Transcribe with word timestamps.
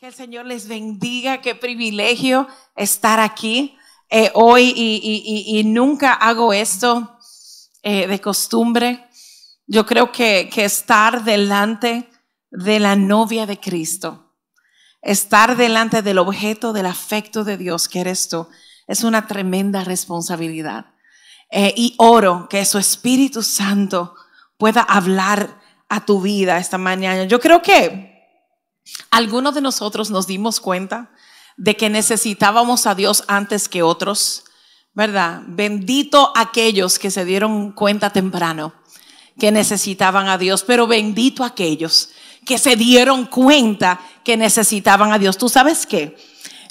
Que 0.00 0.06
el 0.06 0.14
Señor 0.14 0.46
les 0.46 0.66
bendiga, 0.66 1.42
qué 1.42 1.54
privilegio 1.54 2.48
estar 2.74 3.20
aquí 3.20 3.76
eh, 4.08 4.30
hoy 4.32 4.72
y, 4.74 5.62
nunca 5.66 6.14
hago 6.14 6.54
esto 6.54 7.18
eh, 7.82 8.06
de 8.06 8.18
costumbre. 8.18 9.06
Yo 9.66 9.84
creo 9.84 10.10
que, 10.10 10.48
estar 10.56 11.22
delante 11.22 12.08
de 12.50 12.80
la 12.80 12.96
novia 12.96 13.44
de 13.44 13.60
Cristo, 13.60 14.32
estar 15.02 15.58
delante 15.58 16.00
del 16.00 16.16
objeto 16.16 16.72
del 16.72 16.86
afecto 16.86 17.44
de 17.44 17.58
Dios 17.58 17.86
que 17.86 18.00
eres 18.00 18.30
tú, 18.30 18.48
es 18.86 19.04
una 19.04 19.26
tremenda 19.26 19.84
responsabilidad. 19.84 20.94
Eh, 21.50 21.74
y 21.76 21.94
oro 21.98 22.48
que 22.48 22.64
su 22.64 22.78
Espíritu 22.78 23.42
Santo 23.42 24.14
pueda 24.56 24.80
hablar 24.80 25.60
a 25.90 26.06
tu 26.06 26.22
vida 26.22 26.56
esta 26.56 26.78
mañana. 26.78 27.24
Yo 27.24 27.38
creo 27.38 27.60
que 27.60 28.09
algunos 29.10 29.54
de 29.54 29.60
nosotros 29.60 30.10
nos 30.10 30.26
dimos 30.26 30.60
cuenta 30.60 31.10
de 31.56 31.76
que 31.76 31.90
necesitábamos 31.90 32.86
a 32.86 32.94
Dios 32.94 33.24
antes 33.28 33.68
que 33.68 33.82
otros, 33.82 34.44
¿verdad? 34.94 35.42
Bendito 35.46 36.32
aquellos 36.34 36.98
que 36.98 37.10
se 37.10 37.24
dieron 37.24 37.72
cuenta 37.72 38.10
temprano 38.10 38.74
que 39.38 39.50
necesitaban 39.50 40.28
a 40.28 40.38
Dios, 40.38 40.64
pero 40.64 40.86
bendito 40.86 41.44
aquellos 41.44 42.10
que 42.46 42.58
se 42.58 42.76
dieron 42.76 43.26
cuenta 43.26 44.00
que 44.24 44.36
necesitaban 44.36 45.12
a 45.12 45.18
Dios. 45.18 45.38
¿Tú 45.38 45.48
sabes 45.48 45.86
qué? 45.86 46.16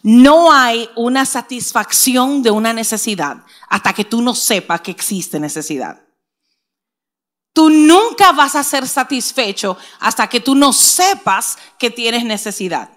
No 0.04 0.52
hay 0.52 0.90
una 0.96 1.26
satisfacción 1.26 2.42
de 2.42 2.52
una 2.52 2.72
necesidad 2.72 3.44
hasta 3.68 3.94
que 3.94 4.06
tú 4.06 4.22
no 4.22 4.34
sepas 4.34 4.82
que 4.82 4.92
existe 4.92 5.40
necesidad. 5.40 6.02
Tú 7.54 7.70
nunca 7.70 8.32
vas 8.32 8.56
a 8.56 8.64
ser 8.64 8.88
satisfecho 8.88 9.78
hasta 10.00 10.28
que 10.28 10.40
tú 10.40 10.56
no 10.56 10.72
sepas 10.72 11.58
que 11.78 11.90
tienes 11.90 12.24
necesidad. 12.24 12.90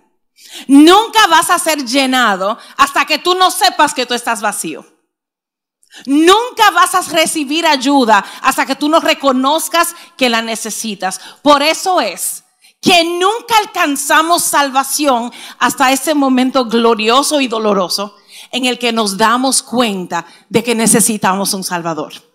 Nunca 0.66 1.26
vas 1.28 1.50
a 1.50 1.58
ser 1.58 1.84
llenado 1.84 2.58
hasta 2.76 3.04
que 3.04 3.18
tú 3.18 3.34
no 3.34 3.50
sepas 3.50 3.94
que 3.94 4.06
tú 4.06 4.14
estás 4.14 4.40
vacío. 4.40 4.84
Nunca 6.06 6.70
vas 6.70 6.94
a 6.94 7.02
recibir 7.02 7.66
ayuda 7.66 8.24
hasta 8.40 8.64
que 8.64 8.76
tú 8.76 8.88
no 8.88 9.00
reconozcas 9.00 9.94
que 10.16 10.28
la 10.30 10.42
necesitas. 10.42 11.20
Por 11.42 11.62
eso 11.62 12.00
es 12.00 12.44
que 12.80 13.04
nunca 13.04 13.56
alcanzamos 13.58 14.42
salvación 14.42 15.32
hasta 15.58 15.92
ese 15.92 16.14
momento 16.14 16.64
glorioso 16.64 17.40
y 17.40 17.46
doloroso 17.46 18.16
en 18.50 18.64
el 18.64 18.78
que 18.78 18.92
nos 18.92 19.16
damos 19.16 19.62
cuenta 19.62 20.26
de 20.48 20.64
que 20.64 20.74
necesitamos 20.74 21.54
un 21.54 21.62
Salvador 21.62 22.31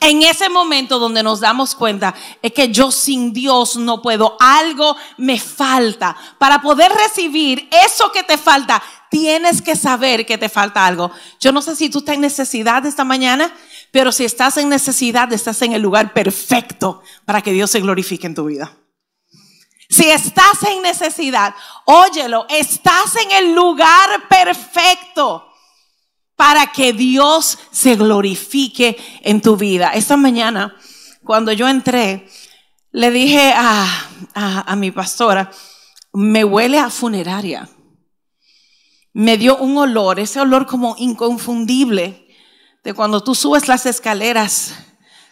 en 0.00 0.22
ese 0.22 0.48
momento 0.48 0.98
donde 0.98 1.22
nos 1.22 1.40
damos 1.40 1.74
cuenta 1.74 2.14
es 2.40 2.52
que 2.52 2.70
yo 2.70 2.92
sin 2.92 3.32
Dios 3.32 3.76
no 3.76 4.00
puedo, 4.00 4.36
algo 4.38 4.96
me 5.16 5.40
falta. 5.40 6.16
Para 6.38 6.62
poder 6.62 6.92
recibir 6.92 7.68
eso 7.70 8.12
que 8.12 8.22
te 8.22 8.38
falta, 8.38 8.82
tienes 9.10 9.60
que 9.60 9.74
saber 9.74 10.24
que 10.24 10.38
te 10.38 10.48
falta 10.48 10.86
algo. 10.86 11.10
Yo 11.40 11.52
no 11.52 11.62
sé 11.62 11.74
si 11.74 11.90
tú 11.90 11.98
estás 11.98 12.14
en 12.14 12.20
necesidad 12.20 12.86
esta 12.86 13.04
mañana, 13.04 13.52
pero 13.90 14.12
si 14.12 14.24
estás 14.24 14.56
en 14.58 14.68
necesidad, 14.68 15.32
estás 15.32 15.62
en 15.62 15.72
el 15.72 15.82
lugar 15.82 16.12
perfecto 16.12 17.02
para 17.24 17.42
que 17.42 17.52
Dios 17.52 17.70
se 17.70 17.80
glorifique 17.80 18.26
en 18.26 18.34
tu 18.34 18.44
vida. 18.44 18.72
Si 19.90 20.08
estás 20.08 20.62
en 20.68 20.82
necesidad, 20.82 21.54
óyelo, 21.86 22.46
estás 22.50 23.16
en 23.16 23.30
el 23.32 23.54
lugar 23.54 24.28
perfecto 24.28 25.47
para 26.38 26.68
que 26.68 26.92
Dios 26.92 27.58
se 27.72 27.96
glorifique 27.96 28.96
en 29.22 29.40
tu 29.40 29.56
vida. 29.56 29.90
Esta 29.94 30.16
mañana, 30.16 30.76
cuando 31.24 31.50
yo 31.50 31.66
entré, 31.66 32.28
le 32.92 33.10
dije 33.10 33.52
a, 33.56 34.76
mi 34.76 34.92
pastora, 34.92 35.50
me 36.12 36.44
huele 36.44 36.78
a 36.78 36.90
funeraria. 36.90 37.68
Me 39.12 39.36
dio 39.36 39.56
un 39.56 39.78
olor, 39.78 40.20
ese 40.20 40.40
olor 40.40 40.68
como 40.68 40.94
inconfundible 40.96 42.28
de 42.84 42.94
cuando 42.94 43.20
tú 43.20 43.34
subes 43.34 43.66
las 43.66 43.84
escaleras 43.84 44.76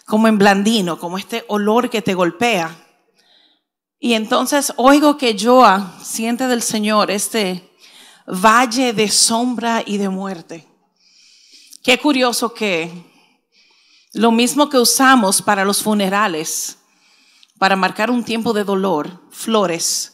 como 0.06 0.26
en 0.26 0.38
blandino, 0.38 0.98
como 0.98 1.18
este 1.18 1.44
olor 1.46 1.88
que 1.88 2.02
te 2.02 2.14
golpea. 2.14 2.76
Y 4.00 4.14
entonces 4.14 4.72
oigo 4.76 5.16
que 5.18 5.36
Joa 5.40 6.00
siente 6.02 6.48
del 6.48 6.62
Señor 6.62 7.12
este 7.12 7.70
valle 8.26 8.92
de 8.92 9.08
sombra 9.08 9.84
y 9.86 9.98
de 9.98 10.08
muerte. 10.08 10.66
Qué 11.86 12.00
curioso 12.00 12.52
que 12.52 12.90
lo 14.12 14.32
mismo 14.32 14.68
que 14.68 14.76
usamos 14.76 15.40
para 15.40 15.64
los 15.64 15.84
funerales, 15.84 16.78
para 17.60 17.76
marcar 17.76 18.10
un 18.10 18.24
tiempo 18.24 18.52
de 18.52 18.64
dolor, 18.64 19.22
flores, 19.30 20.12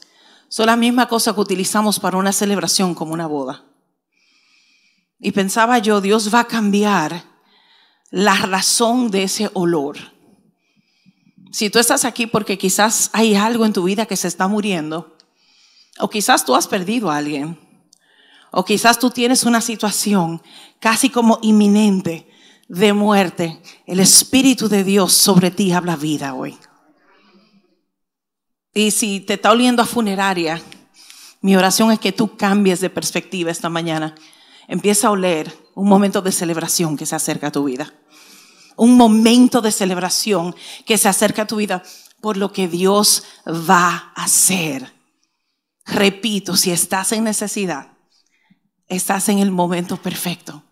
son 0.50 0.66
la 0.66 0.76
misma 0.76 1.08
cosa 1.08 1.32
que 1.32 1.40
utilizamos 1.40 1.98
para 1.98 2.18
una 2.18 2.34
celebración 2.34 2.94
como 2.94 3.14
una 3.14 3.26
boda. 3.26 3.64
Y 5.18 5.32
pensaba 5.32 5.78
yo, 5.78 6.02
Dios 6.02 6.34
va 6.34 6.40
a 6.40 6.46
cambiar 6.46 7.24
la 8.10 8.34
razón 8.34 9.10
de 9.10 9.22
ese 9.22 9.50
olor. 9.54 9.96
Si 11.52 11.70
tú 11.70 11.78
estás 11.78 12.04
aquí 12.04 12.26
porque 12.26 12.58
quizás 12.58 13.08
hay 13.14 13.34
algo 13.34 13.64
en 13.64 13.72
tu 13.72 13.84
vida 13.84 14.04
que 14.04 14.18
se 14.18 14.28
está 14.28 14.46
muriendo, 14.46 15.16
o 15.98 16.10
quizás 16.10 16.44
tú 16.44 16.54
has 16.54 16.68
perdido 16.68 17.10
a 17.10 17.16
alguien, 17.16 17.58
o 18.52 18.64
quizás 18.64 18.98
tú 18.98 19.10
tienes 19.10 19.44
una 19.44 19.60
situación 19.60 20.42
casi 20.78 21.10
como 21.10 21.38
inminente 21.42 22.28
de 22.68 22.92
muerte. 22.92 23.60
El 23.86 23.98
Espíritu 23.98 24.68
de 24.68 24.84
Dios 24.84 25.12
sobre 25.14 25.50
ti 25.50 25.72
habla 25.72 25.96
vida 25.96 26.34
hoy. 26.34 26.58
Y 28.74 28.90
si 28.90 29.20
te 29.20 29.34
está 29.34 29.50
oliendo 29.50 29.82
a 29.82 29.86
funeraria, 29.86 30.60
mi 31.40 31.56
oración 31.56 31.90
es 31.92 31.98
que 31.98 32.12
tú 32.12 32.36
cambies 32.36 32.80
de 32.80 32.90
perspectiva 32.90 33.50
esta 33.50 33.70
mañana. 33.70 34.14
Empieza 34.68 35.08
a 35.08 35.12
oler 35.12 35.54
un 35.74 35.88
momento 35.88 36.20
de 36.20 36.32
celebración 36.32 36.96
que 36.96 37.06
se 37.06 37.16
acerca 37.16 37.48
a 37.48 37.52
tu 37.52 37.64
vida. 37.64 37.92
Un 38.76 38.96
momento 38.96 39.60
de 39.62 39.72
celebración 39.72 40.54
que 40.86 40.98
se 40.98 41.08
acerca 41.08 41.42
a 41.42 41.46
tu 41.46 41.56
vida 41.56 41.82
por 42.20 42.36
lo 42.36 42.52
que 42.52 42.68
Dios 42.68 43.24
va 43.46 44.12
a 44.14 44.24
hacer. 44.24 44.92
Repito, 45.84 46.56
si 46.56 46.70
estás 46.70 47.12
en 47.12 47.24
necesidad, 47.24 47.91
estás 48.88 49.28
en 49.28 49.38
el 49.38 49.50
momento 49.50 49.96
perfecto 49.96 50.62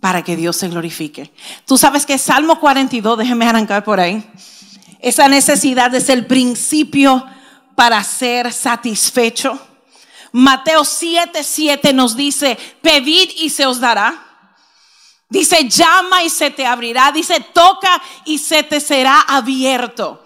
para 0.00 0.22
que 0.22 0.36
Dios 0.36 0.56
se 0.56 0.68
glorifique. 0.68 1.32
Tú 1.64 1.78
sabes 1.78 2.04
que 2.04 2.18
Salmo 2.18 2.60
42, 2.60 3.18
déjeme 3.18 3.46
arrancar 3.46 3.84
por 3.84 4.00
ahí, 4.00 4.28
esa 5.00 5.28
necesidad 5.28 5.94
es 5.94 6.08
el 6.08 6.26
principio 6.26 7.24
para 7.74 8.02
ser 8.02 8.52
satisfecho. 8.52 9.58
Mateo 10.32 10.84
7, 10.84 11.42
7 11.42 11.92
nos 11.92 12.16
dice, 12.16 12.58
pedid 12.82 13.30
y 13.38 13.50
se 13.50 13.66
os 13.66 13.80
dará. 13.80 14.22
Dice, 15.28 15.68
llama 15.68 16.22
y 16.22 16.30
se 16.30 16.50
te 16.50 16.66
abrirá. 16.66 17.10
Dice, 17.12 17.40
toca 17.40 18.02
y 18.24 18.38
se 18.38 18.62
te 18.62 18.80
será 18.80 19.20
abierto 19.22 20.25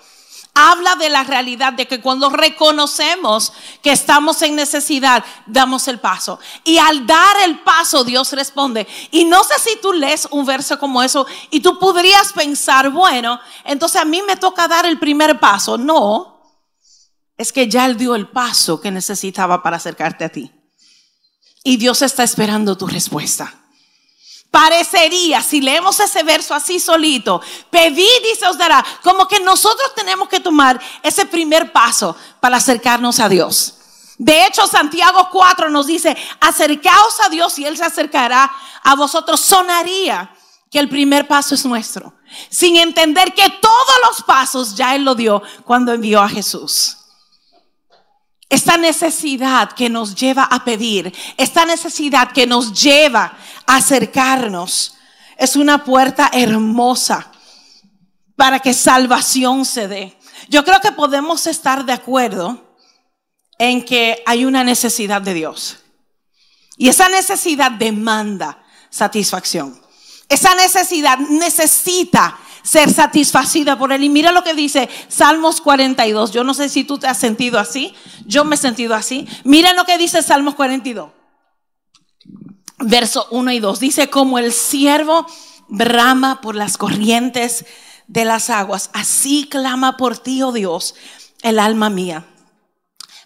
habla 0.54 0.96
de 0.96 1.08
la 1.08 1.24
realidad 1.24 1.72
de 1.72 1.86
que 1.86 2.00
cuando 2.00 2.30
reconocemos 2.30 3.52
que 3.82 3.92
estamos 3.92 4.42
en 4.42 4.56
necesidad, 4.56 5.24
damos 5.46 5.88
el 5.88 5.98
paso. 5.98 6.38
Y 6.64 6.78
al 6.78 7.06
dar 7.06 7.36
el 7.44 7.60
paso, 7.60 8.04
Dios 8.04 8.32
responde. 8.32 8.86
Y 9.10 9.24
no 9.24 9.42
sé 9.44 9.54
si 9.58 9.78
tú 9.80 9.92
lees 9.92 10.28
un 10.30 10.44
verso 10.44 10.78
como 10.78 11.02
eso 11.02 11.26
y 11.50 11.60
tú 11.60 11.78
podrías 11.78 12.32
pensar, 12.32 12.90
bueno, 12.90 13.40
entonces 13.64 14.00
a 14.00 14.04
mí 14.04 14.22
me 14.26 14.36
toca 14.36 14.68
dar 14.68 14.86
el 14.86 14.98
primer 14.98 15.38
paso. 15.40 15.78
No, 15.78 16.42
es 17.36 17.52
que 17.52 17.68
ya 17.68 17.86
Él 17.86 17.96
dio 17.96 18.14
el 18.14 18.28
paso 18.28 18.80
que 18.80 18.90
necesitaba 18.90 19.62
para 19.62 19.76
acercarte 19.76 20.24
a 20.24 20.28
ti. 20.28 20.52
Y 21.62 21.76
Dios 21.76 22.02
está 22.02 22.22
esperando 22.22 22.76
tu 22.76 22.86
respuesta. 22.86 23.59
Parecería, 24.50 25.42
si 25.42 25.60
leemos 25.60 26.00
ese 26.00 26.24
verso 26.24 26.54
así 26.54 26.80
solito, 26.80 27.40
pedid 27.70 28.04
y 28.32 28.36
se 28.36 28.48
os 28.48 28.58
dará, 28.58 28.84
como 29.02 29.28
que 29.28 29.38
nosotros 29.38 29.94
tenemos 29.94 30.28
que 30.28 30.40
tomar 30.40 30.80
ese 31.02 31.24
primer 31.24 31.70
paso 31.70 32.16
para 32.40 32.56
acercarnos 32.56 33.20
a 33.20 33.28
Dios. 33.28 33.74
De 34.18 34.44
hecho, 34.44 34.66
Santiago 34.66 35.28
4 35.30 35.70
nos 35.70 35.86
dice, 35.86 36.16
acercaos 36.40 37.20
a 37.24 37.28
Dios 37.28 37.58
y 37.58 37.64
Él 37.64 37.76
se 37.76 37.84
acercará 37.84 38.50
a 38.82 38.94
vosotros. 38.96 39.40
Sonaría 39.40 40.34
que 40.70 40.78
el 40.78 40.88
primer 40.88 41.26
paso 41.26 41.54
es 41.54 41.64
nuestro, 41.64 42.12
sin 42.50 42.76
entender 42.76 43.32
que 43.32 43.48
todos 43.48 43.96
los 44.08 44.22
pasos 44.24 44.74
ya 44.74 44.94
Él 44.94 45.04
lo 45.04 45.14
dio 45.14 45.42
cuando 45.64 45.92
envió 45.92 46.20
a 46.20 46.28
Jesús. 46.28 46.99
Esta 48.50 48.76
necesidad 48.76 49.72
que 49.72 49.88
nos 49.88 50.16
lleva 50.16 50.42
a 50.42 50.64
pedir, 50.64 51.14
esta 51.36 51.64
necesidad 51.64 52.32
que 52.32 52.48
nos 52.48 52.72
lleva 52.82 53.36
a 53.64 53.76
acercarnos, 53.76 54.96
es 55.38 55.54
una 55.54 55.84
puerta 55.84 56.28
hermosa 56.32 57.30
para 58.34 58.58
que 58.58 58.74
salvación 58.74 59.64
se 59.64 59.86
dé. 59.86 60.18
Yo 60.48 60.64
creo 60.64 60.80
que 60.80 60.90
podemos 60.90 61.46
estar 61.46 61.84
de 61.84 61.92
acuerdo 61.92 62.76
en 63.56 63.84
que 63.84 64.22
hay 64.26 64.44
una 64.44 64.64
necesidad 64.64 65.22
de 65.22 65.34
Dios. 65.34 65.78
Y 66.76 66.88
esa 66.88 67.08
necesidad 67.08 67.70
demanda 67.70 68.64
satisfacción. 68.90 69.80
Esa 70.28 70.54
necesidad 70.56 71.18
necesita 71.18 72.36
ser 72.62 72.92
satisfacida 72.92 73.78
por 73.78 73.92
Él. 73.92 74.04
Y 74.04 74.08
mira 74.08 74.32
lo 74.32 74.42
que 74.42 74.54
dice 74.54 74.88
Salmos 75.08 75.60
42. 75.60 76.32
Yo 76.32 76.44
no 76.44 76.54
sé 76.54 76.68
si 76.68 76.84
tú 76.84 76.98
te 76.98 77.06
has 77.06 77.18
sentido 77.18 77.58
así. 77.58 77.94
Yo 78.26 78.44
me 78.44 78.54
he 78.54 78.58
sentido 78.58 78.94
así. 78.94 79.26
Mira 79.44 79.72
lo 79.74 79.84
que 79.84 79.98
dice 79.98 80.22
Salmos 80.22 80.54
42. 80.54 81.10
Verso 82.78 83.26
1 83.30 83.52
y 83.52 83.60
2. 83.60 83.80
Dice, 83.80 84.08
como 84.08 84.38
el 84.38 84.52
siervo 84.52 85.26
brama 85.68 86.40
por 86.40 86.54
las 86.54 86.76
corrientes 86.78 87.64
de 88.06 88.24
las 88.24 88.50
aguas, 88.50 88.90
así 88.92 89.46
clama 89.48 89.96
por 89.96 90.18
ti, 90.18 90.42
oh 90.42 90.52
Dios, 90.52 90.94
el 91.42 91.58
alma 91.58 91.90
mía. 91.90 92.26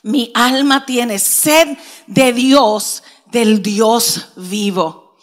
Mi 0.02 0.30
alma 0.34 0.84
tiene 0.84 1.18
sed 1.18 1.78
de 2.06 2.32
Dios, 2.34 3.02
del 3.26 3.62
Dios 3.62 4.28
vivo. 4.36 5.16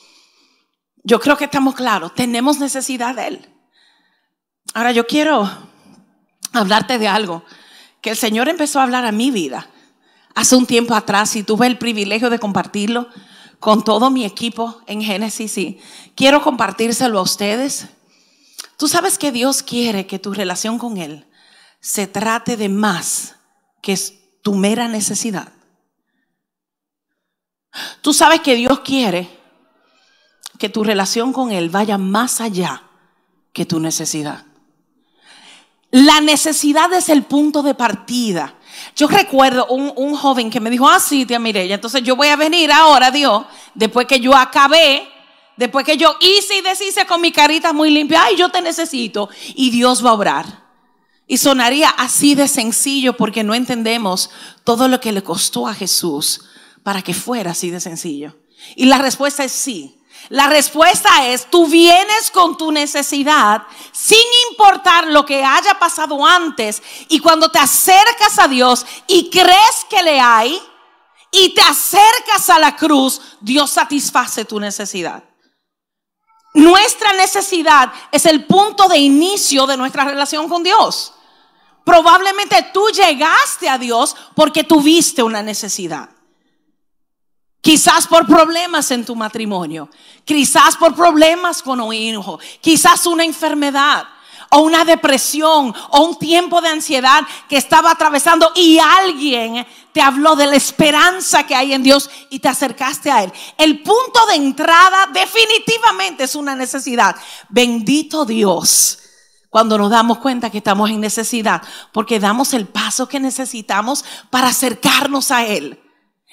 Yo 1.04 1.19
creo 1.19 1.38
que 1.38 1.46
estamos 1.46 1.75
claros, 1.75 2.16
tenemos 2.16 2.58
necesidad 2.58 3.16
de 3.16 3.28
Él. 3.28 3.50
Ahora 4.74 4.92
yo 4.92 5.06
quiero 5.06 5.50
hablarte 6.54 6.98
de 6.98 7.08
algo 7.08 7.44
que 8.02 8.12
el 8.12 8.18
Señor 8.18 8.50
empezó 8.50 8.80
a 8.80 8.84
hablar 8.84 9.06
a 9.06 9.12
mi 9.12 9.31
vida 9.31 9.69
hace 10.36 10.56
un 10.56 10.66
tiempo 10.66 10.96
atrás 10.96 11.36
y 11.36 11.44
tuve 11.44 11.68
el 11.68 11.78
privilegio 11.78 12.30
de 12.30 12.40
compartirlo 12.40 13.08
con 13.60 13.84
todo 13.84 14.10
mi 14.10 14.25
equipo 14.25 14.81
en 14.88 15.02
Génesis 15.02 15.58
y 15.58 15.80
quiero 16.16 16.42
compartírselo 16.42 17.19
a 17.19 17.24
ustedes. 17.24 17.88
Tú 18.78 18.88
sabes 18.88 19.18
que 19.18 19.31
Dios 19.31 19.62
quiere 19.62 20.08
que 20.08 20.19
tu 20.19 20.34
relación 20.34 20.80
con 20.80 20.98
Él 20.98 21.28
se 21.80 22.08
trate 22.08 22.58
de 22.58 22.69
más 22.69 23.36
que 23.81 23.98
tu 24.42 24.56
mera 24.56 24.88
necesidad. 24.88 25.52
Tú 28.02 28.13
sabes 28.13 28.42
que 28.42 28.56
Dios 28.56 28.80
quiere 28.80 29.30
que 30.58 30.69
tu 30.69 30.84
relación 30.84 31.34
con 31.34 31.52
Él 31.52 31.69
vaya 31.69 31.98
más 31.98 32.42
allá 32.42 32.84
que 33.54 33.66
tu 33.66 33.80
necesidad. 33.80 34.46
La 35.91 36.21
necesidad 36.21 36.91
es 36.93 37.09
el 37.09 37.23
punto 37.23 37.61
de 37.61 37.73
partida. 37.73 38.55
Yo 38.95 39.07
recuerdo 39.07 39.67
un, 39.67 40.15
joven 40.15 40.49
que 40.49 40.61
me 40.61 40.69
dijo, 40.69 40.88
ah, 40.88 40.99
sí, 40.99 41.25
tía 41.25 41.39
Mireya, 41.39 41.75
entonces 41.75 42.01
yo 42.03 42.15
voy 42.15 42.29
a 42.29 42.38
venir 42.38 42.71
ahora, 42.71 43.11
Dios, 43.11 43.43
después 43.75 44.07
que 44.07 44.19
yo 44.19 44.33
acabé, 44.35 45.07
después 45.57 45.85
que 45.85 45.97
yo 45.97 46.15
hice 46.21 46.57
y 46.57 46.61
deshice 46.61 47.05
con 47.05 47.19
mi 47.19 47.31
carita 47.31 47.73
muy 47.73 47.89
limpia, 47.91 48.23
ay, 48.23 48.38
yo 48.38 48.49
te 48.49 48.61
necesito, 48.61 49.29
y 49.53 49.69
Dios 49.69 50.03
va 50.05 50.11
a 50.11 50.13
obrar. 50.13 50.61
Y 51.27 51.38
sonaría 51.38 51.89
así 51.89 52.35
de 52.35 52.47
sencillo 52.47 53.15
porque 53.17 53.43
no 53.43 53.53
entendemos 53.53 54.29
todo 54.63 54.88
lo 54.88 54.99
que 54.99 55.11
le 55.11 55.23
costó 55.23 55.67
a 55.67 55.73
Jesús 55.73 56.45
para 56.83 57.01
que 57.01 57.13
fuera 57.13 57.51
así 57.51 57.69
de 57.69 57.79
sencillo. 57.79 58.38
Y 58.75 58.85
la 58.85 58.97
respuesta 58.97 59.43
es 59.43 59.51
sí. 59.51 60.00
La 60.31 60.48
respuesta 60.48 61.28
es, 61.28 61.45
tú 61.51 61.68
vienes 61.68 62.31
con 62.31 62.56
tu 62.56 62.72
necesidad 62.72 63.63
sin 63.92 64.18
importar 64.50 65.07
lo 65.07 65.25
que 65.25 65.44
haya 65.44 65.78
pasado 65.78 66.25
antes 66.25 66.81
y 67.10 67.19
cuando 67.19 67.51
te 67.51 67.60
acercas 67.60 68.39
a 68.39 68.48
Dios 68.48 68.86
y 69.07 69.30
crees 69.30 69.86
que 69.89 70.01
le 70.01 70.22
hay 70.22 70.57
y 71.31 71.54
te 71.54 71.62
acercas 71.62 72.50
a 72.50 72.60
la 72.60 72.78
cruz, 72.78 73.19
Dios 73.42 73.72
satisface 73.72 74.45
tu 74.45 74.57
necesidad. 74.57 75.22
Nuestra 76.54 77.12
necesidad 77.12 77.92
es 78.10 78.25
el 78.25 78.45
punto 78.45 78.88
de 78.88 79.00
inicio 79.00 79.68
de 79.68 79.75
nuestra 79.75 80.06
relación 80.06 80.48
con 80.48 80.63
Dios. 80.63 81.13
Probablemente 81.84 82.69
tú 82.74 82.88
llegaste 82.88 83.68
a 83.68 83.77
Dios 83.77 84.16
porque 84.34 84.63
tuviste 84.63 85.24
una 85.24 85.44
necesidad. 85.44 86.10
Quizás 87.62 88.08
por 88.08 88.25
problemas 88.25 88.90
en 88.90 89.06
tu 89.06 89.16
matrimonio, 89.16 89.88
quizás 90.25 90.75
por 90.75 90.96
problemas 90.96 91.62
con 91.62 91.80
un 91.80 91.94
hijo, 91.94 92.40
quizás 92.60 93.06
una 93.06 93.24
enfermedad 93.24 94.04
o 94.50 94.62
una 94.62 94.84
depresión 94.84 95.74
o 95.92 96.06
un 96.06 96.18
tiempo 96.18 96.60
de 96.60 96.69
ansiedad 96.69 97.22
que 97.48 97.58
estaba 97.58 97.92
atravesando 97.92 98.52
y 98.56 98.80
alguien 98.80 99.66
te 99.94 100.02
habló 100.02 100.36
de 100.36 100.48
la 100.48 100.56
esperanza 100.56 101.46
que 101.46 101.56
hay 101.56 101.74
en 101.74 101.84
Dios 101.84 102.10
y 102.31 102.40
te 102.40 102.50
acercaste 102.50 103.12
a 103.12 103.24
Él. 103.24 103.31
El 103.58 103.84
punto 103.84 104.25
de 104.28 104.36
entrada 104.36 105.10
definitivamente 105.13 106.24
es 106.24 106.34
una 106.34 106.56
necesidad. 106.56 107.16
Bendito 107.48 108.25
Dios 108.25 108.98
cuando 109.52 109.78
nos 109.78 109.92
damos 109.92 110.18
cuenta 110.18 110.50
que 110.50 110.60
estamos 110.60 110.90
en 110.90 111.02
necesidad, 111.02 111.62
porque 111.92 112.19
damos 112.19 112.54
el 112.54 112.68
paso 112.68 113.08
que 113.08 113.19
necesitamos 113.19 114.04
para 114.30 114.48
acercarnos 114.48 115.30
a 115.30 115.46
Él. 115.46 115.78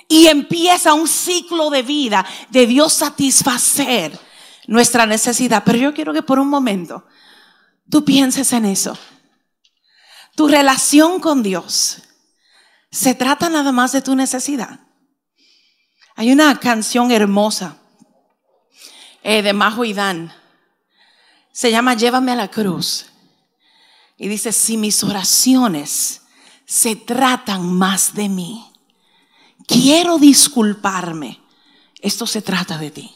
Y 0.08 0.26
empieza 0.26 0.94
un 0.94 1.06
ciclo 1.06 1.68
de 1.68 1.82
vida 1.82 2.24
de 2.48 2.66
Dios 2.66 2.94
satisfacer 2.94 4.18
nuestra 4.66 5.04
necesidad. 5.04 5.62
Pero 5.64 5.78
yo 5.78 5.94
quiero 5.94 6.14
que 6.14 6.22
por 6.22 6.38
un 6.38 6.48
momento 6.48 7.04
tú 7.90 8.04
pienses 8.04 8.52
en 8.54 8.64
eso. 8.64 8.98
Tu 10.34 10.48
relación 10.48 11.20
con 11.20 11.42
Dios 11.42 12.02
se 12.90 13.14
trata 13.14 13.50
nada 13.50 13.70
más 13.70 13.92
de 13.92 14.00
tu 14.00 14.14
necesidad. 14.14 14.80
Hay 16.16 16.32
una 16.32 16.58
canción 16.58 17.10
hermosa 17.10 17.76
eh, 19.22 19.42
de 19.42 19.52
Majo 19.52 19.84
y 19.84 19.92
Dan. 19.92 20.32
Se 21.52 21.70
llama 21.70 21.94
Llévame 21.94 22.32
a 22.32 22.36
la 22.36 22.48
cruz. 22.48 23.06
Y 24.16 24.28
dice, 24.28 24.52
si 24.52 24.76
mis 24.76 25.04
oraciones 25.04 26.22
se 26.66 26.96
tratan 26.96 27.72
más 27.72 28.14
de 28.14 28.28
mí 28.28 28.72
quiero 29.68 30.18
disculparme. 30.18 31.40
Esto 32.00 32.26
se 32.26 32.42
trata 32.42 32.78
de 32.78 32.90
ti. 32.90 33.14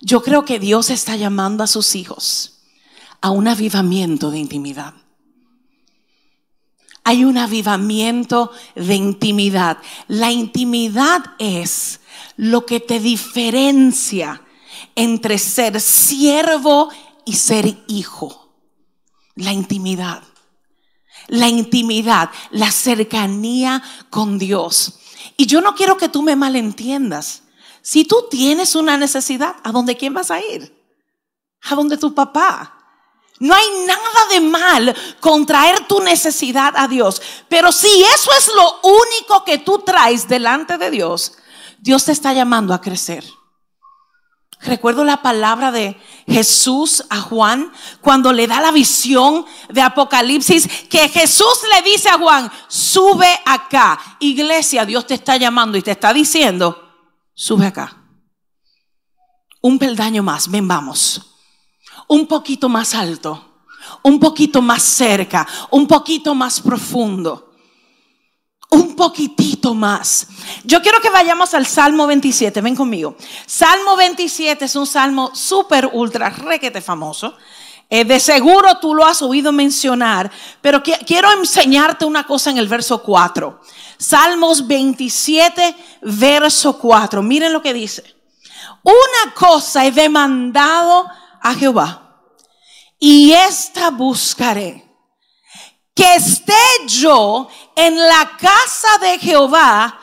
Yo 0.00 0.22
creo 0.22 0.44
que 0.44 0.60
Dios 0.60 0.90
está 0.90 1.16
llamando 1.16 1.64
a 1.64 1.66
sus 1.66 1.96
hijos 1.96 2.60
a 3.20 3.30
un 3.30 3.48
avivamiento 3.48 4.30
de 4.30 4.38
intimidad. 4.38 4.94
Hay 7.04 7.24
un 7.24 7.38
avivamiento 7.38 8.52
de 8.74 8.94
intimidad. 8.94 9.78
La 10.06 10.30
intimidad 10.30 11.22
es 11.38 12.00
lo 12.36 12.66
que 12.66 12.80
te 12.80 13.00
diferencia 13.00 14.42
entre 14.94 15.38
ser 15.38 15.80
siervo 15.80 16.90
y 17.24 17.34
ser 17.34 17.82
hijo. 17.88 18.54
La 19.34 19.52
intimidad 19.52 20.22
la 21.28 21.48
intimidad, 21.48 22.30
la 22.50 22.70
cercanía 22.70 23.82
con 24.10 24.38
Dios. 24.38 24.98
Y 25.36 25.46
yo 25.46 25.60
no 25.60 25.74
quiero 25.74 25.96
que 25.96 26.08
tú 26.08 26.22
me 26.22 26.36
malentiendas. 26.36 27.42
Si 27.82 28.04
tú 28.04 28.26
tienes 28.30 28.74
una 28.74 28.96
necesidad, 28.96 29.56
¿a 29.62 29.72
dónde 29.72 29.96
quién 29.96 30.14
vas 30.14 30.30
a 30.30 30.40
ir? 30.40 30.76
A 31.62 31.74
donde 31.74 31.96
tu 31.96 32.14
papá. 32.14 32.76
No 33.38 33.54
hay 33.54 33.66
nada 33.86 34.26
de 34.30 34.40
mal 34.40 34.94
con 35.18 35.46
traer 35.46 35.86
tu 35.86 36.00
necesidad 36.00 36.74
a 36.76 36.88
Dios. 36.88 37.22
Pero 37.48 37.72
si 37.72 37.88
eso 38.02 38.30
es 38.38 38.50
lo 38.54 38.80
único 38.82 39.44
que 39.44 39.58
tú 39.58 39.78
traes 39.78 40.28
delante 40.28 40.76
de 40.76 40.90
Dios, 40.90 41.38
Dios 41.78 42.04
te 42.04 42.12
está 42.12 42.34
llamando 42.34 42.74
a 42.74 42.80
crecer. 42.82 43.24
Recuerdo 44.62 45.04
la 45.04 45.22
palabra 45.22 45.70
de 45.70 45.98
Jesús 46.26 47.02
a 47.08 47.20
Juan 47.20 47.72
cuando 48.02 48.30
le 48.32 48.46
da 48.46 48.60
la 48.60 48.72
visión 48.72 49.46
de 49.70 49.80
Apocalipsis 49.80 50.68
que 50.88 51.08
Jesús 51.08 51.60
le 51.74 51.90
dice 51.90 52.10
a 52.10 52.18
Juan, 52.18 52.50
sube 52.68 53.40
acá. 53.46 53.98
Iglesia, 54.20 54.84
Dios 54.84 55.06
te 55.06 55.14
está 55.14 55.38
llamando 55.38 55.78
y 55.78 55.82
te 55.82 55.92
está 55.92 56.12
diciendo, 56.12 56.78
sube 57.34 57.66
acá. 57.66 58.04
Un 59.62 59.78
peldaño 59.78 60.22
más, 60.22 60.50
ven 60.50 60.68
vamos. 60.68 61.38
Un 62.06 62.26
poquito 62.26 62.68
más 62.68 62.94
alto, 62.94 63.64
un 64.02 64.20
poquito 64.20 64.60
más 64.60 64.82
cerca, 64.82 65.46
un 65.70 65.86
poquito 65.86 66.34
más 66.34 66.60
profundo 66.60 67.49
un 68.70 68.94
poquitito 68.94 69.74
más. 69.74 70.28
Yo 70.64 70.80
quiero 70.80 71.00
que 71.00 71.10
vayamos 71.10 71.54
al 71.54 71.66
Salmo 71.66 72.06
27, 72.06 72.60
ven 72.60 72.76
conmigo. 72.76 73.16
Salmo 73.46 73.96
27 73.96 74.64
es 74.64 74.76
un 74.76 74.86
salmo 74.86 75.34
súper, 75.34 75.90
ultra, 75.92 76.30
requete 76.30 76.80
famoso. 76.80 77.36
Eh, 77.92 78.04
de 78.04 78.20
seguro 78.20 78.78
tú 78.80 78.94
lo 78.94 79.04
has 79.04 79.20
oído 79.20 79.50
mencionar, 79.50 80.30
pero 80.60 80.80
quiero 80.80 81.32
enseñarte 81.32 82.04
una 82.04 82.24
cosa 82.24 82.50
en 82.50 82.58
el 82.58 82.68
verso 82.68 83.02
4. 83.02 83.60
Salmos 83.98 84.66
27, 84.68 85.74
verso 86.02 86.78
4. 86.78 87.20
Miren 87.22 87.52
lo 87.52 87.60
que 87.60 87.74
dice. 87.74 88.04
Una 88.84 89.34
cosa 89.34 89.84
he 89.84 89.90
demandado 89.90 91.06
a 91.42 91.54
Jehová 91.54 92.10
y 92.98 93.32
esta 93.32 93.90
buscaré 93.90 94.86
que 95.94 96.14
esté 96.14 96.52
yo 96.86 97.48
en 97.86 97.96
la 97.96 98.32
casa 98.38 98.88
de 99.00 99.18
Jehová 99.18 99.98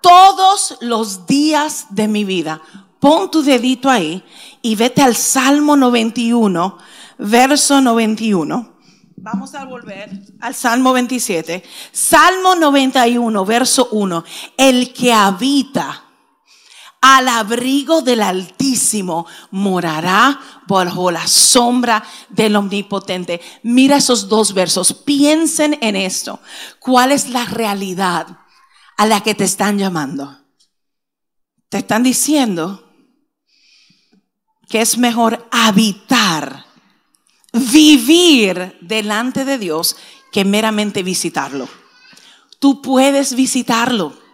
todos 0.00 0.78
los 0.80 1.26
días 1.26 1.86
de 1.90 2.06
mi 2.06 2.24
vida. 2.24 2.60
Pon 3.00 3.30
tu 3.30 3.42
dedito 3.42 3.90
ahí 3.90 4.24
y 4.62 4.76
vete 4.76 5.02
al 5.02 5.16
Salmo 5.16 5.76
91, 5.76 6.78
verso 7.18 7.80
91. 7.80 8.76
Vamos 9.16 9.54
a 9.56 9.64
volver 9.64 10.10
al 10.40 10.54
Salmo 10.54 10.92
27. 10.92 11.64
Salmo 11.90 12.54
91, 12.54 13.44
verso 13.44 13.88
1. 13.90 14.24
El 14.56 14.92
que 14.92 15.12
habita 15.12 16.04
al 17.14 17.28
abrigo 17.28 18.02
del 18.02 18.20
Altísimo, 18.20 19.26
morará 19.52 20.40
bajo 20.66 21.12
la 21.12 21.28
sombra 21.28 22.02
del 22.30 22.56
Omnipotente. 22.56 23.40
Mira 23.62 23.98
esos 23.98 24.28
dos 24.28 24.52
versos, 24.52 24.92
piensen 24.92 25.78
en 25.82 25.94
esto. 25.94 26.40
¿Cuál 26.80 27.12
es 27.12 27.28
la 27.28 27.44
realidad 27.44 28.26
a 28.96 29.06
la 29.06 29.22
que 29.22 29.36
te 29.36 29.44
están 29.44 29.78
llamando? 29.78 30.36
Te 31.68 31.78
están 31.78 32.02
diciendo 32.02 32.92
que 34.68 34.80
es 34.80 34.98
mejor 34.98 35.48
habitar, 35.52 36.66
vivir 37.52 38.78
delante 38.80 39.44
de 39.44 39.58
Dios 39.58 39.96
que 40.32 40.44
meramente 40.44 41.04
visitarlo. 41.04 41.68
Tú 42.58 42.82
puedes 42.82 43.36
visitarlo. 43.36 44.26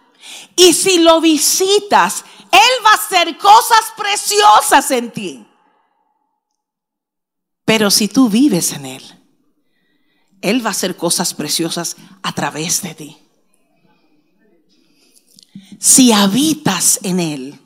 Y 0.55 0.73
si 0.73 0.99
lo 0.99 1.21
visitas, 1.21 2.23
Él 2.53 2.85
va 2.85 2.91
a 2.91 2.93
hacer 2.93 3.35
cosas 3.39 3.81
preciosas 3.97 4.91
en 4.91 5.11
ti. 5.11 5.47
Pero 7.65 7.89
si 7.89 8.07
tú 8.07 8.29
vives 8.29 8.73
en 8.73 8.85
Él, 8.85 9.03
Él 10.41 10.63
va 10.63 10.69
a 10.69 10.71
hacer 10.71 10.95
cosas 10.95 11.33
preciosas 11.33 11.95
a 12.21 12.33
través 12.33 12.83
de 12.83 12.93
ti. 12.93 13.17
Si 15.79 16.11
habitas 16.11 16.99
en 17.01 17.19
Él, 17.19 17.59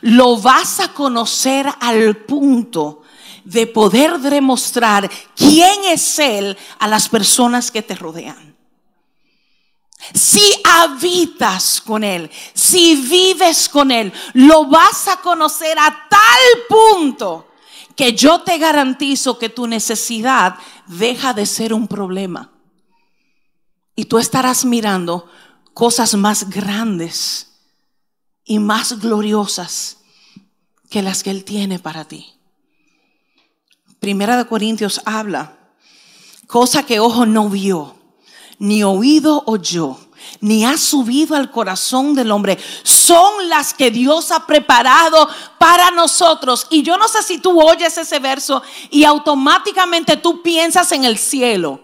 lo 0.00 0.36
vas 0.38 0.80
a 0.80 0.92
conocer 0.94 1.66
al 1.80 2.16
punto 2.16 3.02
de 3.44 3.68
poder 3.68 4.18
demostrar 4.18 5.08
quién 5.36 5.84
es 5.84 6.18
Él 6.18 6.58
a 6.80 6.88
las 6.88 7.08
personas 7.08 7.70
que 7.70 7.82
te 7.82 7.94
rodean. 7.94 8.57
Si 10.14 10.62
habitas 10.64 11.80
con 11.80 12.04
Él, 12.04 12.30
si 12.54 12.96
vives 12.96 13.68
con 13.68 13.90
Él, 13.90 14.12
lo 14.34 14.66
vas 14.66 15.08
a 15.08 15.16
conocer 15.16 15.78
a 15.78 16.06
tal 16.08 16.64
punto 16.68 17.48
que 17.96 18.12
yo 18.12 18.42
te 18.42 18.58
garantizo 18.58 19.38
que 19.38 19.48
tu 19.48 19.66
necesidad 19.66 20.56
deja 20.86 21.34
de 21.34 21.46
ser 21.46 21.74
un 21.74 21.88
problema. 21.88 22.52
Y 23.96 24.04
tú 24.04 24.18
estarás 24.18 24.64
mirando 24.64 25.28
cosas 25.74 26.14
más 26.14 26.48
grandes 26.48 27.48
y 28.44 28.60
más 28.60 29.00
gloriosas 29.00 29.96
que 30.88 31.02
las 31.02 31.24
que 31.24 31.30
Él 31.30 31.44
tiene 31.44 31.80
para 31.80 32.04
ti. 32.04 32.34
Primera 33.98 34.36
de 34.36 34.46
Corintios 34.46 35.00
habla, 35.04 35.58
cosa 36.46 36.86
que 36.86 37.00
ojo 37.00 37.26
no 37.26 37.48
vio, 37.48 37.97
ni 38.58 38.82
oído 38.82 39.42
oyó, 39.46 39.96
ni 40.40 40.64
ha 40.64 40.76
subido 40.76 41.36
al 41.36 41.50
corazón 41.50 42.14
del 42.14 42.30
hombre, 42.30 42.58
son 42.82 43.48
las 43.48 43.72
que 43.74 43.90
Dios 43.90 44.30
ha 44.30 44.46
preparado 44.46 45.28
para 45.58 45.90
nosotros. 45.90 46.66
Y 46.70 46.82
yo 46.82 46.96
no 46.96 47.08
sé 47.08 47.22
si 47.22 47.38
tú 47.38 47.60
oyes 47.60 47.96
ese 47.96 48.18
verso 48.18 48.62
y 48.90 49.04
automáticamente 49.04 50.16
tú 50.16 50.42
piensas 50.42 50.92
en 50.92 51.04
el 51.04 51.18
cielo. 51.18 51.80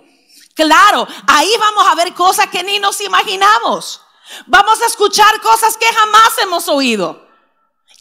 Claro, 0.54 1.07
ahí 1.26 1.50
vamos 1.59 1.87
a 1.90 1.95
ver 1.95 2.14
cosas 2.14 2.47
que 2.49 2.62
ni 2.62 2.78
nos 2.78 3.00
imaginamos. 3.00 4.00
Vamos 4.47 4.81
a 4.83 4.87
escuchar 4.87 5.40
cosas 5.40 5.76
que 5.76 5.87
jamás 5.87 6.38
hemos 6.43 6.69
oído. 6.69 7.24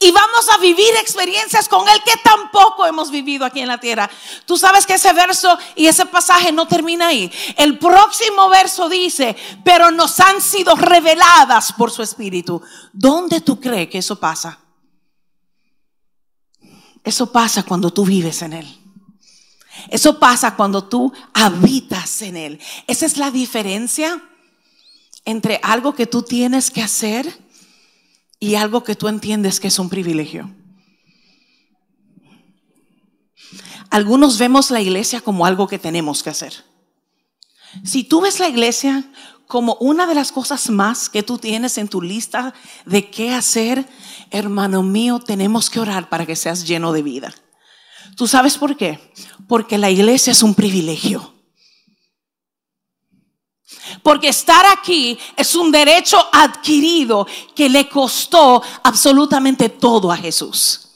Y 0.03 0.11
vamos 0.11 0.49
a 0.53 0.57
vivir 0.57 0.93
experiencias 0.99 1.69
con 1.69 1.87
Él 1.87 1.97
que 2.03 2.17
tampoco 2.21 2.85
hemos 2.85 3.09
vivido 3.09 3.45
aquí 3.45 3.61
en 3.61 3.69
la 3.69 3.79
tierra. 3.79 4.09
Tú 4.45 4.57
sabes 4.57 4.85
que 4.85 4.95
ese 4.95 5.13
verso 5.13 5.57
y 5.77 5.87
ese 5.87 6.05
pasaje 6.05 6.51
no 6.51 6.67
termina 6.67 7.07
ahí. 7.07 7.31
El 7.55 7.79
próximo 7.79 8.49
verso 8.49 8.89
dice, 8.89 9.33
pero 9.63 9.91
nos 9.91 10.19
han 10.19 10.41
sido 10.41 10.75
reveladas 10.75 11.71
por 11.71 11.89
su 11.89 12.03
Espíritu. 12.03 12.61
¿Dónde 12.91 13.39
tú 13.39 13.61
crees 13.61 13.87
que 13.87 13.99
eso 13.99 14.19
pasa? 14.19 14.59
Eso 17.01 17.31
pasa 17.31 17.63
cuando 17.63 17.89
tú 17.89 18.03
vives 18.03 18.41
en 18.41 18.51
Él. 18.51 18.79
Eso 19.87 20.19
pasa 20.19 20.57
cuando 20.57 20.83
tú 20.83 21.13
habitas 21.33 22.21
en 22.23 22.35
Él. 22.35 22.61
Esa 22.87 23.05
es 23.05 23.15
la 23.15 23.31
diferencia 23.31 24.21
entre 25.23 25.61
algo 25.63 25.95
que 25.95 26.07
tú 26.07 26.23
tienes 26.23 26.71
que 26.71 26.81
hacer 26.81 27.42
y 28.43 28.55
algo 28.55 28.83
que 28.83 28.97
tú 28.97 29.07
entiendes 29.07 29.61
que 29.61 29.69
es 29.69 29.79
un 29.79 29.87
privilegio. 29.87 30.53
Algunos 33.89 34.37
vemos 34.37 34.69
la 34.69 34.81
iglesia 34.81 35.21
como 35.21 35.45
algo 35.45 35.65
que 35.65 35.79
tenemos 35.79 36.23
que 36.23 36.31
hacer. 36.31 36.53
Si 37.85 38.03
tú 38.03 38.19
ves 38.19 38.41
la 38.41 38.49
iglesia 38.49 39.05
como 39.47 39.75
una 39.75 40.07
de 40.07 40.15
las 40.15 40.33
cosas 40.33 40.69
más 40.69 41.07
que 41.07 41.23
tú 41.23 41.37
tienes 41.37 41.77
en 41.77 41.87
tu 41.87 42.01
lista 42.01 42.53
de 42.85 43.09
qué 43.09 43.33
hacer, 43.33 43.87
hermano 44.29 44.83
mío, 44.83 45.19
tenemos 45.19 45.69
que 45.69 45.79
orar 45.79 46.09
para 46.09 46.25
que 46.25 46.35
seas 46.35 46.67
lleno 46.67 46.91
de 46.91 47.01
vida. 47.01 47.33
¿Tú 48.17 48.27
sabes 48.27 48.57
por 48.57 48.75
qué? 48.75 48.99
Porque 49.47 49.77
la 49.77 49.89
iglesia 49.89 50.31
es 50.31 50.43
un 50.43 50.53
privilegio. 50.53 51.32
Porque 54.03 54.27
estar 54.27 54.65
aquí 54.65 55.17
es 55.37 55.55
un 55.55 55.71
derecho 55.71 56.17
adquirido 56.31 57.25
que 57.55 57.69
le 57.69 57.87
costó 57.87 58.61
absolutamente 58.83 59.69
todo 59.69 60.11
a 60.11 60.17
Jesús. 60.17 60.89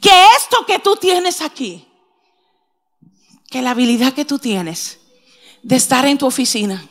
Que 0.00 0.10
esto 0.36 0.66
que 0.66 0.80
tú 0.80 0.96
tienes 0.96 1.40
aquí, 1.40 1.86
que 3.48 3.62
la 3.62 3.70
habilidad 3.70 4.12
que 4.12 4.24
tú 4.24 4.38
tienes 4.40 4.98
de 5.62 5.76
estar 5.76 6.04
en 6.04 6.18
tu 6.18 6.26
oficina 6.26 6.84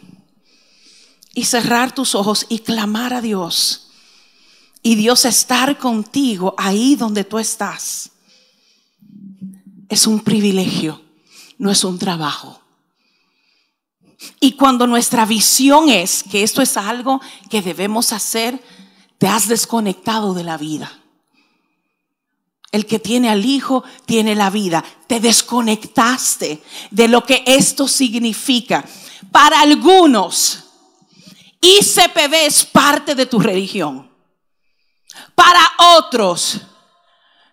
y 1.33 1.43
cerrar 1.43 1.93
tus 1.93 2.15
ojos 2.15 2.45
y 2.47 2.59
clamar 2.59 3.13
a 3.13 3.21
Dios 3.21 3.89
y 4.81 4.95
Dios 4.95 5.25
estar 5.25 5.77
contigo 5.77 6.55
ahí 6.57 6.95
donde 6.95 7.23
tú 7.23 7.39
estás, 7.39 8.11
es 9.89 10.07
un 10.07 10.19
privilegio, 10.21 11.01
no 11.57 11.71
es 11.71 11.83
un 11.83 11.99
trabajo. 11.99 12.64
Y 14.39 14.53
cuando 14.53 14.87
nuestra 14.87 15.25
visión 15.25 15.89
es 15.89 16.23
que 16.23 16.43
esto 16.43 16.61
es 16.61 16.77
algo 16.77 17.21
que 17.49 17.61
debemos 17.61 18.13
hacer, 18.13 18.61
te 19.17 19.27
has 19.27 19.47
desconectado 19.47 20.33
de 20.33 20.43
la 20.43 20.57
vida. 20.57 20.91
El 22.71 22.85
que 22.85 22.99
tiene 22.99 23.29
al 23.29 23.45
Hijo 23.45 23.83
tiene 24.05 24.35
la 24.35 24.49
vida. 24.49 24.83
Te 25.07 25.19
desconectaste 25.19 26.61
de 26.91 27.07
lo 27.07 27.23
que 27.23 27.43
esto 27.45 27.87
significa. 27.87 28.83
Para 29.31 29.61
algunos, 29.61 30.65
ICPB 31.61 32.33
es 32.45 32.65
parte 32.65 33.15
de 33.15 33.25
tu 33.25 33.39
religión. 33.39 34.11
Para 35.33 35.61
otros, 35.97 36.61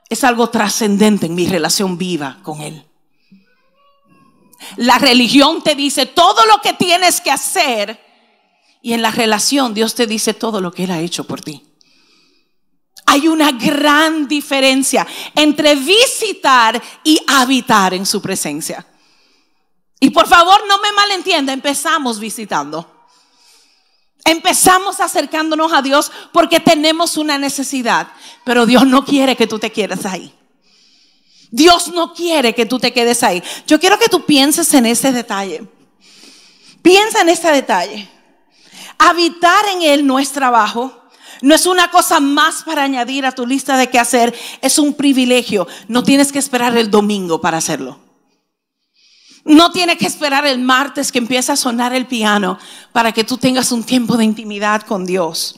es 0.09 0.25
algo 0.25 0.50
trascendente 0.50 1.26
en 1.26 1.35
mi 1.35 1.47
relación 1.47 1.97
viva 1.97 2.38
con 2.43 2.61
Él. 2.61 2.85
La 4.76 4.99
religión 4.99 5.62
te 5.62 5.75
dice 5.75 6.07
todo 6.07 6.45
lo 6.47 6.61
que 6.61 6.73
tienes 6.73 7.21
que 7.21 7.31
hacer 7.31 8.00
y 8.83 8.92
en 8.92 9.02
la 9.02 9.11
relación 9.11 9.75
Dios 9.75 9.95
te 9.95 10.07
dice 10.07 10.35
todo 10.35 10.61
lo 10.61 10.73
que 10.73 10.85
Él 10.85 10.90
ha 10.90 11.00
hecho 11.00 11.25
por 11.25 11.40
ti. 11.40 11.64
Hay 13.07 13.28
una 13.28 13.52
gran 13.52 14.26
diferencia 14.26 15.07
entre 15.35 15.75
visitar 15.75 16.81
y 17.04 17.21
habitar 17.26 17.95
en 17.95 18.07
su 18.07 18.21
presencia. 18.23 18.87
Y 20.00 20.11
por 20.11 20.26
favor 20.26 20.66
no 20.66 20.81
me 20.81 20.92
malentienda, 20.92 21.52
empezamos 21.52 22.19
visitando. 22.19 23.07
Empezamos 24.25 25.00
acercándonos 25.00 25.73
a 25.73 25.83
Dios 25.83 26.11
porque 26.33 26.61
tenemos 26.61 27.16
una 27.16 27.38
necesidad, 27.38 28.09
pero 28.45 28.66
Dios 28.66 28.87
no 28.87 29.04
quiere 29.04 29.37
que 29.37 29.47
tú 29.47 29.59
te 29.59 29.71
quieras 29.71 30.07
ahí. 30.07 30.33
Dios 31.52 31.88
no 31.88 32.14
quiere 32.14 32.54
que 32.54 32.64
tú 32.64 32.78
te 32.78 32.94
quedes 32.94 33.23
ahí. 33.23 33.42
Yo 33.66 33.78
quiero 33.78 33.99
que 33.99 34.09
tú 34.09 34.25
pienses 34.25 34.73
en 34.73 34.87
ese 34.87 35.12
detalle. 35.12 35.68
Piensa 36.80 37.21
en 37.21 37.28
este 37.28 37.52
detalle. 37.52 38.09
Habitar 38.99 39.62
en 39.75 39.82
Él 39.82 40.06
no 40.06 40.18
es 40.18 40.32
trabajo. 40.32 40.99
No 41.42 41.54
es 41.54 41.66
una 41.66 41.90
cosa 41.90 42.21
más 42.21 42.62
para 42.62 42.85
añadir 42.85 43.26
a 43.26 43.32
tu 43.32 43.47
lista 43.47 43.76
de 43.76 43.90
qué 43.90 43.99
hacer. 43.99 44.35
Es 44.62 44.78
un 44.78 44.94
privilegio. 44.94 45.68
No 45.88 46.02
tienes 46.02 46.32
que 46.32 46.38
esperar 46.38 46.75
el 46.78 46.90
domingo 46.90 47.42
para 47.42 47.59
hacerlo. 47.59 48.00
No 49.44 49.73
tienes 49.73 49.99
que 49.99 50.06
esperar 50.06 50.47
el 50.47 50.59
martes 50.59 51.12
que 51.12 51.18
empieza 51.18 51.52
a 51.52 51.56
sonar 51.56 51.92
el 51.92 52.06
piano 52.06 52.59
para 52.92 53.12
que 53.12 53.25
tú 53.25 53.37
tengas 53.37 53.73
un 53.73 53.85
tiempo 53.85 54.16
de 54.16 54.25
intimidad 54.25 54.82
con 54.82 55.04
Dios. 55.04 55.54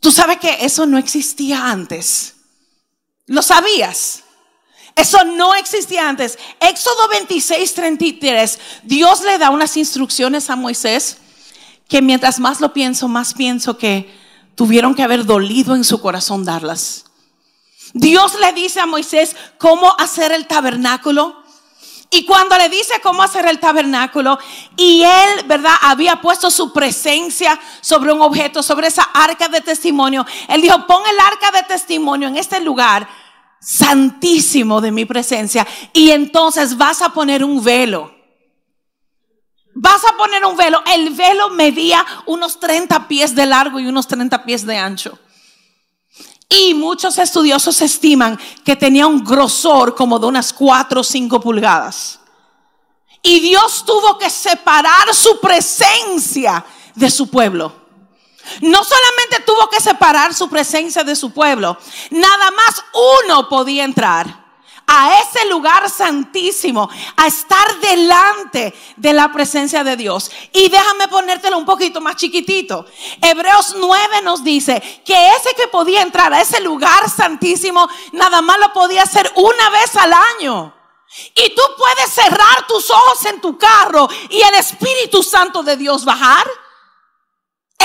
Tú 0.00 0.10
sabes 0.10 0.38
que 0.38 0.64
eso 0.64 0.86
no 0.86 0.96
existía 0.96 1.70
antes. 1.70 2.36
¿Lo 3.26 3.42
sabías? 3.42 4.22
Eso 4.94 5.24
no 5.24 5.54
existía 5.54 6.08
antes. 6.08 6.38
Éxodo 6.60 7.08
26, 7.08 7.74
33, 7.74 8.58
Dios 8.82 9.22
le 9.22 9.38
da 9.38 9.50
unas 9.50 9.76
instrucciones 9.76 10.50
a 10.50 10.56
Moisés 10.56 11.18
que 11.88 12.02
mientras 12.02 12.38
más 12.38 12.60
lo 12.60 12.72
pienso, 12.72 13.08
más 13.08 13.34
pienso 13.34 13.76
que 13.76 14.10
tuvieron 14.54 14.94
que 14.94 15.02
haber 15.02 15.24
dolido 15.24 15.74
en 15.74 15.84
su 15.84 16.00
corazón 16.00 16.44
darlas. 16.44 17.04
Dios 17.92 18.38
le 18.40 18.52
dice 18.52 18.80
a 18.80 18.86
Moisés 18.86 19.36
cómo 19.58 19.94
hacer 19.98 20.32
el 20.32 20.46
tabernáculo 20.46 21.42
Y 22.14 22.26
cuando 22.26 22.58
le 22.58 22.68
dice 22.68 23.00
cómo 23.02 23.22
hacer 23.22 23.46
el 23.46 23.58
tabernáculo, 23.58 24.38
y 24.76 25.02
él, 25.02 25.46
¿verdad? 25.46 25.72
Había 25.80 26.20
puesto 26.20 26.50
su 26.50 26.70
presencia 26.70 27.58
sobre 27.80 28.12
un 28.12 28.20
objeto, 28.20 28.62
sobre 28.62 28.88
esa 28.88 29.02
arca 29.14 29.48
de 29.48 29.62
testimonio. 29.62 30.26
Él 30.48 30.60
dijo, 30.60 30.86
pon 30.86 31.02
el 31.10 31.18
arca 31.18 31.50
de 31.50 31.62
testimonio 31.62 32.28
en 32.28 32.36
este 32.36 32.60
lugar 32.60 33.08
santísimo 33.62 34.80
de 34.80 34.90
mi 34.90 35.04
presencia. 35.04 35.66
Y 35.92 36.10
entonces 36.10 36.76
vas 36.76 37.00
a 37.00 37.10
poner 37.10 37.44
un 37.44 37.62
velo. 37.62 38.14
Vas 39.74 40.04
a 40.04 40.16
poner 40.16 40.44
un 40.44 40.56
velo. 40.56 40.82
El 40.92 41.10
velo 41.10 41.50
medía 41.50 42.04
unos 42.26 42.60
30 42.60 43.08
pies 43.08 43.34
de 43.34 43.46
largo 43.46 43.80
y 43.80 43.86
unos 43.86 44.06
30 44.06 44.44
pies 44.44 44.66
de 44.66 44.76
ancho. 44.76 45.18
Y 46.48 46.74
muchos 46.74 47.16
estudiosos 47.16 47.80
estiman 47.80 48.38
que 48.64 48.76
tenía 48.76 49.06
un 49.06 49.24
grosor 49.24 49.94
como 49.94 50.18
de 50.18 50.26
unas 50.26 50.52
4 50.52 51.00
o 51.00 51.04
5 51.04 51.40
pulgadas. 51.40 52.20
Y 53.22 53.40
Dios 53.40 53.84
tuvo 53.86 54.18
que 54.18 54.28
separar 54.28 55.14
su 55.14 55.40
presencia 55.40 56.64
de 56.94 57.10
su 57.10 57.30
pueblo. 57.30 57.81
No 58.60 58.84
solamente 58.84 59.40
tuvo 59.46 59.68
que 59.68 59.80
separar 59.80 60.34
su 60.34 60.48
presencia 60.48 61.04
de 61.04 61.16
su 61.16 61.32
pueblo, 61.32 61.78
nada 62.10 62.50
más 62.50 62.84
uno 63.24 63.48
podía 63.48 63.84
entrar 63.84 64.42
a 64.86 65.20
ese 65.20 65.46
lugar 65.46 65.88
santísimo, 65.88 66.88
a 67.16 67.26
estar 67.26 67.80
delante 67.80 68.74
de 68.96 69.12
la 69.12 69.32
presencia 69.32 69.84
de 69.84 69.96
Dios. 69.96 70.30
Y 70.52 70.68
déjame 70.68 71.08
ponértelo 71.08 71.56
un 71.56 71.64
poquito 71.64 72.00
más 72.00 72.16
chiquitito. 72.16 72.84
Hebreos 73.20 73.76
9 73.78 74.22
nos 74.22 74.44
dice 74.44 74.82
que 75.04 75.28
ese 75.28 75.54
que 75.54 75.68
podía 75.68 76.02
entrar 76.02 76.32
a 76.34 76.40
ese 76.40 76.60
lugar 76.60 77.08
santísimo, 77.08 77.88
nada 78.12 78.42
más 78.42 78.58
lo 78.58 78.72
podía 78.72 79.02
hacer 79.02 79.32
una 79.36 79.70
vez 79.70 79.96
al 79.96 80.12
año. 80.12 80.74
Y 81.34 81.54
tú 81.54 81.62
puedes 81.76 82.10
cerrar 82.10 82.66
tus 82.66 82.90
ojos 82.90 83.24
en 83.26 83.40
tu 83.40 83.58
carro 83.58 84.08
y 84.30 84.40
el 84.40 84.54
Espíritu 84.54 85.22
Santo 85.22 85.62
de 85.62 85.76
Dios 85.76 86.04
bajar. 86.04 86.46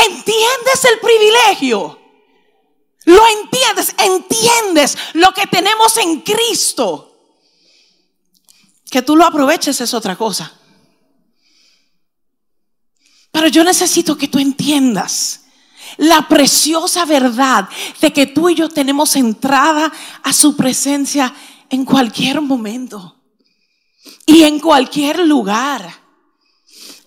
¿Entiendes 0.05 0.85
el 0.91 0.99
privilegio? 0.99 1.99
Lo 3.05 3.25
entiendes, 3.27 3.95
entiendes 3.97 4.97
lo 5.13 5.33
que 5.33 5.47
tenemos 5.47 5.97
en 5.97 6.21
Cristo. 6.21 7.15
Que 8.89 9.01
tú 9.01 9.15
lo 9.15 9.25
aproveches 9.25 9.79
es 9.79 9.93
otra 9.93 10.15
cosa. 10.15 10.51
Pero 13.31 13.47
yo 13.47 13.63
necesito 13.63 14.17
que 14.17 14.27
tú 14.27 14.39
entiendas 14.39 15.41
la 15.97 16.27
preciosa 16.27 17.05
verdad 17.05 17.69
de 18.01 18.11
que 18.11 18.25
tú 18.25 18.49
y 18.49 18.55
yo 18.55 18.69
tenemos 18.69 19.15
entrada 19.15 19.91
a 20.23 20.33
su 20.33 20.55
presencia 20.55 21.33
en 21.69 21.85
cualquier 21.85 22.41
momento 22.41 23.15
y 24.25 24.43
en 24.43 24.59
cualquier 24.59 25.19
lugar. 25.19 26.01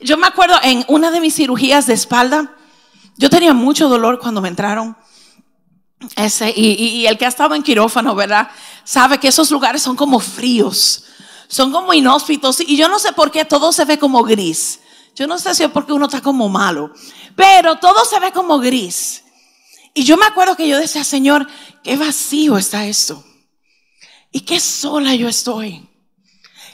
Yo 0.01 0.17
me 0.17 0.27
acuerdo 0.27 0.55
en 0.63 0.85
una 0.89 1.11
de 1.11 1.21
mis 1.21 1.35
cirugías 1.35 1.87
de 1.87 1.95
espalda, 1.95 2.57
yo 3.17 3.31
tenía 3.31 3.53
mucho 3.53 3.89
dolor 3.89 4.19
cuando 4.19 4.41
me 4.41 4.49
entraron 4.49 4.97
ese, 6.17 6.53
y, 6.57 7.07
el 7.07 7.19
que 7.19 7.27
ha 7.27 7.29
estado 7.29 7.55
en 7.55 7.63
quirófano, 7.63 8.15
¿verdad? 8.15 8.49
Sabe 8.85 9.19
que 9.19 9.29
esos 9.29 9.51
lugares 9.51 9.83
son 9.83 9.97
como 9.97 10.19
fríos, 10.19 11.05
son 11.47 11.71
como 11.73 11.93
inhóspitos. 11.93 12.61
Y 12.61 12.77
yo 12.77 12.89
no 12.89 12.99
sé 12.99 13.13
por 13.13 13.31
qué 13.31 13.45
todo 13.45 13.73
se 13.73 13.85
ve 13.85 13.99
como 13.99 14.23
gris. 14.23 14.81
Yo 15.15 15.27
no 15.27 15.39
sé 15.39 15.55
si 15.55 15.65
es 15.65 15.71
porque 15.71 15.93
uno 15.93 16.07
está 16.07 16.23
como 16.23 16.49
malo, 16.49 16.93
pero 17.37 17.77
todo 17.77 18.05
se 18.05 18.19
ve 18.19 18.33
como 18.33 18.59
gris. 18.59 19.25
Y 19.93 20.05
yo 20.05 20.17
me 20.17 20.25
acuerdo 20.25 20.57
que 20.57 20.69
yo 20.69 20.79
decía, 20.79 21.05
Señor, 21.05 21.47
qué 21.83 21.97
vacío 21.97 22.57
está 22.57 22.87
esto. 22.87 23.23
Y 24.33 24.41
qué 24.41 24.61
sola 24.61 25.15
yo 25.15 25.29
estoy. 25.29 25.89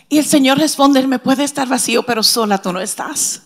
Y 0.09 0.19
el 0.19 0.25
Señor 0.25 0.59
responde, 0.59 1.05
me 1.07 1.19
puede 1.19 1.43
estar 1.43 1.67
vacío, 1.67 2.05
pero 2.05 2.23
sola 2.23 2.63
tú 2.63 2.73
no 2.73 2.81
estás. 2.81 3.46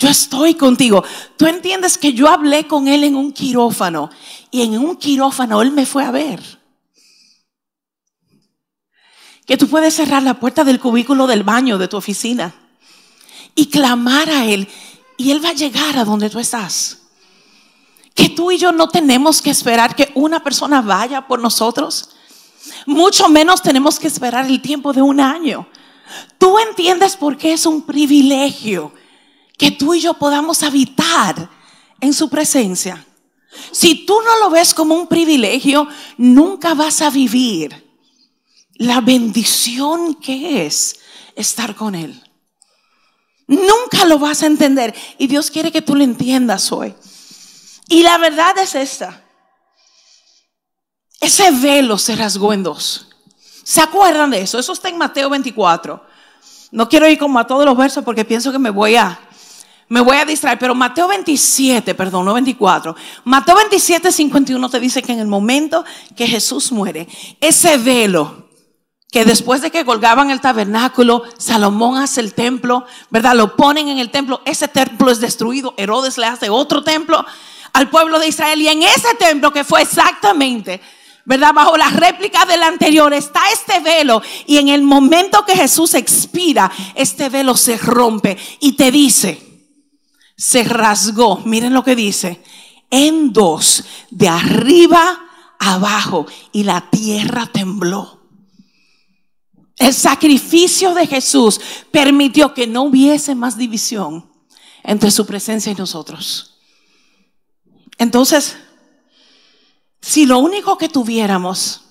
Yo 0.00 0.08
estoy 0.08 0.54
contigo. 0.54 1.04
Tú 1.36 1.46
entiendes 1.46 1.98
que 1.98 2.14
yo 2.14 2.26
hablé 2.26 2.66
con 2.66 2.88
él 2.88 3.04
en 3.04 3.14
un 3.14 3.32
quirófano 3.32 4.08
y 4.50 4.62
en 4.62 4.78
un 4.78 4.96
quirófano 4.96 5.60
él 5.60 5.72
me 5.72 5.84
fue 5.84 6.04
a 6.04 6.10
ver. 6.10 6.40
Que 9.44 9.58
tú 9.58 9.68
puedes 9.68 9.94
cerrar 9.94 10.22
la 10.22 10.40
puerta 10.40 10.64
del 10.64 10.80
cubículo 10.80 11.26
del 11.26 11.42
baño 11.42 11.76
de 11.76 11.86
tu 11.86 11.98
oficina 11.98 12.54
y 13.54 13.66
clamar 13.66 14.30
a 14.30 14.46
él 14.46 14.68
y 15.18 15.32
él 15.32 15.44
va 15.44 15.50
a 15.50 15.54
llegar 15.54 15.98
a 15.98 16.04
donde 16.06 16.30
tú 16.30 16.38
estás. 16.38 17.02
Que 18.14 18.30
tú 18.30 18.50
y 18.50 18.56
yo 18.56 18.72
no 18.72 18.88
tenemos 18.88 19.42
que 19.42 19.50
esperar 19.50 19.94
que 19.94 20.12
una 20.14 20.42
persona 20.42 20.80
vaya 20.80 21.26
por 21.26 21.40
nosotros. 21.40 22.08
Mucho 22.86 23.28
menos 23.28 23.60
tenemos 23.60 23.98
que 23.98 24.06
esperar 24.06 24.46
el 24.46 24.62
tiempo 24.62 24.94
de 24.94 25.02
un 25.02 25.20
año. 25.20 25.68
Tú 26.38 26.58
entiendes 26.58 27.16
por 27.16 27.36
qué 27.36 27.52
es 27.52 27.66
un 27.66 27.82
privilegio 27.82 28.94
que 29.60 29.70
tú 29.70 29.92
y 29.92 30.00
yo 30.00 30.14
podamos 30.14 30.62
habitar 30.62 31.50
en 32.00 32.14
su 32.14 32.30
presencia. 32.30 33.04
Si 33.70 34.06
tú 34.06 34.16
no 34.24 34.38
lo 34.38 34.48
ves 34.48 34.72
como 34.72 34.94
un 34.94 35.06
privilegio, 35.06 35.86
nunca 36.16 36.72
vas 36.72 37.02
a 37.02 37.10
vivir 37.10 37.86
la 38.76 39.02
bendición 39.02 40.14
que 40.14 40.64
es 40.64 41.00
estar 41.36 41.74
con 41.74 41.94
Él. 41.94 42.24
Nunca 43.48 44.06
lo 44.06 44.18
vas 44.18 44.42
a 44.42 44.46
entender. 44.46 44.94
Y 45.18 45.26
Dios 45.26 45.50
quiere 45.50 45.70
que 45.70 45.82
tú 45.82 45.94
lo 45.94 46.04
entiendas 46.04 46.72
hoy. 46.72 46.94
Y 47.86 48.02
la 48.02 48.16
verdad 48.16 48.56
es 48.56 48.74
esta. 48.74 49.22
Ese 51.20 51.50
velo 51.50 51.98
se 51.98 52.16
rasgó 52.16 52.54
en 52.54 52.62
dos. 52.62 53.08
¿Se 53.62 53.82
acuerdan 53.82 54.30
de 54.30 54.40
eso? 54.40 54.58
Eso 54.58 54.72
está 54.72 54.88
en 54.88 54.96
Mateo 54.96 55.28
24. 55.28 56.02
No 56.70 56.88
quiero 56.88 57.06
ir 57.06 57.18
como 57.18 57.38
a 57.38 57.46
todos 57.46 57.66
los 57.66 57.76
versos 57.76 58.02
porque 58.02 58.24
pienso 58.24 58.52
que 58.52 58.58
me 58.58 58.70
voy 58.70 58.96
a 58.96 59.26
me 59.90 60.00
voy 60.00 60.16
a 60.18 60.24
distraer, 60.24 60.56
pero 60.56 60.72
Mateo 60.72 61.08
27, 61.08 61.96
perdón, 61.96 62.24
no 62.24 62.32
24. 62.32 62.94
Mateo 63.24 63.56
27, 63.56 64.12
51 64.12 64.70
te 64.70 64.78
dice 64.78 65.02
que 65.02 65.10
en 65.10 65.18
el 65.18 65.26
momento 65.26 65.84
que 66.16 66.28
Jesús 66.28 66.70
muere, 66.70 67.08
ese 67.40 67.76
velo 67.76 68.48
que 69.10 69.24
después 69.24 69.62
de 69.62 69.72
que 69.72 69.84
colgaban 69.84 70.30
el 70.30 70.40
tabernáculo, 70.40 71.24
Salomón 71.38 72.00
hace 72.00 72.20
el 72.20 72.34
templo, 72.34 72.84
¿verdad? 73.10 73.34
Lo 73.34 73.56
ponen 73.56 73.88
en 73.88 73.98
el 73.98 74.12
templo, 74.12 74.40
ese 74.44 74.68
templo 74.68 75.10
es 75.10 75.18
destruido, 75.18 75.74
Herodes 75.76 76.18
le 76.18 76.26
hace 76.26 76.50
otro 76.50 76.84
templo 76.84 77.26
al 77.72 77.90
pueblo 77.90 78.20
de 78.20 78.28
Israel 78.28 78.62
y 78.62 78.68
en 78.68 78.84
ese 78.84 79.12
templo 79.18 79.52
que 79.52 79.64
fue 79.64 79.82
exactamente 79.82 80.80
¿verdad? 81.24 81.52
Bajo 81.52 81.76
la 81.76 81.90
réplica 81.90 82.46
del 82.46 82.62
anterior 82.62 83.12
está 83.12 83.40
este 83.52 83.80
velo 83.80 84.22
y 84.46 84.58
en 84.58 84.68
el 84.68 84.82
momento 84.82 85.44
que 85.44 85.56
Jesús 85.56 85.94
expira, 85.94 86.70
este 86.94 87.28
velo 87.28 87.56
se 87.56 87.76
rompe 87.76 88.38
y 88.60 88.72
te 88.72 88.90
dice, 88.92 89.49
se 90.40 90.64
rasgó, 90.64 91.42
miren 91.44 91.74
lo 91.74 91.84
que 91.84 91.94
dice, 91.94 92.42
en 92.88 93.30
dos, 93.30 93.84
de 94.10 94.26
arriba 94.26 95.20
abajo, 95.58 96.26
y 96.50 96.62
la 96.62 96.88
tierra 96.90 97.46
tembló. 97.46 98.22
El 99.76 99.92
sacrificio 99.92 100.94
de 100.94 101.06
Jesús 101.06 101.60
permitió 101.90 102.54
que 102.54 102.66
no 102.66 102.84
hubiese 102.84 103.34
más 103.34 103.58
división 103.58 104.30
entre 104.82 105.10
su 105.10 105.26
presencia 105.26 105.72
y 105.72 105.74
nosotros. 105.74 106.58
Entonces, 107.98 108.56
si 110.00 110.24
lo 110.24 110.38
único 110.38 110.78
que 110.78 110.88
tuviéramos 110.88 111.82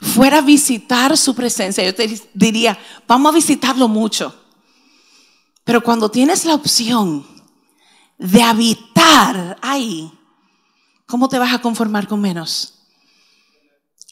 fuera 0.00 0.40
visitar 0.40 1.18
su 1.18 1.34
presencia, 1.34 1.84
yo 1.84 1.94
te 1.94 2.18
diría, 2.32 2.78
vamos 3.06 3.30
a 3.30 3.34
visitarlo 3.34 3.88
mucho. 3.88 4.34
Pero 5.64 5.82
cuando 5.82 6.10
tienes 6.10 6.46
la 6.46 6.54
opción 6.54 7.33
de 8.18 8.42
habitar 8.42 9.58
ahí, 9.60 10.10
¿cómo 11.06 11.28
te 11.28 11.38
vas 11.38 11.52
a 11.52 11.60
conformar 11.60 12.06
con 12.06 12.20
menos? 12.20 12.74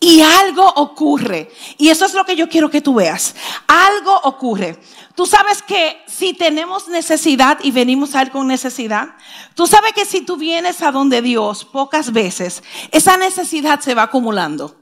Y 0.03 0.21
algo 0.21 0.67
ocurre. 0.67 1.49
Y 1.79 1.89
eso 1.89 2.07
es 2.07 2.15
lo 2.15 2.25
que 2.25 2.35
yo 2.35 2.49
quiero 2.49 2.69
que 2.71 2.81
tú 2.81 2.95
veas. 2.95 3.37
Algo 3.69 4.13
ocurre. 4.25 4.77
Tú 5.15 5.27
sabes 5.27 5.63
que 5.63 6.03
si 6.09 6.35
tenemos 6.35 6.89
necesidad 6.89 7.59
y 7.63 7.71
venimos 7.71 8.17
a 8.17 8.23
Él 8.23 8.33
con 8.33 8.49
necesidad, 8.49 9.15
tú 9.55 9.69
sabes 9.69 9.93
que 9.93 10.05
si 10.05 10.23
tú 10.23 10.37
vienes 10.37 10.83
a 10.83 10.91
donde 10.91 11.23
Dios 11.23 11.65
pocas 11.65 12.13
veces, 12.13 12.65
esa 12.91 13.17
necesidad 13.17 13.79
se 13.79 13.95
va 13.95 14.03
acumulando. 14.03 14.75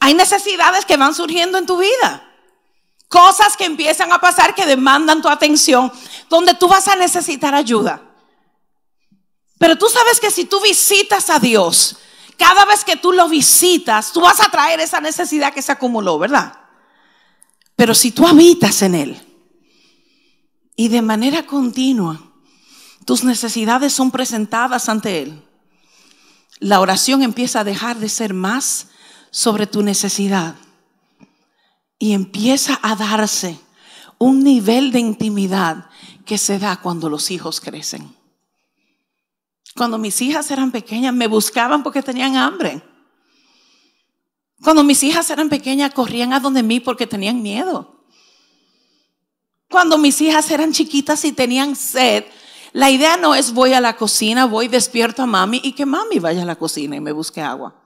Hay 0.00 0.14
necesidades 0.14 0.84
que 0.84 0.96
van 0.96 1.14
surgiendo 1.14 1.56
en 1.58 1.66
tu 1.66 1.76
vida. 1.76 2.31
Cosas 3.12 3.58
que 3.58 3.66
empiezan 3.66 4.10
a 4.10 4.18
pasar 4.18 4.54
que 4.54 4.64
demandan 4.64 5.20
tu 5.20 5.28
atención, 5.28 5.92
donde 6.30 6.54
tú 6.54 6.66
vas 6.66 6.88
a 6.88 6.96
necesitar 6.96 7.54
ayuda. 7.54 8.00
Pero 9.58 9.76
tú 9.76 9.86
sabes 9.90 10.18
que 10.18 10.30
si 10.30 10.46
tú 10.46 10.62
visitas 10.62 11.28
a 11.28 11.38
Dios, 11.38 11.98
cada 12.38 12.64
vez 12.64 12.84
que 12.84 12.96
tú 12.96 13.12
lo 13.12 13.28
visitas, 13.28 14.12
tú 14.12 14.22
vas 14.22 14.40
a 14.40 14.50
traer 14.50 14.80
esa 14.80 15.02
necesidad 15.02 15.52
que 15.52 15.60
se 15.60 15.72
acumuló, 15.72 16.18
¿verdad? 16.18 16.58
Pero 17.76 17.94
si 17.94 18.12
tú 18.12 18.26
habitas 18.26 18.80
en 18.80 18.94
Él 18.94 19.20
y 20.74 20.88
de 20.88 21.02
manera 21.02 21.46
continua 21.46 22.18
tus 23.04 23.24
necesidades 23.24 23.92
son 23.92 24.10
presentadas 24.10 24.88
ante 24.88 25.20
Él, 25.20 25.44
la 26.60 26.80
oración 26.80 27.22
empieza 27.22 27.60
a 27.60 27.64
dejar 27.64 27.98
de 27.98 28.08
ser 28.08 28.32
más 28.32 28.86
sobre 29.30 29.66
tu 29.66 29.82
necesidad 29.82 30.54
y 32.02 32.14
empieza 32.14 32.80
a 32.82 32.96
darse 32.96 33.60
un 34.18 34.42
nivel 34.42 34.90
de 34.90 34.98
intimidad 34.98 35.88
que 36.26 36.36
se 36.36 36.58
da 36.58 36.80
cuando 36.80 37.08
los 37.08 37.30
hijos 37.30 37.60
crecen. 37.60 38.12
Cuando 39.76 39.98
mis 39.98 40.20
hijas 40.20 40.50
eran 40.50 40.72
pequeñas, 40.72 41.14
me 41.14 41.28
buscaban 41.28 41.84
porque 41.84 42.02
tenían 42.02 42.34
hambre. 42.36 42.82
Cuando 44.64 44.82
mis 44.82 45.00
hijas 45.04 45.30
eran 45.30 45.48
pequeñas, 45.48 45.94
corrían 45.94 46.32
a 46.32 46.40
donde 46.40 46.64
mí 46.64 46.80
porque 46.80 47.06
tenían 47.06 47.40
miedo. 47.40 48.04
Cuando 49.70 49.96
mis 49.96 50.20
hijas 50.22 50.50
eran 50.50 50.72
chiquitas 50.72 51.24
y 51.24 51.30
tenían 51.30 51.76
sed, 51.76 52.24
la 52.72 52.90
idea 52.90 53.16
no 53.16 53.36
es 53.36 53.52
voy 53.52 53.74
a 53.74 53.80
la 53.80 53.96
cocina, 53.96 54.46
voy 54.46 54.66
despierto 54.66 55.22
a 55.22 55.26
mami 55.26 55.60
y 55.62 55.70
que 55.70 55.86
mami 55.86 56.18
vaya 56.18 56.42
a 56.42 56.46
la 56.46 56.56
cocina 56.56 56.96
y 56.96 57.00
me 57.00 57.12
busque 57.12 57.40
agua. 57.40 57.80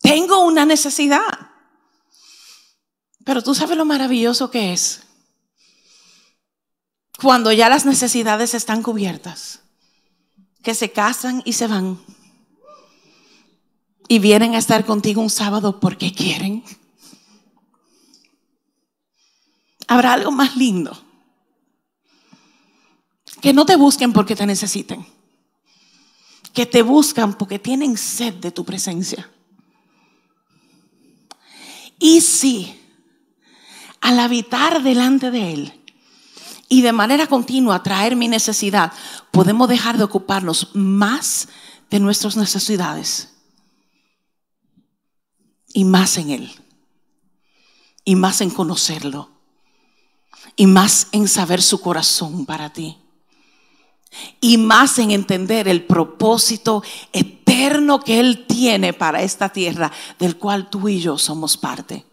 Tengo 0.00 0.44
una 0.44 0.66
necesidad. 0.66 1.55
Pero 3.26 3.42
tú 3.42 3.56
sabes 3.56 3.76
lo 3.76 3.84
maravilloso 3.84 4.52
que 4.52 4.72
es 4.72 5.02
cuando 7.20 7.50
ya 7.50 7.68
las 7.68 7.84
necesidades 7.84 8.54
están 8.54 8.84
cubiertas, 8.84 9.62
que 10.62 10.76
se 10.76 10.92
casan 10.92 11.42
y 11.44 11.54
se 11.54 11.66
van 11.66 11.98
y 14.06 14.20
vienen 14.20 14.54
a 14.54 14.58
estar 14.58 14.86
contigo 14.86 15.20
un 15.20 15.30
sábado 15.30 15.80
porque 15.80 16.12
quieren. 16.12 16.62
Habrá 19.88 20.12
algo 20.12 20.30
más 20.30 20.56
lindo. 20.56 20.96
Que 23.40 23.52
no 23.52 23.66
te 23.66 23.74
busquen 23.74 24.12
porque 24.12 24.36
te 24.36 24.46
necesiten. 24.46 25.04
Que 26.52 26.64
te 26.64 26.82
buscan 26.82 27.34
porque 27.34 27.58
tienen 27.58 27.96
sed 27.96 28.34
de 28.34 28.52
tu 28.52 28.64
presencia. 28.64 29.28
Y 31.98 32.20
si 32.20 32.85
al 34.00 34.20
habitar 34.20 34.82
delante 34.82 35.30
de 35.30 35.52
Él 35.52 35.72
y 36.68 36.82
de 36.82 36.92
manera 36.92 37.26
continua 37.26 37.82
traer 37.82 38.16
mi 38.16 38.28
necesidad, 38.28 38.92
podemos 39.30 39.68
dejar 39.68 39.98
de 39.98 40.04
ocuparnos 40.04 40.70
más 40.74 41.48
de 41.90 42.00
nuestras 42.00 42.36
necesidades 42.36 43.34
y 45.72 45.84
más 45.84 46.16
en 46.16 46.30
Él, 46.30 46.50
y 48.04 48.16
más 48.16 48.40
en 48.40 48.50
conocerlo, 48.50 49.30
y 50.56 50.66
más 50.66 51.08
en 51.12 51.28
saber 51.28 51.62
su 51.62 51.80
corazón 51.80 52.46
para 52.46 52.72
ti, 52.72 52.98
y 54.40 54.56
más 54.56 54.98
en 54.98 55.10
entender 55.10 55.68
el 55.68 55.84
propósito 55.84 56.82
eterno 57.12 58.00
que 58.00 58.18
Él 58.18 58.46
tiene 58.46 58.92
para 58.92 59.22
esta 59.22 59.50
tierra, 59.50 59.92
del 60.18 60.38
cual 60.38 60.70
tú 60.70 60.88
y 60.88 61.00
yo 61.00 61.18
somos 61.18 61.56
parte. 61.56 62.06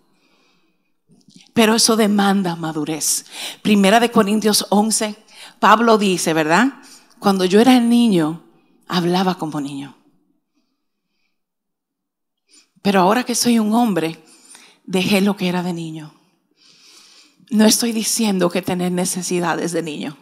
Pero 1.54 1.76
eso 1.76 1.96
demanda 1.96 2.56
madurez. 2.56 3.26
Primera 3.62 4.00
de 4.00 4.12
Corintios 4.12 4.66
11, 4.70 5.16
Pablo 5.60 5.98
dice, 5.98 6.34
¿verdad? 6.34 6.74
Cuando 7.20 7.46
yo 7.46 7.60
era 7.60 7.80
niño, 7.80 8.44
hablaba 8.88 9.38
como 9.38 9.62
niño. 9.62 9.96
Pero 12.82 13.02
ahora 13.02 13.24
que 13.24 13.36
soy 13.36 13.60
un 13.60 13.74
hombre, 13.74 14.24
dejé 14.84 15.22
lo 15.22 15.38
que 15.38 15.48
era 15.48 15.64
de 15.64 15.74
niño. 15.74 16.14
No 17.50 17.66
estoy 17.66 17.92
diciendo 17.92 18.50
que 18.50 18.62
tener 18.62 18.92
necesidades 18.92 19.72
de 19.72 19.84
niño. 19.84 20.18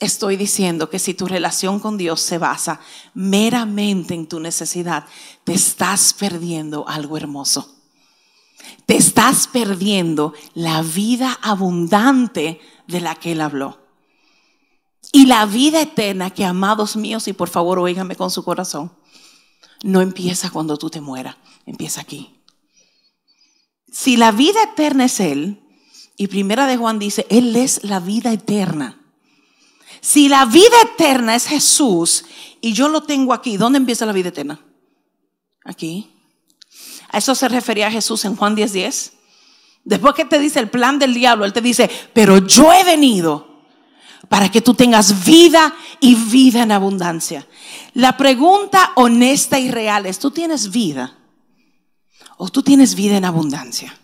Estoy 0.00 0.36
diciendo 0.36 0.88
que 0.88 0.98
si 0.98 1.12
tu 1.12 1.26
relación 1.26 1.78
con 1.78 1.98
Dios 1.98 2.22
se 2.22 2.38
basa 2.38 2.80
meramente 3.12 4.14
en 4.14 4.26
tu 4.26 4.40
necesidad, 4.40 5.04
te 5.44 5.52
estás 5.52 6.14
perdiendo 6.14 6.88
algo 6.88 7.18
hermoso. 7.18 7.79
Te 8.86 8.96
estás 8.96 9.48
perdiendo 9.48 10.34
la 10.54 10.82
vida 10.82 11.38
abundante 11.42 12.60
de 12.86 13.00
la 13.00 13.14
que 13.14 13.32
Él 13.32 13.40
habló. 13.40 13.78
Y 15.12 15.26
la 15.26 15.46
vida 15.46 15.80
eterna 15.80 16.30
que, 16.30 16.44
amados 16.44 16.96
míos, 16.96 17.26
y 17.28 17.32
por 17.32 17.48
favor 17.48 17.78
oígame 17.78 18.16
con 18.16 18.30
su 18.30 18.44
corazón, 18.44 18.92
no 19.82 20.00
empieza 20.00 20.50
cuando 20.50 20.76
tú 20.76 20.90
te 20.90 21.00
mueras, 21.00 21.36
empieza 21.66 22.00
aquí. 22.00 22.36
Si 23.90 24.16
la 24.16 24.30
vida 24.30 24.62
eterna 24.62 25.06
es 25.06 25.20
Él, 25.20 25.60
y 26.16 26.28
primera 26.28 26.66
de 26.66 26.76
Juan 26.76 26.98
dice, 26.98 27.26
Él 27.30 27.56
es 27.56 27.82
la 27.82 27.98
vida 27.98 28.32
eterna. 28.32 29.00
Si 30.00 30.28
la 30.28 30.44
vida 30.44 30.76
eterna 30.82 31.34
es 31.34 31.46
Jesús 31.46 32.24
y 32.60 32.72
yo 32.72 32.88
lo 32.88 33.02
tengo 33.02 33.32
aquí, 33.32 33.56
¿dónde 33.56 33.78
empieza 33.78 34.06
la 34.06 34.12
vida 34.12 34.28
eterna? 34.28 34.60
Aquí. 35.64 36.10
A 37.12 37.18
eso 37.18 37.34
se 37.34 37.48
refería 37.48 37.90
Jesús 37.90 38.24
en 38.24 38.36
Juan 38.36 38.54
10:10. 38.54 38.72
10. 38.72 39.12
Después 39.84 40.14
que 40.14 40.24
te 40.24 40.38
dice 40.38 40.60
el 40.60 40.70
plan 40.70 40.98
del 40.98 41.14
diablo, 41.14 41.44
Él 41.44 41.52
te 41.52 41.60
dice, 41.60 41.90
pero 42.12 42.38
yo 42.46 42.72
he 42.72 42.84
venido 42.84 43.64
para 44.28 44.50
que 44.50 44.60
tú 44.60 44.74
tengas 44.74 45.24
vida 45.24 45.74
y 46.00 46.14
vida 46.14 46.62
en 46.62 46.72
abundancia. 46.72 47.46
La 47.94 48.16
pregunta 48.16 48.92
honesta 48.96 49.58
y 49.58 49.70
real 49.70 50.06
es, 50.06 50.18
¿tú 50.18 50.30
tienes 50.30 50.70
vida? 50.70 51.18
¿O 52.36 52.48
tú 52.48 52.62
tienes 52.62 52.94
vida 52.94 53.16
en 53.16 53.24
abundancia? 53.24 53.98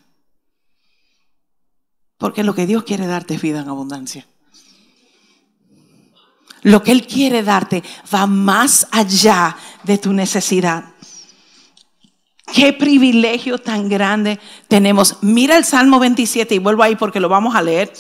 Porque 2.18 2.42
lo 2.42 2.54
que 2.54 2.66
Dios 2.66 2.84
quiere 2.84 3.06
darte 3.06 3.34
es 3.34 3.42
vida 3.42 3.60
en 3.60 3.68
abundancia. 3.68 4.26
Lo 6.62 6.82
que 6.82 6.90
Él 6.90 7.06
quiere 7.06 7.44
darte 7.44 7.84
va 8.12 8.26
más 8.26 8.88
allá 8.90 9.56
de 9.84 9.98
tu 9.98 10.12
necesidad. 10.12 10.95
Qué 12.52 12.72
privilegio 12.72 13.58
tan 13.58 13.88
grande 13.88 14.38
tenemos. 14.68 15.16
Mira 15.20 15.56
el 15.56 15.64
Salmo 15.64 15.98
27 15.98 16.54
y 16.54 16.58
vuelvo 16.58 16.82
ahí 16.82 16.96
porque 16.96 17.20
lo 17.20 17.28
vamos 17.28 17.54
a 17.54 17.62
leer. 17.62 17.92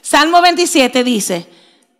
Salmo 0.00 0.40
27 0.40 1.04
dice, 1.04 1.48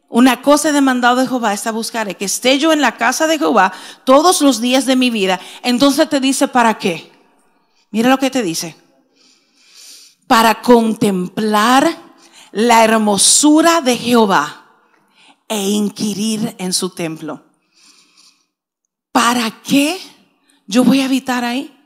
una 0.08 0.40
cosa 0.40 0.70
he 0.70 0.72
demandado 0.72 1.16
de 1.16 1.26
Jehová, 1.26 1.52
esta 1.52 1.70
buscaré, 1.70 2.14
que 2.14 2.24
esté 2.24 2.58
yo 2.58 2.72
en 2.72 2.80
la 2.80 2.96
casa 2.96 3.26
de 3.26 3.38
Jehová 3.38 3.72
todos 4.04 4.40
los 4.40 4.60
días 4.60 4.86
de 4.86 4.96
mi 4.96 5.10
vida. 5.10 5.40
Entonces 5.62 6.08
te 6.08 6.20
dice, 6.20 6.48
¿para 6.48 6.78
qué? 6.78 7.12
Mira 7.90 8.08
lo 8.08 8.18
que 8.18 8.30
te 8.30 8.42
dice. 8.42 8.76
Para 10.26 10.62
contemplar 10.62 11.98
la 12.52 12.84
hermosura 12.84 13.80
de 13.80 13.96
Jehová 13.96 14.66
e 15.48 15.68
inquirir 15.68 16.54
en 16.58 16.72
su 16.72 16.90
templo. 16.90 17.44
¿Para 19.12 19.50
qué 19.62 19.98
yo 20.66 20.84
voy 20.84 21.00
a 21.00 21.06
habitar 21.06 21.44
ahí? 21.44 21.77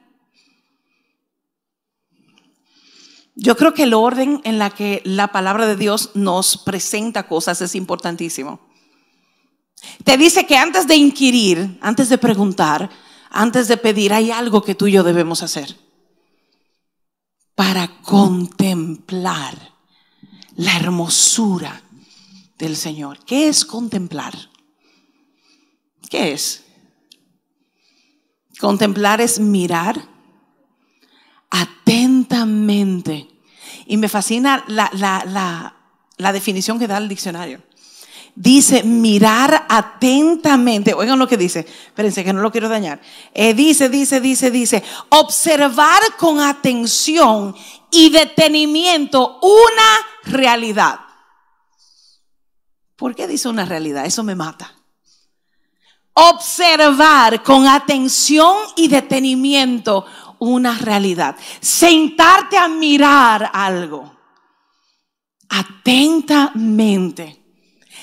Yo 3.42 3.56
creo 3.56 3.74
que 3.74 3.82
el 3.82 3.92
orden 3.92 4.40
en 4.44 4.60
la 4.60 4.70
que 4.70 5.02
la 5.04 5.32
palabra 5.32 5.66
de 5.66 5.74
Dios 5.74 6.10
nos 6.14 6.56
presenta 6.56 7.26
cosas 7.26 7.60
es 7.60 7.74
importantísimo. 7.74 8.60
Te 10.04 10.16
dice 10.16 10.46
que 10.46 10.56
antes 10.56 10.86
de 10.86 10.94
inquirir, 10.94 11.76
antes 11.80 12.08
de 12.08 12.18
preguntar, 12.18 12.88
antes 13.30 13.66
de 13.66 13.76
pedir, 13.76 14.12
hay 14.12 14.30
algo 14.30 14.62
que 14.62 14.76
tú 14.76 14.86
y 14.86 14.92
yo 14.92 15.02
debemos 15.02 15.42
hacer 15.42 15.76
para 17.56 18.00
contemplar 18.02 19.72
la 20.54 20.76
hermosura 20.76 21.82
del 22.58 22.76
Señor. 22.76 23.18
¿Qué 23.24 23.48
es 23.48 23.64
contemplar? 23.64 24.34
¿Qué 26.08 26.32
es? 26.32 26.62
Contemplar 28.60 29.20
es 29.20 29.40
mirar 29.40 30.00
atentamente. 31.50 33.31
Y 33.86 33.96
me 33.96 34.08
fascina 34.08 34.64
la, 34.68 36.32
definición 36.32 36.78
que 36.78 36.86
da 36.86 36.98
el 36.98 37.08
diccionario. 37.08 37.62
Dice 38.34 38.82
mirar 38.82 39.66
atentamente. 39.68 40.94
Oigan 40.94 41.18
lo 41.18 41.28
que 41.28 41.36
dice. 41.36 41.60
Espérense 41.60 42.24
que 42.24 42.32
no 42.32 42.40
lo 42.40 42.50
quiero 42.50 42.68
dañar. 42.68 43.00
Eh, 43.34 43.52
dice, 43.52 43.88
dice, 43.88 44.20
dice, 44.20 44.50
dice. 44.50 44.82
Observar 45.10 46.00
con 46.16 46.40
atención 46.40 47.54
y 47.90 48.10
detenimiento 48.10 49.38
una 49.42 50.38
realidad. 50.38 51.00
¿Por 52.96 53.14
qué 53.14 53.26
dice 53.26 53.48
una 53.48 53.64
realidad? 53.64 54.06
Eso 54.06 54.22
me 54.22 54.34
mata. 54.34 54.72
Observar 56.14 57.42
con 57.42 57.66
atención 57.66 58.54
y 58.76 58.88
detenimiento 58.88 60.06
una 60.42 60.78
realidad. 60.78 61.36
Sentarte 61.60 62.56
a 62.56 62.68
mirar 62.68 63.50
algo 63.52 64.10
atentamente, 65.48 67.38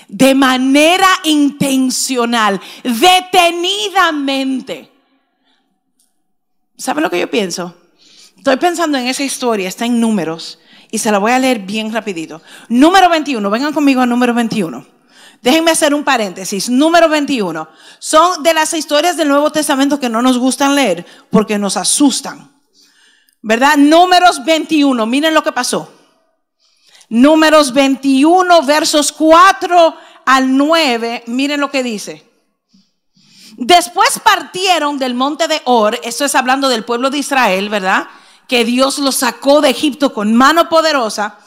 de 0.08 0.36
manera 0.36 1.08
intencional, 1.24 2.62
detenidamente. 2.84 4.92
¿Sabe 6.78 7.02
lo 7.02 7.10
que 7.10 7.20
yo 7.20 7.30
pienso? 7.30 7.76
Estoy 8.38 8.56
pensando 8.58 8.98
en 8.98 9.08
esa 9.08 9.24
historia, 9.24 9.68
está 9.68 9.86
en 9.86 10.00
números, 10.00 10.60
y 10.92 11.00
se 11.00 11.12
la 11.12 11.18
voy 11.18 11.34
a 11.34 11.40
leer 11.40 11.60
bien 11.60 11.92
rapidito. 11.92 12.42
Número 12.70 13.10
21, 13.10 13.50
vengan 13.50 13.74
conmigo 13.74 14.02
a 14.02 14.06
número 14.06 14.34
21. 14.34 14.99
Déjenme 15.42 15.72
hacer 15.72 15.94
un 15.94 16.04
paréntesis. 16.04 16.70
Número 16.70 17.08
21. 17.10 17.68
Son 18.00 18.44
de 18.44 18.54
las 18.54 18.74
historias 18.74 19.18
del 19.18 19.30
Nuevo 19.30 19.52
Testamento 19.52 20.00
que 20.00 20.10
no 20.10 20.22
nos 20.22 20.38
gustan 20.38 20.76
leer 20.76 21.06
porque 21.30 21.58
nos 21.58 21.78
asustan. 21.78 22.50
¿verdad? 23.42 23.78
Números 23.78 24.44
21, 24.44 25.06
miren 25.06 25.34
lo 25.34 25.44
que 25.44 25.52
pasó. 25.52 25.92
Números 27.10 27.74
21, 27.74 28.62
versos 28.64 29.12
4 29.12 29.96
al 30.26 30.58
9, 30.58 31.24
miren 31.28 31.60
lo 31.60 31.72
que 31.72 31.84
dice. 31.84 32.26
Después 33.58 34.20
partieron 34.20 35.00
del 35.00 35.16
monte 35.16 35.48
de 35.48 35.62
Or, 35.66 36.00
esto 36.04 36.26
es 36.26 36.36
hablando 36.36 36.70
del 36.70 36.86
pueblo 36.86 37.10
de 37.10 37.18
Israel, 37.18 37.70
¿verdad? 37.70 38.08
Que 38.48 38.64
Dios 38.64 39.00
los 39.00 39.16
sacó 39.16 39.62
de 39.62 39.70
Egipto 39.70 40.14
con 40.14 40.36
mano 40.36 40.70
poderosa. 40.70 41.40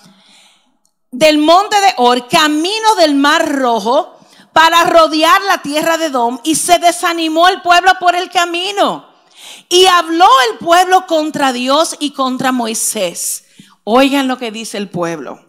Del 1.13 1.37
monte 1.37 1.79
de 1.79 1.93
Or, 1.99 2.27
camino 2.27 2.95
del 2.97 3.15
mar 3.15 3.47
rojo, 3.47 4.19
para 4.55 4.85
rodear 4.85 5.43
la 5.43 5.61
tierra 5.61 5.99
de 5.99 6.09
Dom, 6.09 6.41
y 6.43 6.55
se 6.55 6.79
desanimó 6.79 7.49
el 7.49 7.61
pueblo 7.61 7.93
por 8.01 8.17
el 8.17 8.31
camino. 8.31 9.07
Y 9.69 9.85
habló 9.87 10.27
el 10.51 10.57
pueblo 10.57 11.07
contra 11.07 11.53
Dios 11.53 11.97
y 11.99 12.13
contra 12.13 12.51
Moisés. 12.51 13.45
Oigan 13.85 14.27
lo 14.27 14.39
que 14.39 14.51
dice 14.51 14.79
el 14.79 14.89
pueblo. 14.89 15.45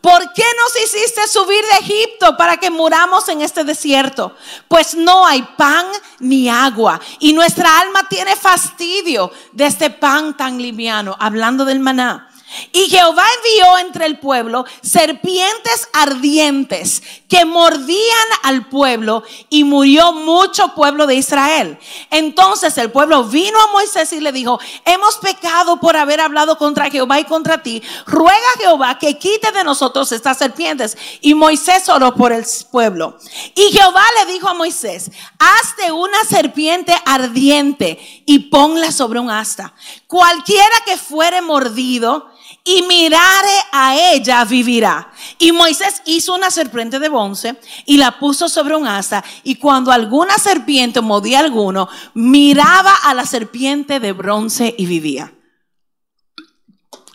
¿Por 0.00 0.32
qué 0.32 0.44
nos 0.60 0.82
hiciste 0.84 1.28
subir 1.28 1.64
de 1.64 1.78
Egipto 1.78 2.36
para 2.36 2.56
que 2.56 2.70
muramos 2.70 3.28
en 3.28 3.42
este 3.42 3.62
desierto? 3.62 4.34
Pues 4.66 4.96
no 4.96 5.24
hay 5.24 5.42
pan 5.56 5.86
ni 6.18 6.48
agua 6.48 7.00
y 7.20 7.32
nuestra 7.32 7.78
alma 7.78 8.08
tiene 8.08 8.34
fastidio 8.34 9.30
de 9.52 9.66
este 9.66 9.90
pan 9.90 10.36
tan 10.36 10.60
liviano, 10.60 11.16
hablando 11.20 11.64
del 11.64 11.78
maná. 11.78 12.28
Y 12.72 12.88
Jehová 12.88 13.24
envió 13.38 13.78
entre 13.78 14.06
el 14.06 14.18
pueblo 14.18 14.64
serpientes 14.82 15.88
ardientes 15.92 17.02
que 17.28 17.44
mordían 17.44 18.28
al 18.42 18.68
pueblo 18.68 19.22
y 19.48 19.64
murió 19.64 20.12
mucho 20.12 20.74
pueblo 20.74 21.06
de 21.06 21.16
Israel. 21.16 21.78
Entonces 22.10 22.76
el 22.78 22.90
pueblo 22.90 23.24
vino 23.24 23.60
a 23.60 23.72
Moisés 23.72 24.12
y 24.12 24.20
le 24.20 24.32
dijo, 24.32 24.58
hemos 24.84 25.16
pecado 25.16 25.78
por 25.80 25.96
haber 25.96 26.20
hablado 26.20 26.56
contra 26.58 26.90
Jehová 26.90 27.20
y 27.20 27.24
contra 27.24 27.62
ti. 27.62 27.82
Ruega 28.06 28.36
a 28.54 28.60
Jehová 28.60 28.98
que 28.98 29.18
quite 29.18 29.52
de 29.52 29.64
nosotros 29.64 30.12
estas 30.12 30.38
serpientes. 30.38 30.96
Y 31.20 31.34
Moisés 31.34 31.88
oró 31.88 32.14
por 32.14 32.32
el 32.32 32.44
pueblo. 32.70 33.18
Y 33.54 33.72
Jehová 33.72 34.04
le 34.20 34.32
dijo 34.32 34.48
a 34.48 34.54
Moisés, 34.54 35.10
hazte 35.38 35.92
una 35.92 36.18
serpiente 36.28 36.94
ardiente 37.04 37.98
y 38.26 38.50
ponla 38.50 38.92
sobre 38.92 39.20
un 39.20 39.30
asta. 39.30 39.74
Cualquiera 40.06 40.76
que 40.84 40.96
fuere 40.96 41.42
mordido, 41.42 42.30
y 42.64 42.82
mirare 42.82 43.56
a 43.72 43.96
ella 44.12 44.44
vivirá. 44.44 45.12
Y 45.38 45.52
Moisés 45.52 46.02
hizo 46.04 46.34
una 46.34 46.50
serpiente 46.50 46.98
de 46.98 47.08
bronce 47.08 47.56
y 47.84 47.96
la 47.96 48.18
puso 48.18 48.48
sobre 48.48 48.74
un 48.74 48.86
asta. 48.86 49.24
Y 49.44 49.56
cuando 49.56 49.92
alguna 49.92 50.36
serpiente 50.38 51.00
mordía 51.00 51.40
alguno, 51.40 51.88
miraba 52.14 52.94
a 53.04 53.14
la 53.14 53.24
serpiente 53.24 54.00
de 54.00 54.12
bronce 54.12 54.74
y 54.76 54.86
vivía. 54.86 55.32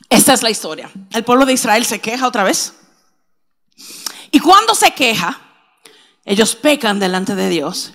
Esta 0.09 0.33
es 0.33 0.43
la 0.43 0.49
historia. 0.49 0.89
El 1.11 1.23
pueblo 1.23 1.45
de 1.45 1.53
Israel 1.53 1.85
se 1.85 1.99
queja 1.99 2.27
otra 2.27 2.43
vez. 2.43 2.73
Y 4.31 4.39
cuando 4.39 4.73
se 4.73 4.91
queja, 4.91 5.39
ellos 6.23 6.55
pecan 6.55 6.99
delante 6.99 7.35
de 7.35 7.49
Dios. 7.49 7.93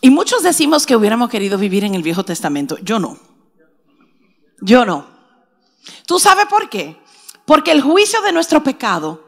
Y 0.00 0.10
muchos 0.10 0.42
decimos 0.42 0.86
que 0.86 0.96
hubiéramos 0.96 1.28
querido 1.28 1.58
vivir 1.58 1.84
en 1.84 1.94
el 1.94 2.02
Viejo 2.02 2.24
Testamento. 2.24 2.78
Yo 2.82 2.98
no. 2.98 3.18
Yo 4.62 4.86
no. 4.86 5.19
¿Tú 6.06 6.18
sabes 6.18 6.46
por 6.46 6.68
qué? 6.68 7.00
Porque 7.44 7.72
el 7.72 7.80
juicio 7.80 8.20
de 8.22 8.32
nuestro 8.32 8.62
pecado 8.62 9.24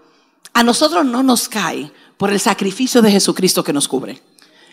a 0.52 0.62
nosotros 0.62 1.04
no 1.04 1.22
nos 1.22 1.48
cae 1.48 1.90
por 2.16 2.30
el 2.30 2.40
sacrificio 2.40 3.02
de 3.02 3.10
Jesucristo 3.10 3.64
que 3.64 3.72
nos 3.72 3.88
cubre. 3.88 4.22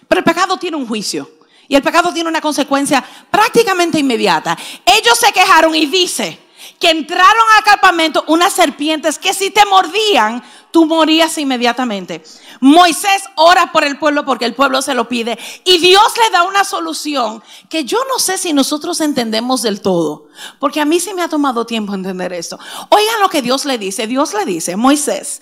Pero 0.08 0.20
el 0.20 0.26
pecado 0.26 0.58
tiene 0.58 0.78
un 0.78 0.88
juicio 0.88 1.30
y 1.68 1.76
el 1.76 1.84
pecado 1.84 2.12
tiene 2.14 2.30
una 2.30 2.42
consecuencia 2.42 3.04
prácticamente 3.30 4.00
inmediata. 4.00 4.58
Ellos 4.86 5.18
se 5.18 5.32
quejaron 5.32 5.76
y 5.76 5.86
dice 5.86 6.40
que 6.80 6.90
entraron 6.90 7.44
al 7.58 7.64
campamento 7.64 8.24
unas 8.28 8.54
serpientes 8.54 9.20
que 9.20 9.34
si 9.34 9.52
te 9.52 9.66
mordían, 9.66 10.44
tú 10.72 10.86
morías 10.86 11.38
inmediatamente. 11.38 12.24
Moisés 12.62 13.24
ora 13.36 13.72
por 13.72 13.84
el 13.84 14.00
pueblo 14.00 14.26
porque 14.26 14.46
el 14.46 14.56
pueblo 14.56 14.82
se 14.82 14.94
lo 14.94 15.10
pide 15.10 15.38
y 15.66 15.78
Dios 15.80 16.14
le 16.24 16.32
da 16.32 16.44
una 16.44 16.64
solución 16.64 17.44
que 17.70 17.84
yo 17.84 18.00
no 18.12 18.20
sé 18.20 18.38
si 18.38 18.54
nosotros 18.54 19.02
entendemos 19.02 19.62
del 19.62 19.82
todo, 19.82 20.28
porque 20.60 20.80
a 20.80 20.86
mí 20.86 21.00
sí 21.00 21.14
me 21.14 21.22
ha 21.22 21.30
tomado 21.30 21.66
tiempo 21.66 21.94
entender 21.94 22.32
esto. 22.34 22.58
Oigan 22.90 23.20
lo 23.20 23.30
que 23.30 23.42
Dios 23.42 23.66
le 23.66 23.78
dice. 23.78 24.08
Dios 24.08 24.34
le 24.34 24.46
dice, 24.46 24.76
Moisés, 24.76 25.42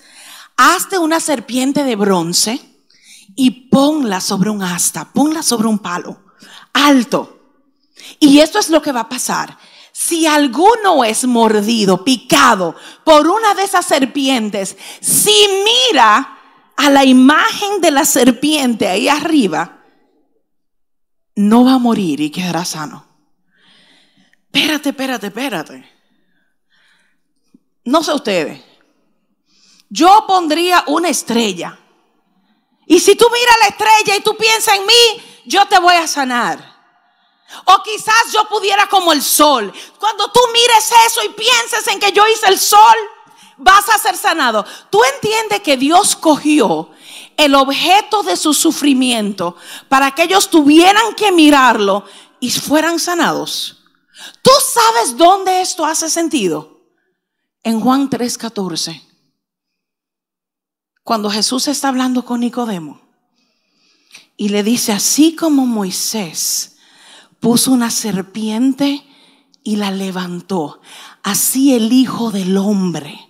hazte 0.56 0.98
una 0.98 1.20
serpiente 1.20 1.84
de 1.84 1.96
bronce 1.96 2.60
y 3.36 3.68
ponla 3.68 4.20
sobre 4.20 4.50
un 4.50 4.62
asta, 4.62 5.08
ponla 5.12 5.42
sobre 5.42 5.68
un 5.68 5.78
palo 5.78 6.28
alto. 6.72 7.38
Y 8.20 8.40
esto 8.40 8.58
es 8.58 8.70
lo 8.70 8.82
que 8.82 8.92
va 8.92 9.00
a 9.00 9.08
pasar. 9.08 9.58
Si 10.00 10.28
alguno 10.28 11.02
es 11.02 11.26
mordido, 11.26 12.04
picado 12.04 12.76
por 13.02 13.26
una 13.26 13.52
de 13.54 13.64
esas 13.64 13.84
serpientes, 13.84 14.76
si 15.00 15.34
mira 15.64 16.38
a 16.76 16.88
la 16.88 17.04
imagen 17.04 17.80
de 17.80 17.90
la 17.90 18.04
serpiente 18.04 18.86
ahí 18.86 19.08
arriba, 19.08 19.82
no 21.34 21.64
va 21.64 21.72
a 21.72 21.78
morir 21.78 22.20
y 22.20 22.30
quedará 22.30 22.64
sano. 22.64 23.08
Espérate, 24.52 24.90
espérate, 24.90 25.26
espérate. 25.26 25.92
No 27.84 28.04
sé 28.04 28.12
ustedes. 28.12 28.60
Yo 29.88 30.26
pondría 30.28 30.84
una 30.86 31.08
estrella. 31.08 31.76
Y 32.86 33.00
si 33.00 33.16
tú 33.16 33.26
miras 33.32 33.56
la 33.62 33.66
estrella 33.66 34.16
y 34.16 34.22
tú 34.22 34.36
piensas 34.36 34.76
en 34.76 34.86
mí, 34.86 35.22
yo 35.44 35.66
te 35.66 35.80
voy 35.80 35.96
a 35.96 36.06
sanar. 36.06 36.77
O 37.64 37.82
quizás 37.82 38.32
yo 38.32 38.48
pudiera 38.48 38.88
como 38.88 39.12
el 39.12 39.22
sol. 39.22 39.72
Cuando 39.98 40.30
tú 40.30 40.40
mires 40.52 40.92
eso 41.06 41.22
y 41.24 41.30
pienses 41.30 41.86
en 41.88 41.98
que 41.98 42.12
yo 42.12 42.26
hice 42.26 42.46
el 42.48 42.58
sol, 42.58 42.96
vas 43.56 43.88
a 43.88 43.98
ser 43.98 44.16
sanado. 44.16 44.64
Tú 44.90 45.00
entiendes 45.14 45.60
que 45.60 45.76
Dios 45.76 46.14
cogió 46.14 46.90
el 47.36 47.54
objeto 47.54 48.22
de 48.22 48.36
su 48.36 48.52
sufrimiento 48.52 49.56
para 49.88 50.10
que 50.12 50.24
ellos 50.24 50.50
tuvieran 50.50 51.14
que 51.14 51.32
mirarlo 51.32 52.04
y 52.40 52.50
fueran 52.50 52.98
sanados. 52.98 53.84
¿Tú 54.42 54.50
sabes 54.72 55.16
dónde 55.16 55.60
esto 55.60 55.84
hace 55.84 56.10
sentido? 56.10 56.80
En 57.62 57.80
Juan 57.80 58.10
3:14. 58.10 59.02
Cuando 61.02 61.30
Jesús 61.30 61.68
está 61.68 61.88
hablando 61.88 62.24
con 62.24 62.40
Nicodemo 62.40 63.00
y 64.36 64.50
le 64.50 64.62
dice, 64.62 64.92
así 64.92 65.34
como 65.34 65.66
Moisés 65.66 66.77
puso 67.40 67.72
una 67.72 67.90
serpiente 67.90 69.04
y 69.62 69.76
la 69.76 69.90
levantó, 69.90 70.80
así 71.22 71.74
el 71.74 71.92
Hijo 71.92 72.30
del 72.30 72.56
Hombre 72.56 73.28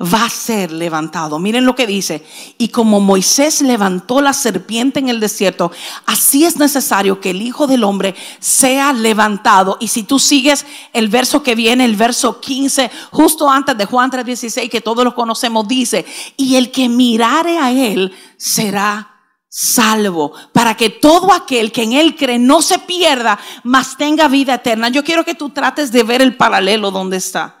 va 0.00 0.24
a 0.24 0.30
ser 0.30 0.70
levantado. 0.70 1.38
Miren 1.38 1.64
lo 1.64 1.74
que 1.74 1.86
dice. 1.86 2.24
Y 2.56 2.68
como 2.68 3.00
Moisés 3.00 3.60
levantó 3.62 4.20
la 4.20 4.32
serpiente 4.32 5.00
en 5.00 5.08
el 5.08 5.20
desierto, 5.20 5.72
así 6.06 6.44
es 6.44 6.56
necesario 6.56 7.20
que 7.20 7.30
el 7.30 7.42
Hijo 7.42 7.66
del 7.66 7.84
Hombre 7.84 8.14
sea 8.38 8.92
levantado. 8.92 9.76
Y 9.80 9.88
si 9.88 10.04
tú 10.04 10.18
sigues 10.18 10.66
el 10.92 11.08
verso 11.08 11.42
que 11.42 11.54
viene, 11.54 11.84
el 11.84 11.96
verso 11.96 12.40
15, 12.40 12.90
justo 13.10 13.50
antes 13.50 13.76
de 13.76 13.86
Juan 13.86 14.10
3:16, 14.10 14.68
que 14.70 14.80
todos 14.80 15.04
lo 15.04 15.14
conocemos, 15.14 15.66
dice, 15.66 16.06
y 16.36 16.56
el 16.56 16.70
que 16.70 16.88
mirare 16.88 17.58
a 17.58 17.72
él 17.72 18.12
será 18.36 19.17
salvo, 19.48 20.32
para 20.52 20.76
que 20.76 20.90
todo 20.90 21.32
aquel 21.32 21.72
que 21.72 21.82
en 21.82 21.94
él 21.94 22.16
cree 22.16 22.38
no 22.38 22.62
se 22.62 22.78
pierda, 22.78 23.38
mas 23.64 23.96
tenga 23.96 24.28
vida 24.28 24.54
eterna. 24.54 24.88
Yo 24.88 25.02
quiero 25.02 25.24
que 25.24 25.34
tú 25.34 25.50
trates 25.50 25.90
de 25.90 26.02
ver 26.02 26.22
el 26.22 26.36
paralelo 26.36 26.90
donde 26.90 27.16
está. 27.16 27.58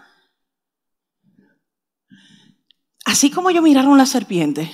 Así 3.04 3.30
como 3.30 3.48
ellos 3.48 3.62
miraron 3.62 3.96
la 3.96 4.04
serpiente, 4.04 4.70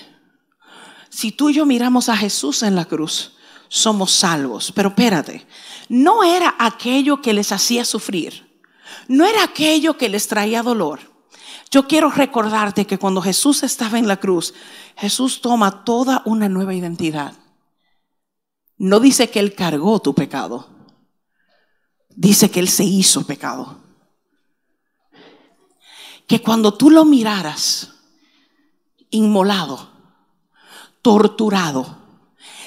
si 1.09 1.31
tú 1.31 1.51
y 1.51 1.55
yo 1.55 1.67
miramos 1.67 2.09
a 2.09 2.17
Jesús 2.17 2.65
en 2.65 2.75
la 2.75 2.85
cruz, 2.85 3.37
somos 3.69 4.11
salvos. 4.11 4.73
Pero 4.75 4.89
espérate, 4.89 5.47
no 5.89 6.25
era 6.25 6.57
aquello 6.59 7.23
que 7.23 7.33
les 7.33 7.53
hacía 7.53 7.85
sufrir, 7.85 8.61
no 9.07 9.25
era 9.25 9.45
aquello 9.45 9.97
que 9.97 10.09
les 10.09 10.27
traía 10.27 10.65
dolor. 10.65 11.14
Yo 11.75 11.89
quiero 11.89 12.09
recordarte 12.09 12.87
que 12.87 13.01
cuando 13.01 13.21
Jesús 13.21 13.65
estaba 13.65 13.99
en 13.99 14.07
la 14.07 14.19
cruz, 14.19 14.55
Jesús 14.97 15.41
toma 15.41 15.83
toda 15.83 16.23
una 16.25 16.49
nueva 16.49 16.73
identidad. 16.73 17.35
No 18.79 19.01
dice 19.01 19.29
que 19.29 19.41
Él 19.41 19.57
cargó 19.57 19.99
tu 19.99 20.15
pecado, 20.15 20.69
dice 22.11 22.49
que 22.49 22.61
Él 22.61 22.69
se 22.69 22.85
hizo 22.85 23.27
pecado. 23.27 23.81
Que 26.29 26.41
cuando 26.41 26.75
tú 26.75 26.91
lo 26.91 27.05
miraras, 27.05 27.93
inmolado, 29.11 29.89
torturado, 31.03 31.99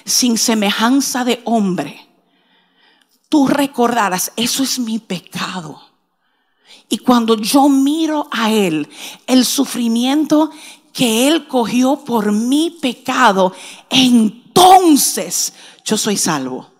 sin 0.04 0.38
semejanza 0.38 1.24
de 1.24 1.41
hombre, 1.46 2.10
tú 3.30 3.48
recordarás, 3.48 4.34
eso 4.36 4.63
es 4.63 4.78
mi 4.80 5.00
pecado. 5.00 5.82
Y 6.89 6.99
cuando 6.99 7.36
yo 7.38 7.67
miro 7.69 8.27
a 8.32 8.51
Él, 8.51 8.88
el 9.25 9.45
sufrimiento 9.45 10.51
que 10.93 11.27
Él 11.27 11.47
cogió 11.47 12.03
por 12.03 12.32
mi 12.32 12.71
pecado, 12.82 13.53
entonces 13.89 15.53
yo 15.84 15.97
soy 15.97 16.17
salvo. 16.17 16.71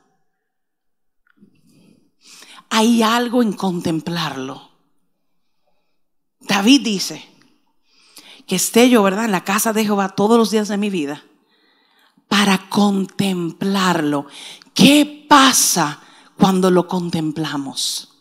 Hay 2.70 3.04
algo 3.04 3.42
en 3.42 3.54
contemplarlo. 3.54 4.72
David 6.40 6.82
dice 6.84 7.26
que 8.46 8.56
esté 8.56 8.90
yo, 8.90 9.04
¿verdad?, 9.04 9.26
en 9.26 9.32
la 9.32 9.44
casa 9.44 9.74
de 9.74 9.84
Jehová 9.84 10.10
todos 10.10 10.38
los 10.38 10.52
días 10.52 10.68
de 10.68 10.78
mi 10.78 10.90
vida 10.90 11.24
para 12.28 12.70
contemplarlo. 12.70 14.28
¿Qué 14.74 15.26
pasa 15.28 16.02
cuando 16.38 16.72
lo 16.72 16.88
contemplamos? 16.88 18.17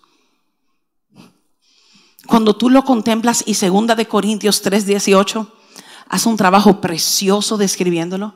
Cuando 2.27 2.57
tú 2.57 2.71
lo 2.71 2.85
contemplas 2.85 3.43
y 3.47 3.55
segunda 3.55 3.95
de 3.95 4.07
Corintios 4.07 4.63
3:18 4.63 5.53
hace 6.09 6.29
un 6.29 6.37
trabajo 6.37 6.81
precioso 6.81 7.57
describiéndolo. 7.57 8.35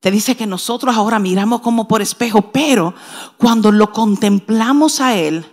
Te 0.00 0.10
dice 0.10 0.36
que 0.36 0.46
nosotros 0.46 0.96
ahora 0.96 1.18
miramos 1.18 1.60
como 1.60 1.88
por 1.88 2.02
espejo, 2.02 2.52
pero 2.52 2.94
cuando 3.36 3.72
lo 3.72 3.92
contemplamos 3.92 5.00
a 5.00 5.16
Él, 5.16 5.44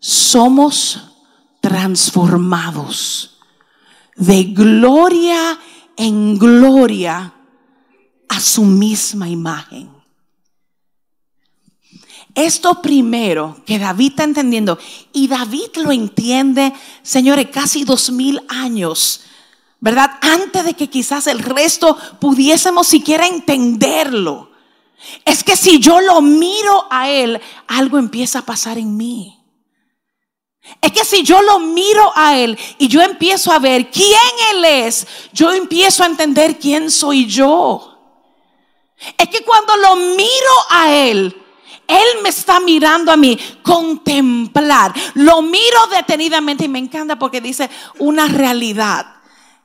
somos 0.00 1.12
transformados 1.60 3.38
de 4.16 4.44
gloria 4.44 5.58
en 5.96 6.38
gloria 6.38 7.34
a 8.28 8.40
su 8.40 8.64
misma 8.64 9.28
imagen. 9.28 9.97
Esto 12.38 12.80
primero 12.80 13.56
que 13.66 13.80
David 13.80 14.10
está 14.10 14.22
entendiendo, 14.22 14.78
y 15.12 15.26
David 15.26 15.70
lo 15.74 15.90
entiende, 15.90 16.72
señores, 17.02 17.48
casi 17.52 17.82
dos 17.82 18.10
mil 18.10 18.40
años, 18.48 19.22
¿verdad? 19.80 20.12
Antes 20.20 20.64
de 20.64 20.74
que 20.74 20.88
quizás 20.88 21.26
el 21.26 21.40
resto 21.40 21.98
pudiésemos 22.20 22.86
siquiera 22.86 23.26
entenderlo. 23.26 24.52
Es 25.24 25.42
que 25.42 25.56
si 25.56 25.80
yo 25.80 26.00
lo 26.00 26.20
miro 26.20 26.86
a 26.90 27.10
Él, 27.10 27.40
algo 27.66 27.98
empieza 27.98 28.38
a 28.38 28.46
pasar 28.46 28.78
en 28.78 28.96
mí. 28.96 29.36
Es 30.80 30.92
que 30.92 31.04
si 31.04 31.24
yo 31.24 31.42
lo 31.42 31.58
miro 31.58 32.12
a 32.14 32.38
Él 32.38 32.56
y 32.78 32.86
yo 32.86 33.02
empiezo 33.02 33.50
a 33.50 33.58
ver 33.58 33.90
quién 33.90 34.12
Él 34.52 34.64
es, 34.64 35.08
yo 35.32 35.50
empiezo 35.50 36.04
a 36.04 36.06
entender 36.06 36.56
quién 36.56 36.88
soy 36.88 37.26
yo. 37.26 37.98
Es 39.16 39.28
que 39.28 39.44
cuando 39.44 39.76
lo 39.76 39.96
miro 39.96 40.52
a 40.70 40.94
Él, 40.94 41.34
Él 41.88 42.22
me 42.22 42.28
está 42.28 42.60
mirando 42.60 43.10
a 43.10 43.16
mí, 43.16 43.38
contemplar. 43.62 44.92
Lo 45.14 45.40
miro 45.40 45.86
detenidamente 45.90 46.66
y 46.66 46.68
me 46.68 46.78
encanta 46.78 47.18
porque 47.18 47.40
dice 47.40 47.70
una 47.98 48.28
realidad 48.28 49.06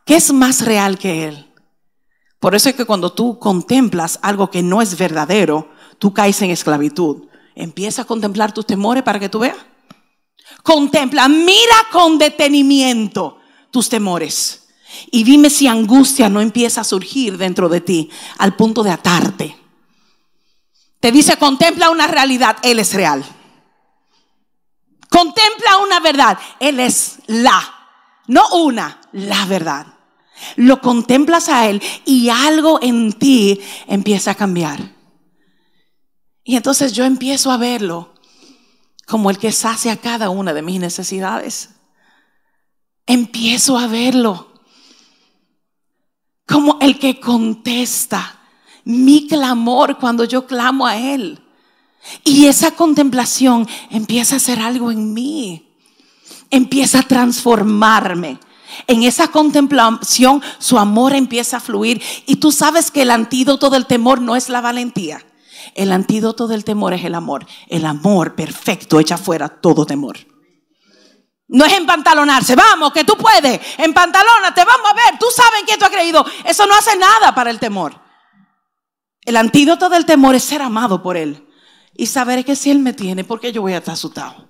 que 0.05 0.15
es 0.15 0.31
más 0.31 0.63
real 0.65 0.97
que 0.97 1.25
Él. 1.25 1.53
Por 2.39 2.55
eso 2.55 2.69
es 2.69 2.75
que 2.75 2.85
cuando 2.85 3.11
tú 3.11 3.39
contemplas 3.39 4.19
algo 4.21 4.49
que 4.49 4.63
no 4.63 4.81
es 4.81 4.97
verdadero, 4.97 5.69
tú 5.99 6.13
caes 6.13 6.41
en 6.41 6.49
esclavitud. 6.49 7.27
Empieza 7.55 8.03
a 8.03 8.05
contemplar 8.05 8.53
tus 8.53 8.65
temores 8.65 9.03
para 9.03 9.19
que 9.19 9.29
tú 9.29 9.39
veas. 9.39 9.57
Contempla, 10.63 11.27
mira 11.27 11.75
con 11.91 12.17
detenimiento 12.17 13.37
tus 13.69 13.89
temores. 13.89 14.69
Y 15.11 15.23
dime 15.23 15.49
si 15.49 15.67
angustia 15.67 16.29
no 16.29 16.39
empieza 16.39 16.81
a 16.81 16.85
surgir 16.85 17.37
dentro 17.37 17.67
de 17.67 17.81
ti 17.81 18.09
al 18.37 18.55
punto 18.55 18.83
de 18.83 18.91
atarte. 18.91 19.62
Te 21.03 21.11
dice, 21.11 21.35
contempla 21.35 21.89
una 21.89 22.07
realidad, 22.07 22.55
Él 22.63 22.79
es 22.79 22.93
real. 22.93 23.25
Contempla 25.09 25.79
una 25.83 25.99
verdad, 25.99 26.39
Él 26.61 26.79
es 26.79 27.19
la, 27.27 27.61
no 28.27 28.47
una, 28.53 29.01
la 29.11 29.45
verdad. 29.45 29.85
Lo 30.55 30.79
contemplas 30.79 31.49
a 31.49 31.67
Él 31.67 31.81
y 32.05 32.29
algo 32.29 32.79
en 32.81 33.11
ti 33.11 33.59
empieza 33.85 34.31
a 34.31 34.35
cambiar. 34.35 34.79
Y 36.45 36.55
entonces 36.55 36.93
yo 36.93 37.03
empiezo 37.03 37.51
a 37.51 37.57
verlo 37.57 38.13
como 39.05 39.29
el 39.29 39.37
que 39.37 39.51
sacia 39.51 39.97
cada 39.97 40.29
una 40.29 40.53
de 40.53 40.61
mis 40.61 40.79
necesidades. 40.79 41.71
Empiezo 43.05 43.77
a 43.77 43.87
verlo 43.87 44.53
como 46.47 46.77
el 46.79 46.97
que 46.97 47.19
contesta 47.19 48.42
mi 48.85 49.27
clamor 49.27 49.97
cuando 49.97 50.23
yo 50.23 50.45
clamo 50.45 50.85
a 50.85 50.97
Él. 50.97 51.39
Y 52.23 52.47
esa 52.47 52.71
contemplación 52.71 53.67
empieza 53.89 54.35
a 54.35 54.37
hacer 54.37 54.59
algo 54.59 54.91
en 54.91 55.13
mí. 55.13 55.69
Empieza 56.49 56.99
a 56.99 57.03
transformarme. 57.03 58.39
En 58.87 59.03
esa 59.03 59.27
contemplación 59.29 60.41
su 60.59 60.77
amor 60.77 61.13
empieza 61.13 61.57
a 61.57 61.61
fluir. 61.61 62.01
Y 62.25 62.37
tú 62.37 62.51
sabes 62.51 62.91
que 62.91 63.03
el 63.03 63.11
antídoto 63.11 63.69
del 63.69 63.85
temor 63.85 64.21
no 64.21 64.35
es 64.35 64.49
la 64.49 64.61
valentía. 64.61 65.25
El 65.75 65.91
antídoto 65.91 66.47
del 66.47 66.65
temor 66.65 66.93
es 66.93 67.05
el 67.05 67.15
amor. 67.15 67.45
El 67.67 67.85
amor 67.85 68.35
perfecto 68.35 68.99
echa 68.99 69.17
fuera 69.17 69.47
todo 69.47 69.85
temor. 69.85 70.17
No 71.47 71.65
es 71.65 71.73
empantalonarse. 71.73 72.55
Vamos, 72.55 72.91
que 72.91 73.03
tú 73.03 73.15
puedes. 73.15 73.59
Empantalónate, 73.77 74.65
vamos 74.65 74.91
a 74.91 74.95
ver. 74.95 75.19
Tú 75.19 75.27
sabes 75.33 75.61
en 75.61 75.65
quién 75.65 75.79
tú 75.79 75.85
has 75.85 75.91
creído. 75.91 76.25
Eso 76.43 76.65
no 76.65 76.75
hace 76.75 76.97
nada 76.97 77.33
para 77.33 77.49
el 77.49 77.59
temor. 77.59 78.02
El 79.25 79.37
antídoto 79.37 79.89
del 79.89 80.05
temor 80.05 80.35
es 80.35 80.43
ser 80.43 80.61
amado 80.61 81.01
por 81.01 81.17
Él. 81.17 81.47
Y 81.95 82.07
saber 82.07 82.43
que 82.43 82.55
si 82.55 82.71
Él 82.71 82.79
me 82.79 82.93
tiene, 82.93 83.23
¿por 83.23 83.39
qué 83.39 83.51
yo 83.51 83.61
voy 83.61 83.73
a 83.73 83.77
estar 83.77 83.93
asustado? 83.93 84.49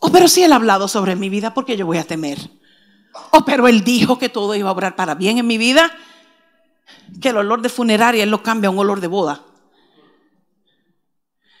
Oh, 0.00 0.10
pero 0.10 0.28
si 0.28 0.42
Él 0.42 0.52
ha 0.52 0.56
hablado 0.56 0.88
sobre 0.88 1.14
mi 1.14 1.28
vida, 1.28 1.52
¿por 1.52 1.64
qué 1.64 1.76
yo 1.76 1.86
voy 1.86 1.98
a 1.98 2.04
temer? 2.04 2.38
Oh, 3.30 3.44
pero 3.44 3.68
Él 3.68 3.84
dijo 3.84 4.18
que 4.18 4.28
todo 4.28 4.54
iba 4.54 4.68
a 4.68 4.72
obrar 4.72 4.96
para 4.96 5.14
bien 5.14 5.38
en 5.38 5.46
mi 5.46 5.58
vida. 5.58 5.92
Que 7.20 7.28
el 7.28 7.36
olor 7.36 7.60
de 7.60 7.68
funeraria 7.68 8.22
Él 8.22 8.30
lo 8.30 8.42
cambia 8.42 8.68
a 8.68 8.70
un 8.70 8.78
olor 8.78 9.00
de 9.00 9.06
boda. 9.06 9.44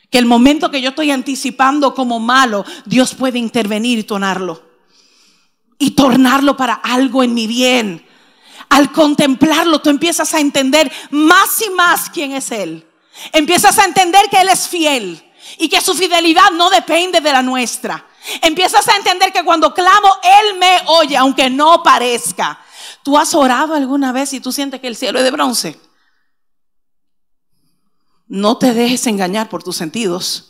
Que 0.08 0.18
el 0.18 0.26
momento 0.26 0.70
que 0.70 0.80
yo 0.80 0.88
estoy 0.90 1.10
anticipando 1.10 1.94
como 1.94 2.18
malo, 2.18 2.64
Dios 2.86 3.14
puede 3.14 3.38
intervenir 3.38 3.98
y 3.98 4.04
tornarlo. 4.04 4.62
Y 5.78 5.92
tornarlo 5.92 6.56
para 6.56 6.74
algo 6.74 7.22
en 7.22 7.34
mi 7.34 7.46
bien. 7.46 8.06
Al 8.70 8.92
contemplarlo, 8.92 9.80
tú 9.80 9.90
empiezas 9.90 10.32
a 10.32 10.40
entender 10.40 10.90
más 11.10 11.60
y 11.60 11.70
más 11.70 12.08
quién 12.08 12.32
es 12.32 12.50
Él. 12.50 12.88
Empiezas 13.32 13.78
a 13.78 13.84
entender 13.84 14.22
que 14.30 14.40
Él 14.40 14.48
es 14.48 14.68
fiel 14.68 15.22
y 15.58 15.68
que 15.68 15.80
su 15.80 15.94
fidelidad 15.94 16.50
no 16.52 16.70
depende 16.70 17.20
de 17.20 17.32
la 17.32 17.42
nuestra. 17.42 18.06
Empiezas 18.40 18.86
a 18.88 18.96
entender 18.96 19.32
que 19.32 19.44
cuando 19.44 19.74
clamo, 19.74 20.08
Él 20.22 20.58
me 20.58 20.78
oye, 20.86 21.16
aunque 21.16 21.50
no 21.50 21.82
parezca. 21.82 22.60
¿Tú 23.02 23.18
has 23.18 23.34
orado 23.34 23.74
alguna 23.74 24.12
vez 24.12 24.32
y 24.32 24.40
tú 24.40 24.52
sientes 24.52 24.80
que 24.80 24.86
el 24.86 24.96
cielo 24.96 25.18
es 25.18 25.24
de 25.24 25.30
bronce? 25.30 25.80
No 28.28 28.56
te 28.56 28.72
dejes 28.72 29.06
engañar 29.08 29.48
por 29.48 29.64
tus 29.64 29.76
sentidos. 29.76 30.49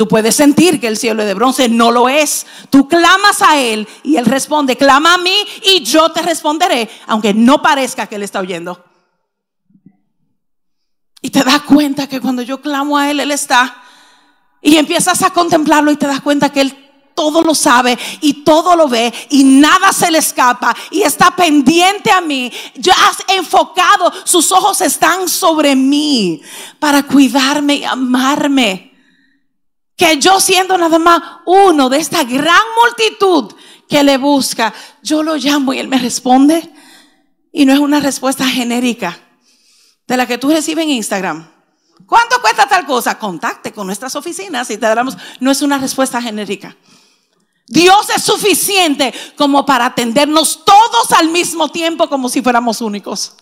Tú 0.00 0.08
puedes 0.08 0.34
sentir 0.34 0.80
que 0.80 0.86
el 0.86 0.96
cielo 0.96 1.20
es 1.20 1.28
de 1.28 1.34
bronce, 1.34 1.68
no 1.68 1.90
lo 1.90 2.08
es. 2.08 2.46
Tú 2.70 2.88
clamas 2.88 3.42
a 3.42 3.58
Él 3.60 3.86
y 4.02 4.16
Él 4.16 4.24
responde, 4.24 4.74
clama 4.74 5.12
a 5.12 5.18
mí 5.18 5.36
y 5.62 5.84
yo 5.84 6.10
te 6.10 6.22
responderé, 6.22 6.88
aunque 7.06 7.34
no 7.34 7.60
parezca 7.60 8.06
que 8.06 8.14
Él 8.14 8.22
está 8.22 8.40
oyendo. 8.40 8.82
Y 11.20 11.28
te 11.28 11.44
das 11.44 11.60
cuenta 11.64 12.08
que 12.08 12.18
cuando 12.18 12.40
yo 12.40 12.62
clamo 12.62 12.96
a 12.96 13.10
Él, 13.10 13.20
Él 13.20 13.30
está. 13.30 13.76
Y 14.62 14.78
empiezas 14.78 15.22
a 15.22 15.34
contemplarlo 15.34 15.90
y 15.90 15.96
te 15.96 16.06
das 16.06 16.22
cuenta 16.22 16.48
que 16.48 16.62
Él 16.62 16.74
todo 17.14 17.42
lo 17.42 17.54
sabe 17.54 17.98
y 18.22 18.42
todo 18.42 18.76
lo 18.76 18.88
ve 18.88 19.12
y 19.28 19.44
nada 19.44 19.92
se 19.92 20.10
le 20.10 20.16
escapa 20.16 20.74
y 20.90 21.02
está 21.02 21.36
pendiente 21.36 22.10
a 22.10 22.22
mí. 22.22 22.50
Ya 22.74 22.94
has 22.94 23.18
enfocado, 23.36 24.10
sus 24.24 24.50
ojos 24.50 24.80
están 24.80 25.28
sobre 25.28 25.76
mí 25.76 26.40
para 26.78 27.02
cuidarme 27.02 27.74
y 27.74 27.84
amarme. 27.84 28.89
Que 30.00 30.16
yo 30.16 30.40
siendo 30.40 30.78
nada 30.78 30.98
más 30.98 31.20
uno 31.44 31.90
de 31.90 31.98
esta 31.98 32.24
gran 32.24 32.62
multitud 32.82 33.52
que 33.86 34.02
le 34.02 34.16
busca, 34.16 34.72
yo 35.02 35.22
lo 35.22 35.36
llamo 35.36 35.74
y 35.74 35.78
él 35.78 35.88
me 35.88 35.98
responde. 35.98 36.72
Y 37.52 37.66
no 37.66 37.74
es 37.74 37.80
una 37.80 38.00
respuesta 38.00 38.46
genérica 38.46 39.20
de 40.06 40.16
la 40.16 40.26
que 40.26 40.38
tú 40.38 40.48
recibes 40.48 40.84
en 40.84 40.92
Instagram. 40.92 41.52
¿Cuánto 42.06 42.40
cuesta 42.40 42.66
tal 42.66 42.86
cosa? 42.86 43.18
Contacte 43.18 43.72
con 43.72 43.86
nuestras 43.86 44.16
oficinas 44.16 44.70
y 44.70 44.78
te 44.78 44.86
daremos. 44.86 45.18
No 45.38 45.50
es 45.50 45.60
una 45.60 45.76
respuesta 45.76 46.22
genérica. 46.22 46.74
Dios 47.66 48.08
es 48.16 48.22
suficiente 48.22 49.12
como 49.36 49.66
para 49.66 49.84
atendernos 49.84 50.64
todos 50.64 51.12
al 51.12 51.28
mismo 51.28 51.70
tiempo 51.70 52.08
como 52.08 52.30
si 52.30 52.40
fuéramos 52.40 52.80
únicos. 52.80 53.34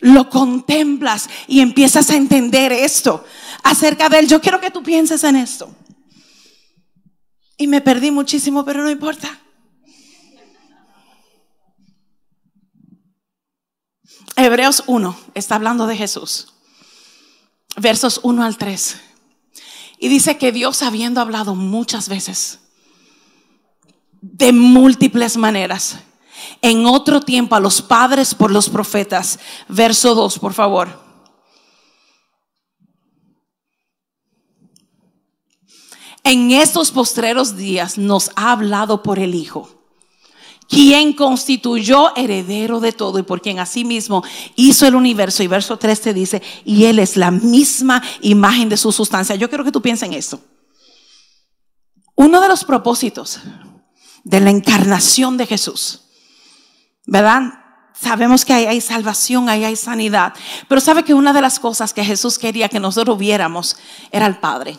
Lo 0.00 0.28
contemplas 0.28 1.30
y 1.46 1.60
empiezas 1.60 2.10
a 2.10 2.16
entender 2.16 2.72
esto 2.72 3.24
acerca 3.62 4.08
de 4.08 4.20
Él. 4.20 4.28
Yo 4.28 4.40
quiero 4.40 4.60
que 4.60 4.70
tú 4.70 4.82
pienses 4.82 5.24
en 5.24 5.36
esto. 5.36 5.74
Y 7.56 7.66
me 7.66 7.80
perdí 7.80 8.10
muchísimo, 8.10 8.64
pero 8.64 8.82
no 8.82 8.90
importa. 8.90 9.40
Hebreos 14.36 14.84
1 14.86 15.18
está 15.34 15.56
hablando 15.56 15.88
de 15.88 15.96
Jesús. 15.96 16.54
Versos 17.76 18.20
1 18.22 18.44
al 18.44 18.56
3. 18.56 19.00
Y 19.98 20.08
dice 20.08 20.38
que 20.38 20.52
Dios 20.52 20.82
habiendo 20.82 21.20
hablado 21.20 21.56
muchas 21.56 22.08
veces, 22.08 22.60
de 24.20 24.52
múltiples 24.52 25.36
maneras, 25.36 25.98
en 26.62 26.86
otro 26.86 27.20
tiempo 27.20 27.56
a 27.56 27.60
los 27.60 27.82
padres 27.82 28.34
por 28.34 28.52
los 28.52 28.68
profetas. 28.68 29.40
Verso 29.68 30.14
2, 30.14 30.38
por 30.38 30.54
favor. 30.54 31.07
En 36.30 36.50
estos 36.52 36.90
postreros 36.90 37.56
días 37.56 37.98
nos 37.98 38.30
ha 38.36 38.52
hablado 38.52 39.02
por 39.02 39.18
el 39.18 39.34
Hijo 39.34 39.78
quien 40.68 41.14
constituyó 41.14 42.14
heredero 42.14 42.78
de 42.78 42.92
todo 42.92 43.18
y 43.18 43.22
por 43.22 43.40
quien 43.40 43.58
asimismo 43.58 44.22
hizo 44.54 44.86
el 44.86 44.94
universo. 44.94 45.42
Y 45.42 45.46
verso 45.46 45.78
3 45.78 46.00
te 46.00 46.14
dice, 46.14 46.42
y 46.64 46.84
Él 46.84 46.98
es 46.98 47.16
la 47.16 47.30
misma 47.30 48.02
imagen 48.20 48.68
de 48.68 48.76
su 48.76 48.92
sustancia. 48.92 49.34
Yo 49.34 49.48
quiero 49.48 49.64
que 49.64 49.72
tú 49.72 49.80
pienses 49.80 50.06
en 50.06 50.14
esto. 50.14 50.40
Uno 52.14 52.40
de 52.40 52.48
los 52.48 52.64
propósitos 52.64 53.40
de 54.24 54.40
la 54.40 54.50
encarnación 54.50 55.38
de 55.38 55.46
Jesús, 55.46 56.02
¿verdad? 57.06 57.44
Sabemos 57.98 58.44
que 58.44 58.52
ahí 58.52 58.66
hay 58.66 58.80
salvación, 58.80 59.48
ahí 59.48 59.64
hay 59.64 59.76
sanidad. 59.76 60.34
Pero 60.68 60.80
sabe 60.80 61.02
que 61.02 61.14
una 61.14 61.32
de 61.32 61.40
las 61.40 61.58
cosas 61.58 61.94
que 61.94 62.04
Jesús 62.04 62.38
quería 62.38 62.68
que 62.68 62.78
nosotros 62.78 63.16
viéramos 63.18 63.76
era 64.12 64.26
el 64.26 64.36
Padre. 64.36 64.78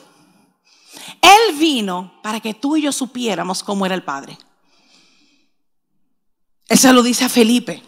Él 1.22 1.56
vino 1.58 2.20
para 2.22 2.40
que 2.40 2.54
tú 2.54 2.78
y 2.78 2.84
yo 2.84 2.92
supiéramos 2.92 3.64
cómo 3.64 3.86
era 3.86 3.96
el 3.96 4.04
Padre. 4.04 4.38
Eso 6.68 6.94
lo 6.94 7.04
dice 7.04 7.26
a 7.26 7.30
Felipe. 7.30 7.84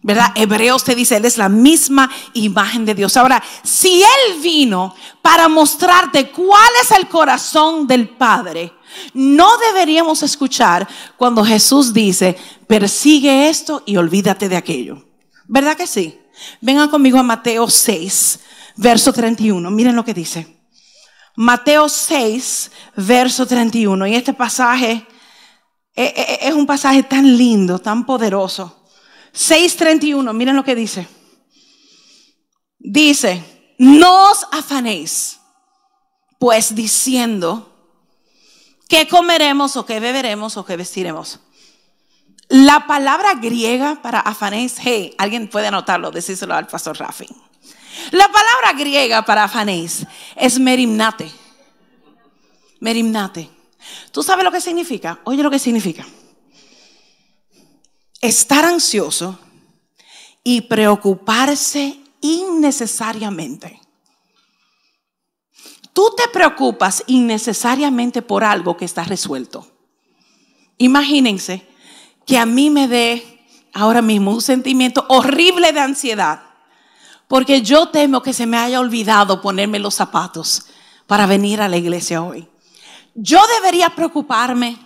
¿Verdad? 0.00 0.32
Hebreos 0.36 0.84
te 0.84 0.94
dice, 0.94 1.16
Él 1.16 1.24
es 1.24 1.38
la 1.38 1.48
misma 1.48 2.08
imagen 2.32 2.84
de 2.84 2.94
Dios. 2.94 3.16
Ahora, 3.16 3.42
si 3.64 4.02
Él 4.02 4.40
vino 4.40 4.94
para 5.22 5.48
mostrarte 5.48 6.30
cuál 6.30 6.70
es 6.82 6.92
el 6.92 7.08
corazón 7.08 7.86
del 7.86 8.08
Padre, 8.10 8.72
no 9.12 9.48
deberíamos 9.58 10.22
escuchar 10.22 10.88
cuando 11.16 11.44
Jesús 11.44 11.92
dice, 11.92 12.36
persigue 12.68 13.48
esto 13.48 13.82
y 13.86 13.96
olvídate 13.96 14.48
de 14.48 14.56
aquello. 14.56 15.04
¿Verdad 15.48 15.76
que 15.76 15.86
sí? 15.86 16.18
Vengan 16.60 16.88
conmigo 16.88 17.18
a 17.18 17.24
Mateo 17.24 17.68
6, 17.68 18.40
verso 18.76 19.12
31. 19.12 19.68
Miren 19.70 19.96
lo 19.96 20.04
que 20.04 20.14
dice. 20.14 20.57
Mateo 21.40 21.88
6, 21.88 22.72
verso 22.96 23.46
31. 23.46 24.08
Y 24.08 24.16
este 24.16 24.34
pasaje 24.34 24.90
eh, 24.90 25.06
eh, 25.94 26.14
eh, 26.16 26.38
es 26.42 26.52
un 26.52 26.66
pasaje 26.66 27.04
tan 27.04 27.36
lindo, 27.36 27.78
tan 27.78 28.04
poderoso. 28.04 28.88
6.31, 29.32 30.34
miren 30.34 30.56
lo 30.56 30.64
que 30.64 30.74
dice. 30.74 31.06
Dice, 32.80 33.40
no 33.78 34.32
os 34.32 34.48
afanéis, 34.50 35.38
pues 36.40 36.74
diciendo, 36.74 37.72
¿qué 38.88 39.06
comeremos 39.06 39.76
o 39.76 39.86
qué 39.86 40.00
beberemos 40.00 40.56
o 40.56 40.64
qué 40.64 40.76
vestiremos? 40.76 41.38
La 42.48 42.88
palabra 42.88 43.34
griega 43.34 44.02
para 44.02 44.18
afanéis, 44.18 44.74
hey, 44.80 45.14
alguien 45.18 45.46
puede 45.46 45.68
anotarlo, 45.68 46.10
decírselo 46.10 46.54
al 46.54 46.66
pastor 46.66 46.98
Rafi. 46.98 47.28
La 48.10 48.30
palabra 48.30 48.72
griega 48.76 49.22
para 49.22 49.44
afanéis 49.44 50.06
es 50.36 50.58
merimnate. 50.58 51.30
Merimnate. 52.80 53.50
¿Tú 54.12 54.22
sabes 54.22 54.44
lo 54.44 54.52
que 54.52 54.60
significa? 54.60 55.20
Oye 55.24 55.42
lo 55.42 55.50
que 55.50 55.58
significa. 55.58 56.06
Estar 58.20 58.64
ansioso 58.64 59.38
y 60.42 60.62
preocuparse 60.62 61.98
innecesariamente. 62.20 63.80
Tú 65.92 66.14
te 66.16 66.28
preocupas 66.28 67.02
innecesariamente 67.06 68.22
por 68.22 68.44
algo 68.44 68.76
que 68.76 68.84
está 68.84 69.04
resuelto. 69.04 69.66
Imagínense 70.78 71.66
que 72.24 72.38
a 72.38 72.46
mí 72.46 72.70
me 72.70 72.86
dé 72.86 73.46
ahora 73.72 74.00
mismo 74.00 74.32
un 74.32 74.40
sentimiento 74.40 75.04
horrible 75.08 75.72
de 75.72 75.80
ansiedad, 75.80 76.47
porque 77.28 77.62
yo 77.62 77.88
temo 77.90 78.22
que 78.22 78.32
se 78.32 78.46
me 78.46 78.56
haya 78.56 78.80
olvidado 78.80 79.40
ponerme 79.40 79.78
los 79.78 79.94
zapatos 79.94 80.66
para 81.06 81.26
venir 81.26 81.60
a 81.60 81.68
la 81.68 81.76
iglesia 81.76 82.22
hoy 82.22 82.48
yo 83.20 83.40
debería 83.56 83.90
preocuparme 83.90 84.78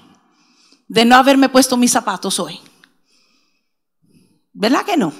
de 0.88 1.04
no 1.04 1.16
haberme 1.16 1.50
puesto 1.50 1.76
mis 1.76 1.92
zapatos 1.92 2.40
hoy. 2.40 2.58
¿Verdad 4.54 4.84
que 4.86 4.96
no? 4.96 5.12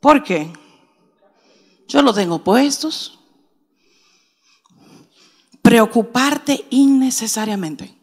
¿Por 0.00 0.22
qué? 0.22 0.52
Yo 1.88 2.02
los 2.02 2.14
tengo 2.14 2.38
puestos. 2.38 3.18
Preocuparte 5.60 6.66
innecesariamente. 6.70 7.98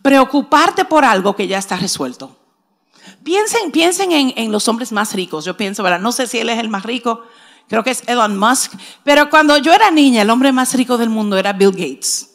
Preocuparte 0.00 0.86
por 0.86 1.04
algo 1.04 1.36
que 1.36 1.46
ya 1.46 1.58
está 1.58 1.76
resuelto. 1.76 2.36
Piensen, 3.24 3.70
piensen 3.70 4.12
en, 4.12 4.52
los 4.52 4.66
hombres 4.68 4.92
más 4.92 5.14
ricos. 5.14 5.44
Yo 5.44 5.56
pienso, 5.56 5.82
¿verdad? 5.82 6.00
No 6.00 6.12
sé 6.12 6.26
si 6.26 6.38
él 6.38 6.48
es 6.48 6.58
el 6.58 6.68
más 6.68 6.82
rico. 6.84 7.24
Creo 7.68 7.84
que 7.84 7.90
es 7.90 8.02
Elon 8.06 8.38
Musk. 8.38 8.72
Pero 9.04 9.30
cuando 9.30 9.56
yo 9.58 9.72
era 9.72 9.90
niña, 9.90 10.22
el 10.22 10.30
hombre 10.30 10.52
más 10.52 10.74
rico 10.74 10.98
del 10.98 11.08
mundo 11.08 11.36
era 11.36 11.52
Bill 11.52 11.70
Gates. 11.70 12.30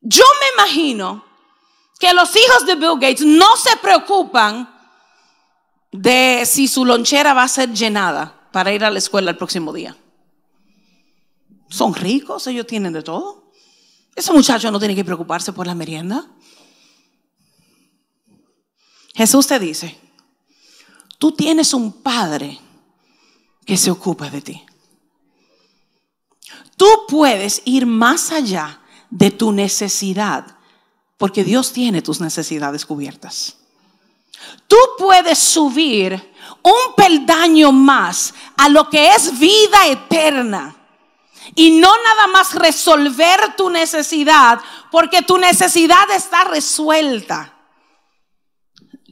Yo 0.00 0.24
me 0.40 0.62
imagino 0.62 1.24
que 1.98 2.12
los 2.12 2.34
hijos 2.36 2.66
de 2.66 2.74
Bill 2.74 2.98
Gates 3.00 3.24
no 3.24 3.56
se 3.56 3.76
preocupan 3.78 4.70
de 5.90 6.42
si 6.44 6.68
su 6.68 6.84
lonchera 6.84 7.32
va 7.32 7.44
a 7.44 7.48
ser 7.48 7.72
llenada 7.72 8.48
para 8.52 8.72
ir 8.72 8.84
a 8.84 8.90
la 8.90 8.98
escuela 8.98 9.30
el 9.30 9.36
próximo 9.36 9.72
día. 9.72 9.96
Son 11.70 11.94
ricos, 11.94 12.46
ellos 12.46 12.66
tienen 12.66 12.92
de 12.92 13.02
todo. 13.02 13.50
Ese 14.14 14.32
muchacho 14.32 14.70
no 14.70 14.78
tiene 14.78 14.94
que 14.94 15.04
preocuparse 15.04 15.52
por 15.52 15.66
la 15.66 15.74
merienda. 15.74 16.26
Jesús 19.14 19.46
te 19.46 19.58
dice, 19.58 19.98
tú 21.18 21.32
tienes 21.32 21.72
un 21.72 21.92
padre 22.02 22.58
que 23.64 23.76
se 23.76 23.90
ocupa 23.90 24.28
de 24.28 24.40
ti. 24.40 24.66
Tú 26.76 26.86
puedes 27.08 27.62
ir 27.64 27.86
más 27.86 28.32
allá 28.32 28.80
de 29.10 29.30
tu 29.30 29.52
necesidad, 29.52 30.58
porque 31.16 31.44
Dios 31.44 31.72
tiene 31.72 32.02
tus 32.02 32.20
necesidades 32.20 32.84
cubiertas. 32.84 33.56
Tú 34.66 34.76
puedes 34.98 35.38
subir 35.38 36.32
un 36.62 36.94
peldaño 36.96 37.70
más 37.70 38.34
a 38.56 38.68
lo 38.68 38.90
que 38.90 39.14
es 39.14 39.38
vida 39.38 39.86
eterna 39.86 40.76
y 41.54 41.70
no 41.78 41.90
nada 42.02 42.26
más 42.26 42.54
resolver 42.54 43.54
tu 43.56 43.70
necesidad, 43.70 44.60
porque 44.90 45.22
tu 45.22 45.38
necesidad 45.38 46.10
está 46.10 46.44
resuelta. 46.44 47.53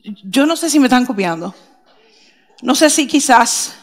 Yo 0.03 0.47
no 0.47 0.57
sé 0.57 0.69
si 0.69 0.79
me 0.81 0.87
están 0.87 1.07
copiando. 1.07 1.55
No 2.63 2.75
sé 2.75 2.91
si 2.91 3.07
quizás 3.07 3.75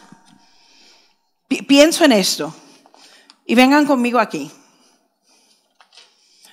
pienso 1.68 2.06
en 2.06 2.12
esto 2.12 2.54
y 3.46 3.56
vengan 3.56 3.86
conmigo 3.86 4.20
aquí. 4.20 4.52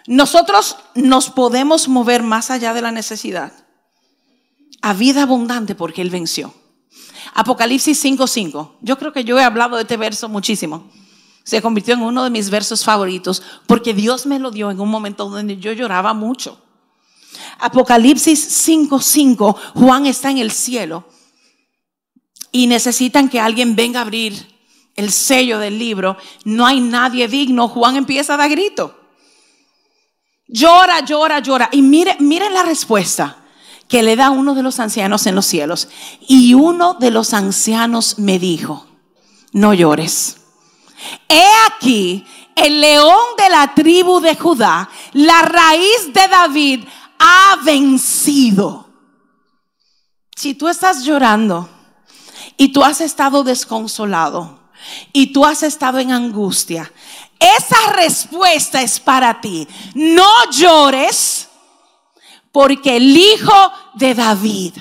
Nosotros 0.06 0.76
nos 0.94 1.30
podemos 1.30 1.88
mover 1.88 2.22
más 2.22 2.50
allá 2.50 2.72
de 2.74 2.82
la 2.82 2.92
necesidad 2.92 3.52
a 4.82 4.94
vida 4.94 5.22
abundante 5.22 5.74
porque 5.74 6.02
Él 6.02 6.10
venció. 6.10 6.54
Apocalipsis 7.34 8.02
5:5. 8.04 8.76
Yo 8.80 8.98
creo 8.98 9.12
que 9.12 9.24
yo 9.24 9.38
he 9.38 9.44
hablado 9.44 9.76
de 9.76 9.82
este 9.82 9.96
verso 9.96 10.28
muchísimo. 10.28 10.90
Se 11.42 11.60
convirtió 11.60 11.94
en 11.94 12.02
uno 12.02 12.24
de 12.24 12.30
mis 12.30 12.50
versos 12.50 12.84
favoritos 12.84 13.42
porque 13.66 13.94
Dios 13.94 14.26
me 14.26 14.38
lo 14.38 14.50
dio 14.50 14.70
en 14.70 14.80
un 14.80 14.88
momento 14.88 15.28
donde 15.28 15.56
yo 15.58 15.72
lloraba 15.72 16.14
mucho. 16.14 16.65
Apocalipsis 17.58 18.66
5:5. 18.66 19.56
Juan 19.74 20.06
está 20.06 20.30
en 20.30 20.38
el 20.38 20.50
cielo 20.50 21.08
y 22.52 22.66
necesitan 22.66 23.28
que 23.28 23.40
alguien 23.40 23.76
venga 23.76 24.00
a 24.00 24.02
abrir 24.02 24.56
el 24.94 25.12
sello 25.12 25.58
del 25.58 25.78
libro. 25.78 26.16
No 26.44 26.66
hay 26.66 26.80
nadie 26.80 27.28
digno. 27.28 27.68
Juan 27.68 27.96
empieza 27.96 28.34
a 28.34 28.36
dar 28.38 28.50
grito. 28.50 28.98
Llora, 30.48 31.00
llora, 31.00 31.40
llora. 31.40 31.68
Y 31.72 31.82
mire, 31.82 32.16
mire 32.20 32.48
la 32.50 32.62
respuesta 32.62 33.44
que 33.88 34.02
le 34.02 34.16
da 34.16 34.30
uno 34.30 34.54
de 34.54 34.62
los 34.62 34.80
ancianos 34.80 35.26
en 35.26 35.34
los 35.34 35.46
cielos. 35.46 35.88
Y 36.26 36.54
uno 36.54 36.94
de 36.94 37.10
los 37.10 37.34
ancianos 37.34 38.18
me 38.18 38.38
dijo, 38.38 38.86
no 39.52 39.74
llores. 39.74 40.38
He 41.28 41.44
aquí 41.68 42.24
el 42.54 42.80
león 42.80 43.24
de 43.36 43.50
la 43.50 43.74
tribu 43.74 44.20
de 44.20 44.34
Judá, 44.34 44.88
la 45.12 45.42
raíz 45.42 46.12
de 46.12 46.28
David, 46.28 46.84
ha 47.18 47.56
vencido. 47.64 48.86
Si 50.34 50.54
tú 50.54 50.68
estás 50.68 51.04
llorando 51.04 51.68
y 52.56 52.68
tú 52.68 52.84
has 52.84 53.00
estado 53.00 53.42
desconsolado 53.42 54.60
y 55.12 55.32
tú 55.32 55.44
has 55.44 55.62
estado 55.62 55.98
en 55.98 56.12
angustia, 56.12 56.92
esa 57.38 57.92
respuesta 57.94 58.82
es 58.82 59.00
para 59.00 59.40
ti. 59.40 59.66
No 59.94 60.28
llores 60.50 61.48
porque 62.52 62.96
el 62.96 63.16
hijo 63.16 63.72
de 63.94 64.14
David, 64.14 64.74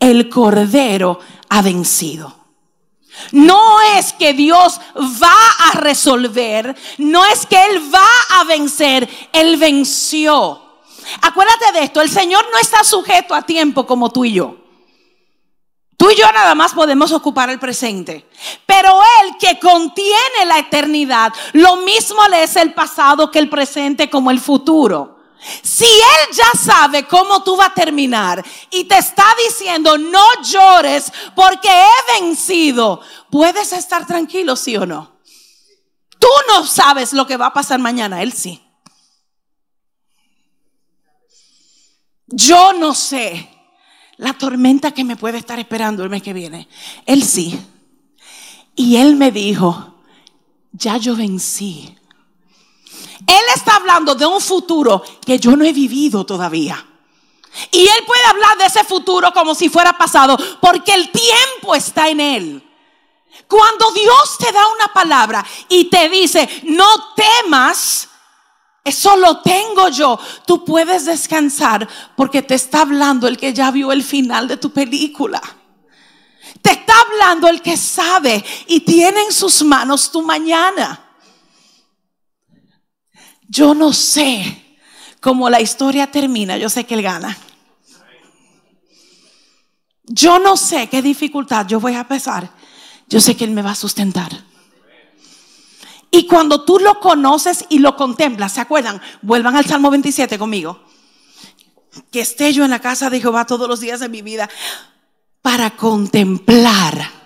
el 0.00 0.28
cordero, 0.28 1.18
ha 1.48 1.62
vencido. 1.62 2.37
No 3.32 3.80
es 3.96 4.12
que 4.12 4.32
Dios 4.32 4.80
va 4.96 5.70
a 5.70 5.72
resolver, 5.72 6.76
no 6.98 7.24
es 7.26 7.46
que 7.46 7.62
Él 7.66 7.94
va 7.94 8.40
a 8.40 8.44
vencer, 8.44 9.08
Él 9.32 9.56
venció. 9.56 10.62
Acuérdate 11.22 11.72
de 11.72 11.84
esto, 11.84 12.00
el 12.00 12.10
Señor 12.10 12.46
no 12.52 12.58
está 12.58 12.84
sujeto 12.84 13.34
a 13.34 13.42
tiempo 13.42 13.86
como 13.86 14.10
tú 14.10 14.24
y 14.24 14.34
yo. 14.34 14.56
Tú 15.96 16.08
y 16.10 16.14
yo 16.14 16.30
nada 16.32 16.54
más 16.54 16.74
podemos 16.74 17.10
ocupar 17.10 17.50
el 17.50 17.58
presente. 17.58 18.28
Pero 18.64 19.00
Él 19.20 19.34
que 19.38 19.58
contiene 19.58 20.46
la 20.46 20.60
eternidad, 20.60 21.32
lo 21.54 21.76
mismo 21.76 22.26
le 22.28 22.44
es 22.44 22.54
el 22.54 22.72
pasado 22.72 23.32
que 23.32 23.40
el 23.40 23.50
presente 23.50 24.08
como 24.08 24.30
el 24.30 24.38
futuro. 24.38 25.17
Si 25.62 25.84
Él 25.84 26.34
ya 26.34 26.50
sabe 26.58 27.06
cómo 27.06 27.42
tú 27.42 27.56
vas 27.56 27.70
a 27.70 27.74
terminar 27.74 28.44
y 28.70 28.84
te 28.84 28.98
está 28.98 29.24
diciendo 29.46 29.96
no 29.96 30.42
llores 30.42 31.12
porque 31.34 31.68
he 31.68 32.20
vencido, 32.20 33.00
puedes 33.30 33.72
estar 33.72 34.06
tranquilo, 34.06 34.56
sí 34.56 34.76
o 34.76 34.84
no. 34.84 35.18
Tú 36.18 36.28
no 36.48 36.66
sabes 36.66 37.12
lo 37.12 37.26
que 37.26 37.36
va 37.36 37.46
a 37.46 37.52
pasar 37.52 37.78
mañana, 37.78 38.22
Él 38.22 38.32
sí. 38.32 38.62
Yo 42.26 42.72
no 42.74 42.94
sé 42.94 43.48
la 44.18 44.34
tormenta 44.34 44.92
que 44.92 45.04
me 45.04 45.16
puede 45.16 45.38
estar 45.38 45.58
esperando 45.58 46.02
el 46.02 46.10
mes 46.10 46.22
que 46.22 46.32
viene. 46.32 46.68
Él 47.06 47.22
sí. 47.22 47.58
Y 48.74 48.96
Él 48.96 49.16
me 49.16 49.30
dijo, 49.30 50.02
ya 50.72 50.98
yo 50.98 51.16
vencí. 51.16 51.97
Él 53.28 53.44
está 53.54 53.76
hablando 53.76 54.14
de 54.14 54.24
un 54.24 54.40
futuro 54.40 55.02
que 55.24 55.38
yo 55.38 55.54
no 55.54 55.62
he 55.62 55.72
vivido 55.74 56.24
todavía. 56.24 56.82
Y 57.70 57.86
Él 57.86 58.04
puede 58.06 58.24
hablar 58.24 58.56
de 58.56 58.64
ese 58.64 58.84
futuro 58.84 59.32
como 59.34 59.54
si 59.54 59.68
fuera 59.68 59.92
pasado, 59.98 60.38
porque 60.62 60.94
el 60.94 61.10
tiempo 61.10 61.74
está 61.74 62.08
en 62.08 62.20
Él. 62.20 62.64
Cuando 63.46 63.90
Dios 63.90 64.38
te 64.38 64.50
da 64.50 64.66
una 64.68 64.88
palabra 64.94 65.44
y 65.68 65.84
te 65.90 66.08
dice, 66.08 66.48
no 66.64 66.86
temas, 67.14 68.08
eso 68.82 69.14
lo 69.16 69.42
tengo 69.42 69.88
yo. 69.88 70.18
Tú 70.46 70.64
puedes 70.64 71.04
descansar 71.04 71.86
porque 72.16 72.40
te 72.40 72.54
está 72.54 72.80
hablando 72.80 73.28
el 73.28 73.36
que 73.36 73.52
ya 73.52 73.70
vio 73.70 73.92
el 73.92 74.02
final 74.02 74.48
de 74.48 74.56
tu 74.56 74.70
película. 74.70 75.42
Te 76.62 76.70
está 76.70 76.94
hablando 76.98 77.46
el 77.48 77.60
que 77.60 77.76
sabe 77.76 78.42
y 78.66 78.80
tiene 78.80 79.20
en 79.24 79.32
sus 79.32 79.62
manos 79.62 80.10
tu 80.10 80.22
mañana. 80.22 81.07
Yo 83.48 83.74
no 83.74 83.92
sé 83.92 84.78
cómo 85.20 85.50
la 85.50 85.60
historia 85.60 86.10
termina, 86.10 86.56
yo 86.58 86.68
sé 86.68 86.84
que 86.84 86.94
Él 86.94 87.02
gana. 87.02 87.36
Yo 90.04 90.38
no 90.38 90.56
sé 90.56 90.88
qué 90.88 91.02
dificultad 91.02 91.66
yo 91.66 91.80
voy 91.80 91.94
a 91.94 92.08
pasar, 92.08 92.50
yo 93.08 93.20
sé 93.20 93.36
que 93.36 93.44
Él 93.44 93.50
me 93.50 93.62
va 93.62 93.72
a 93.72 93.74
sustentar. 93.74 94.44
Y 96.10 96.26
cuando 96.26 96.64
tú 96.64 96.78
lo 96.78 97.00
conoces 97.00 97.66
y 97.68 97.80
lo 97.80 97.96
contemplas, 97.96 98.52
¿se 98.52 98.60
acuerdan? 98.60 99.00
Vuelvan 99.20 99.56
al 99.56 99.66
Salmo 99.66 99.90
27 99.90 100.38
conmigo. 100.38 100.82
Que 102.10 102.20
esté 102.20 102.52
yo 102.52 102.64
en 102.64 102.70
la 102.70 102.80
casa 102.80 103.10
de 103.10 103.20
Jehová 103.20 103.46
todos 103.46 103.68
los 103.68 103.80
días 103.80 104.00
de 104.00 104.08
mi 104.08 104.22
vida 104.22 104.48
para 105.42 105.76
contemplar 105.76 107.17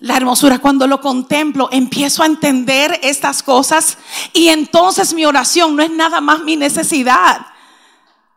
la 0.00 0.16
hermosura. 0.16 0.58
Cuando 0.58 0.86
lo 0.86 1.00
contemplo, 1.00 1.68
empiezo 1.72 2.22
a 2.22 2.26
entender 2.26 2.98
estas 3.02 3.42
cosas 3.42 3.98
y 4.32 4.48
entonces 4.48 5.14
mi 5.14 5.24
oración 5.24 5.76
no 5.76 5.82
es 5.82 5.90
nada 5.90 6.20
más 6.20 6.42
mi 6.42 6.56
necesidad. 6.56 7.46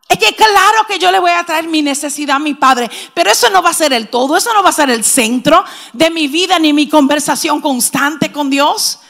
Es 0.07 0.17
que 0.17 0.35
claro 0.35 0.85
que 0.87 0.97
yo 0.97 1.11
le 1.11 1.19
voy 1.19 1.31
a 1.31 1.43
traer 1.43 1.67
mi 1.67 1.83
necesidad 1.83 2.37
a 2.37 2.39
mi 2.39 2.55
Padre, 2.55 2.89
pero 3.13 3.29
eso 3.29 3.47
no 3.51 3.61
va 3.61 3.69
a 3.69 3.73
ser 3.73 3.93
el 3.93 4.09
todo, 4.09 4.37
eso 4.37 4.51
no 4.55 4.63
va 4.63 4.69
a 4.69 4.73
ser 4.73 4.89
el 4.89 5.03
centro 5.03 5.63
de 5.93 6.09
mi 6.09 6.27
vida 6.27 6.57
ni 6.57 6.73
mi 6.73 6.89
conversación 6.89 7.61
constante 7.61 8.31
con 8.31 8.49
Dios. 8.49 9.01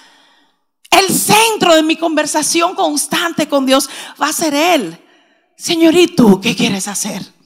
El 0.92 1.08
centro 1.08 1.74
de 1.76 1.84
mi 1.84 1.96
conversación 1.96 2.76
constante 2.76 3.48
con 3.48 3.66
Dios 3.66 3.90
va 4.22 4.28
a 4.28 4.34
ser 4.34 4.54
Él. 4.54 5.00
Señor, 5.56 5.96
¿y 5.96 6.08
tú 6.08 6.42
qué 6.42 6.54
quieres 6.54 6.90
hacer? 6.90 7.39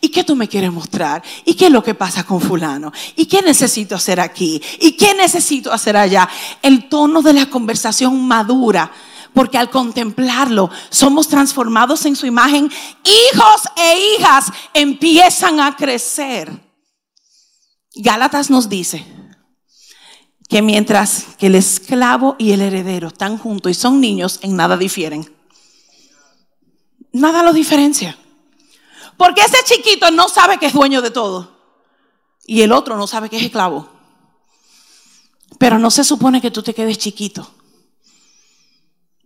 ¿Y 0.00 0.08
qué 0.08 0.24
tú 0.24 0.34
me 0.34 0.48
quieres 0.48 0.72
mostrar? 0.72 1.22
¿Y 1.44 1.54
qué 1.54 1.66
es 1.66 1.72
lo 1.72 1.82
que 1.82 1.94
pasa 1.94 2.24
con 2.24 2.40
fulano? 2.40 2.90
¿Y 3.16 3.26
qué 3.26 3.42
necesito 3.42 3.94
hacer 3.94 4.18
aquí? 4.18 4.60
¿Y 4.80 4.92
qué 4.92 5.14
necesito 5.14 5.72
hacer 5.72 5.96
allá? 5.96 6.28
El 6.62 6.88
tono 6.88 7.20
de 7.20 7.34
la 7.34 7.46
conversación 7.46 8.26
madura. 8.26 8.90
Porque 9.34 9.58
al 9.58 9.70
contemplarlo 9.70 10.70
somos 10.88 11.28
transformados 11.28 12.04
en 12.06 12.16
su 12.16 12.26
imagen. 12.26 12.70
Hijos 13.04 13.62
e 13.76 14.16
hijas 14.16 14.46
empiezan 14.74 15.60
a 15.60 15.76
crecer. 15.76 16.50
Gálatas 17.94 18.50
nos 18.50 18.68
dice 18.68 19.04
que 20.48 20.62
mientras 20.62 21.26
que 21.38 21.46
el 21.46 21.54
esclavo 21.54 22.36
y 22.38 22.52
el 22.52 22.62
heredero 22.62 23.08
están 23.08 23.38
juntos 23.38 23.70
y 23.70 23.74
son 23.74 24.00
niños, 24.00 24.40
en 24.42 24.56
nada 24.56 24.76
difieren. 24.76 25.30
Nada 27.12 27.42
los 27.42 27.54
diferencia. 27.54 28.16
Porque 29.20 29.42
ese 29.42 29.58
chiquito 29.66 30.10
no 30.10 30.30
sabe 30.30 30.56
que 30.56 30.64
es 30.64 30.72
dueño 30.72 31.02
de 31.02 31.10
todo. 31.10 31.54
Y 32.46 32.62
el 32.62 32.72
otro 32.72 32.96
no 32.96 33.06
sabe 33.06 33.28
que 33.28 33.36
es 33.36 33.42
esclavo. 33.42 33.86
Pero 35.58 35.78
no 35.78 35.90
se 35.90 36.04
supone 36.04 36.40
que 36.40 36.50
tú 36.50 36.62
te 36.62 36.72
quedes 36.72 36.96
chiquito. 36.96 37.46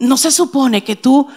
No 0.01 0.17
se 0.17 0.33
supone 0.33 0.83
que 0.83 0.97
tú, 0.97 1.29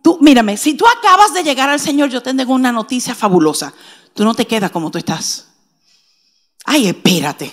tú, 0.00 0.18
mírame, 0.20 0.56
si 0.56 0.74
tú 0.74 0.84
acabas 0.86 1.34
de 1.34 1.42
llegar 1.42 1.68
al 1.68 1.80
Señor, 1.80 2.08
yo 2.08 2.22
tengo 2.22 2.54
una 2.54 2.70
noticia 2.70 3.16
fabulosa. 3.16 3.74
Tú 4.14 4.22
no 4.22 4.32
te 4.32 4.46
quedas 4.46 4.70
como 4.70 4.92
tú 4.92 4.98
estás. 4.98 5.48
Ay, 6.66 6.86
espérate. 6.86 7.52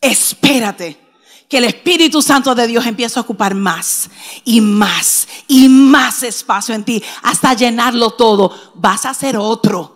Espérate 0.00 1.05
que 1.48 1.58
el 1.58 1.64
Espíritu 1.64 2.22
Santo 2.22 2.54
de 2.54 2.66
Dios 2.66 2.86
empiece 2.86 3.18
a 3.18 3.22
ocupar 3.22 3.54
más 3.54 4.10
y 4.44 4.60
más 4.60 5.28
y 5.46 5.68
más 5.68 6.22
espacio 6.22 6.74
en 6.74 6.84
ti 6.84 7.02
hasta 7.22 7.54
llenarlo 7.54 8.10
todo. 8.10 8.72
Vas 8.74 9.06
a 9.06 9.14
ser 9.14 9.36
otro. 9.36 9.94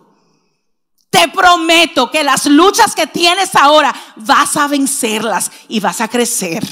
Te 1.10 1.26
prometo 1.28 2.10
que 2.10 2.22
las 2.22 2.46
luchas 2.46 2.94
que 2.94 3.08
tienes 3.08 3.56
ahora 3.56 3.92
vas 4.16 4.56
a 4.56 4.68
vencerlas 4.68 5.50
y 5.68 5.80
vas 5.80 6.00
a 6.00 6.08
crecer. 6.08 6.64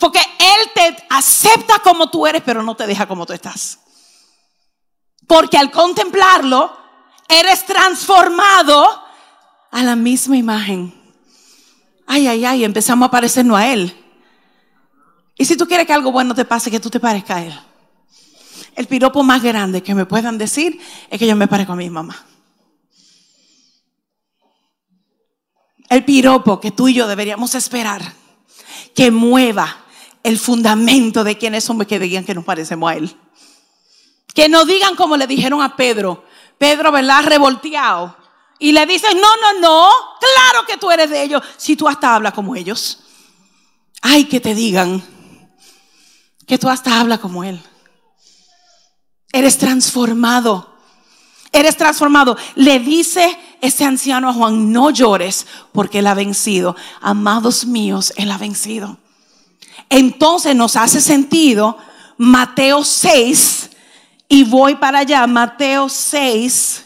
Porque 0.00 0.20
Él 0.38 0.70
te 0.74 1.06
acepta 1.10 1.78
como 1.78 2.10
tú 2.10 2.26
eres, 2.26 2.42
pero 2.44 2.62
no 2.62 2.74
te 2.74 2.86
deja 2.86 3.06
como 3.06 3.24
tú 3.24 3.32
estás. 3.32 3.78
Porque 5.28 5.56
al 5.56 5.70
contemplarlo, 5.70 6.76
eres 7.28 7.64
transformado 7.64 9.02
a 9.70 9.82
la 9.82 9.94
misma 9.94 10.36
imagen 10.36 10.95
ay, 12.06 12.26
ay, 12.26 12.44
ay, 12.44 12.64
empezamos 12.64 13.06
a 13.06 13.10
parecernos 13.10 13.58
a 13.58 13.72
Él. 13.72 13.94
Y 15.36 15.44
si 15.44 15.56
tú 15.56 15.66
quieres 15.66 15.86
que 15.86 15.92
algo 15.92 16.12
bueno 16.12 16.34
te 16.34 16.44
pase, 16.44 16.70
que 16.70 16.80
tú 16.80 16.88
te 16.88 17.00
parezcas 17.00 17.36
a 17.36 17.44
Él. 17.44 17.60
El 18.74 18.86
piropo 18.86 19.22
más 19.22 19.42
grande 19.42 19.82
que 19.82 19.94
me 19.94 20.06
puedan 20.06 20.38
decir 20.38 20.78
es 21.10 21.18
que 21.18 21.26
yo 21.26 21.36
me 21.36 21.48
parezco 21.48 21.72
a 21.72 21.76
mi 21.76 21.90
mamá. 21.90 22.26
El 25.88 26.04
piropo 26.04 26.60
que 26.60 26.70
tú 26.70 26.88
y 26.88 26.94
yo 26.94 27.06
deberíamos 27.06 27.54
esperar 27.54 28.02
que 28.94 29.10
mueva 29.10 29.84
el 30.22 30.38
fundamento 30.38 31.22
de 31.22 31.38
quienes 31.38 31.64
somos 31.64 31.86
que 31.86 31.98
digan 31.98 32.24
que 32.24 32.34
nos 32.34 32.44
parecemos 32.44 32.90
a 32.90 32.96
Él. 32.96 33.16
Que 34.34 34.48
no 34.48 34.64
digan 34.64 34.96
como 34.96 35.16
le 35.16 35.26
dijeron 35.26 35.62
a 35.62 35.76
Pedro. 35.76 36.24
Pedro, 36.58 36.90
¿verdad? 36.92 37.24
Revolteado. 37.24 38.16
Y 38.58 38.72
le 38.72 38.86
dicen, 38.86 39.18
no, 39.20 39.36
no, 39.36 39.60
no, 39.60 39.90
claro 40.18 40.66
que 40.66 40.78
tú 40.78 40.90
eres 40.90 41.10
de 41.10 41.22
ellos, 41.22 41.42
si 41.56 41.76
tú 41.76 41.88
hasta 41.88 42.14
hablas 42.14 42.32
como 42.32 42.56
ellos. 42.56 43.00
Ay, 44.00 44.24
que 44.24 44.40
te 44.40 44.54
digan 44.54 45.02
que 46.46 46.58
tú 46.58 46.68
hasta 46.68 47.00
hablas 47.00 47.18
como 47.18 47.44
Él. 47.44 47.60
Eres 49.32 49.58
transformado. 49.58 50.74
Eres 51.52 51.76
transformado. 51.76 52.36
Le 52.54 52.78
dice 52.78 53.36
ese 53.60 53.84
anciano 53.84 54.28
a 54.28 54.32
Juan, 54.32 54.72
no 54.72 54.90
llores 54.90 55.46
porque 55.72 55.98
Él 55.98 56.06
ha 56.06 56.14
vencido. 56.14 56.76
Amados 57.00 57.66
míos, 57.66 58.12
Él 58.16 58.30
ha 58.30 58.38
vencido. 58.38 58.98
Entonces 59.88 60.54
nos 60.54 60.76
hace 60.76 61.00
sentido 61.00 61.76
Mateo 62.16 62.84
6 62.84 63.70
y 64.28 64.44
voy 64.44 64.76
para 64.76 65.00
allá, 65.00 65.26
Mateo 65.26 65.88
6 65.88 66.85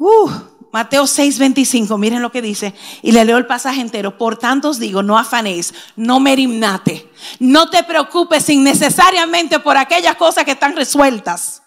Uh, 0.00 0.30
Mateo 0.72 1.04
6:25, 1.04 1.98
miren 1.98 2.22
lo 2.22 2.32
que 2.32 2.40
dice. 2.40 2.74
Y 3.02 3.12
le 3.12 3.24
leo 3.26 3.36
el 3.36 3.46
pasaje 3.46 3.82
entero. 3.82 4.16
Por 4.16 4.38
tanto 4.38 4.70
os 4.70 4.78
digo, 4.78 5.02
no 5.02 5.18
afanéis, 5.18 5.74
no 5.94 6.20
merimnate. 6.20 7.10
No 7.38 7.68
te 7.68 7.84
preocupes 7.84 8.48
innecesariamente 8.48 9.58
por 9.58 9.76
aquellas 9.76 10.16
cosas 10.16 10.44
que 10.44 10.52
están 10.52 10.74
resueltas. 10.74 11.62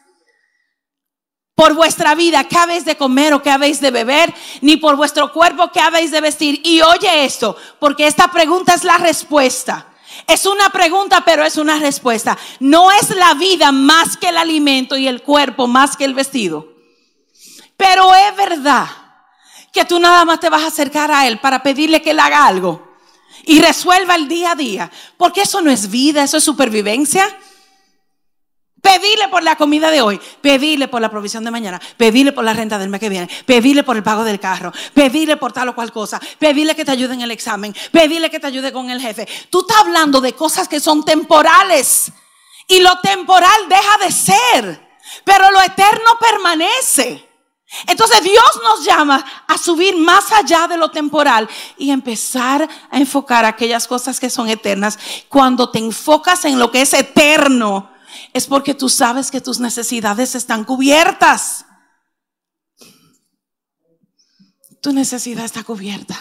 Por 1.54 1.76
vuestra 1.76 2.16
vida, 2.16 2.46
qué 2.46 2.58
habéis 2.58 2.86
de 2.86 2.98
comer 2.98 3.36
o 3.36 3.44
qué 3.44 3.52
habéis 3.52 3.80
de 3.80 3.92
beber, 3.92 4.34
ni 4.62 4.78
por 4.78 4.96
vuestro 4.96 5.32
cuerpo 5.32 5.70
qué 5.72 5.80
habéis 5.80 6.10
de 6.10 6.20
vestir. 6.20 6.60
Y 6.64 6.82
oye 6.82 7.26
esto, 7.26 7.56
porque 7.80 8.08
esta 8.08 8.30
pregunta 8.30 8.74
es 8.74 8.84
la 8.84 8.98
respuesta. 8.98 9.90
Es 10.26 10.48
una 10.48 10.72
pregunta, 10.72 11.22
pero 11.24 11.44
es 11.44 11.58
una 11.58 11.78
respuesta. 11.78 12.36
No 12.60 12.92
es 12.92 13.12
la 13.12 13.36
vida 13.36 13.72
más 13.72 14.18
que 14.18 14.30
el 14.30 14.38
alimento 14.38 14.98
y 14.98 15.08
el 15.08 15.22
cuerpo 15.22 15.68
más 15.68 15.96
que 15.96 16.06
el 16.06 16.16
vestido. 16.16 16.73
Pero 17.84 18.16
es 18.16 18.34
verdad 18.38 18.88
que 19.74 19.84
tú 19.84 20.00
nada 20.00 20.24
más 20.24 20.40
te 20.40 20.50
vas 20.50 20.64
a 20.64 20.68
acercar 20.68 21.12
a 21.12 21.28
Él 21.28 21.40
para 21.40 21.62
pedirle 21.62 22.02
que 22.02 22.12
Él 22.12 22.20
haga 22.22 22.48
algo 22.48 22.96
y 23.44 23.62
resuelva 23.62 24.16
el 24.16 24.30
día 24.30 24.52
a 24.52 24.56
día. 24.56 24.90
Porque 25.18 25.42
eso 25.42 25.62
no 25.62 25.70
es 25.70 25.90
vida, 25.90 26.24
eso 26.24 26.38
es 26.38 26.46
supervivencia. 26.46 27.28
Pedirle 28.82 29.28
por 29.28 29.44
la 29.44 29.58
comida 29.58 29.92
de 29.92 30.02
hoy, 30.02 30.18
pedirle 30.40 30.88
por 30.88 31.02
la 31.02 31.12
provisión 31.12 31.44
de 31.44 31.52
mañana, 31.52 31.82
pedirle 31.98 32.32
por 32.32 32.46
la 32.46 32.54
renta 32.54 32.80
del 32.80 32.88
mes 32.88 33.02
que 33.02 33.10
viene, 33.10 33.28
pedirle 33.46 33.84
por 33.84 33.98
el 33.98 34.04
pago 34.04 34.24
del 34.24 34.40
carro, 34.40 34.72
pedirle 34.94 35.36
por 35.36 35.52
tal 35.52 35.68
o 35.68 35.76
cual 35.76 35.92
cosa, 35.92 36.22
pedirle 36.40 36.78
que 36.78 36.86
te 36.86 36.92
ayude 36.92 37.16
en 37.16 37.22
el 37.22 37.32
examen, 37.32 37.76
pedirle 37.92 38.30
que 38.30 38.40
te 38.40 38.48
ayude 38.48 38.72
con 38.72 38.90
el 38.92 39.02
jefe. 39.02 39.28
Tú 39.50 39.60
estás 39.60 39.80
hablando 39.80 40.22
de 40.22 40.32
cosas 40.32 40.70
que 40.70 40.80
son 40.80 41.04
temporales 41.04 42.14
y 42.66 42.80
lo 42.80 42.98
temporal 43.02 43.68
deja 43.68 43.98
de 44.06 44.12
ser, 44.12 44.90
pero 45.26 45.52
lo 45.52 45.62
eterno 45.62 46.12
permanece. 46.18 47.33
Entonces 47.88 48.24
Dios 48.24 48.60
nos 48.64 48.86
llama 48.86 49.26
a 49.48 49.58
subir 49.58 49.98
más 49.98 50.32
allá 50.32 50.68
de 50.68 50.78
lo 50.78 50.92
temporal 50.92 51.50
y 51.78 51.90
empezar 51.90 52.68
a 52.90 52.98
enfocar 52.98 53.46
aquellas 53.46 53.88
cosas 53.88 54.20
que 54.20 54.30
son 54.30 54.48
eternas. 54.48 55.00
Cuando 55.28 55.70
te 55.70 55.80
enfocas 55.80 56.46
en 56.46 56.60
lo 56.60 56.72
que 56.72 56.82
es 56.82 56.94
eterno, 56.94 57.90
es 58.32 58.48
porque 58.48 58.74
tú 58.74 58.90
sabes 58.90 59.32
que 59.32 59.42
tus 59.42 59.60
necesidades 59.60 60.36
están 60.36 60.64
cubiertas. 60.64 61.66
Tu 64.82 64.92
necesidad 64.92 65.46
está 65.46 65.64
cubierta. 65.64 66.20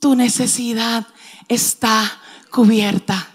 Tu 0.00 0.14
necesidad 0.14 1.06
está 1.48 2.20
cubierta. 2.50 3.28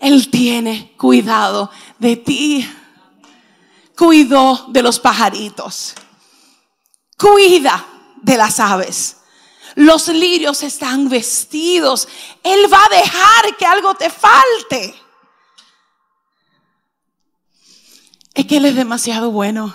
Él 0.00 0.30
tiene 0.30 0.94
cuidado 0.96 1.70
de 1.98 2.16
ti. 2.16 2.68
Cuidó 3.96 4.66
de 4.68 4.82
los 4.82 4.98
pajaritos. 4.98 5.94
Cuida 7.16 7.86
de 8.22 8.36
las 8.36 8.58
aves. 8.60 9.18
Los 9.76 10.08
lirios 10.08 10.62
están 10.62 11.08
vestidos. 11.08 12.08
Él 12.42 12.72
va 12.72 12.84
a 12.84 12.96
dejar 12.96 13.56
que 13.56 13.66
algo 13.66 13.94
te 13.94 14.10
falte. 14.10 14.94
Es 18.34 18.46
que 18.46 18.56
Él 18.56 18.64
es 18.64 18.74
demasiado 18.74 19.30
bueno. 19.30 19.74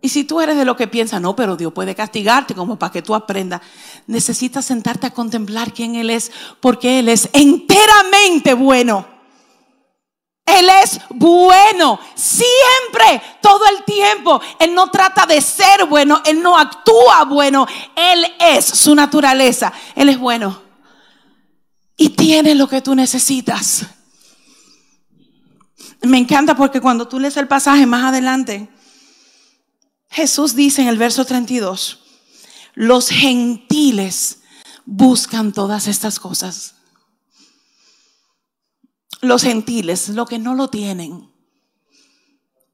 Y 0.00 0.08
si 0.08 0.24
tú 0.24 0.40
eres 0.40 0.56
de 0.56 0.64
lo 0.64 0.76
que 0.76 0.88
piensa, 0.88 1.20
no, 1.20 1.36
pero 1.36 1.56
Dios 1.56 1.72
puede 1.72 1.94
castigarte 1.94 2.56
como 2.56 2.76
para 2.76 2.90
que 2.90 3.02
tú 3.02 3.14
aprendas, 3.14 3.60
necesitas 4.08 4.64
sentarte 4.64 5.06
a 5.06 5.14
contemplar 5.14 5.72
quién 5.72 5.94
Él 5.94 6.10
es, 6.10 6.32
porque 6.60 6.98
Él 6.98 7.08
es 7.08 7.28
enteramente 7.32 8.54
bueno. 8.54 9.06
Él 10.44 10.68
es 10.82 11.00
bueno, 11.10 12.00
siempre, 12.14 13.22
todo 13.40 13.60
el 13.66 13.84
tiempo. 13.84 14.40
Él 14.58 14.74
no 14.74 14.90
trata 14.90 15.24
de 15.26 15.40
ser 15.40 15.86
bueno, 15.86 16.20
Él 16.24 16.42
no 16.42 16.58
actúa 16.58 17.24
bueno, 17.24 17.66
Él 17.94 18.26
es 18.40 18.64
su 18.64 18.94
naturaleza, 18.94 19.72
Él 19.94 20.08
es 20.08 20.18
bueno. 20.18 20.60
Y 21.96 22.10
tiene 22.10 22.54
lo 22.54 22.68
que 22.68 22.82
tú 22.82 22.94
necesitas. 22.94 23.86
Me 26.02 26.18
encanta 26.18 26.56
porque 26.56 26.80
cuando 26.80 27.06
tú 27.06 27.20
lees 27.20 27.36
el 27.36 27.46
pasaje 27.46 27.86
más 27.86 28.04
adelante, 28.06 28.68
Jesús 30.10 30.56
dice 30.56 30.82
en 30.82 30.88
el 30.88 30.98
verso 30.98 31.24
32, 31.24 32.00
los 32.74 33.08
gentiles 33.08 34.40
buscan 34.84 35.52
todas 35.52 35.86
estas 35.86 36.18
cosas. 36.18 36.74
Los 39.22 39.42
gentiles, 39.42 40.10
los 40.10 40.28
que 40.28 40.38
no 40.38 40.54
lo 40.54 40.68
tienen, 40.68 41.30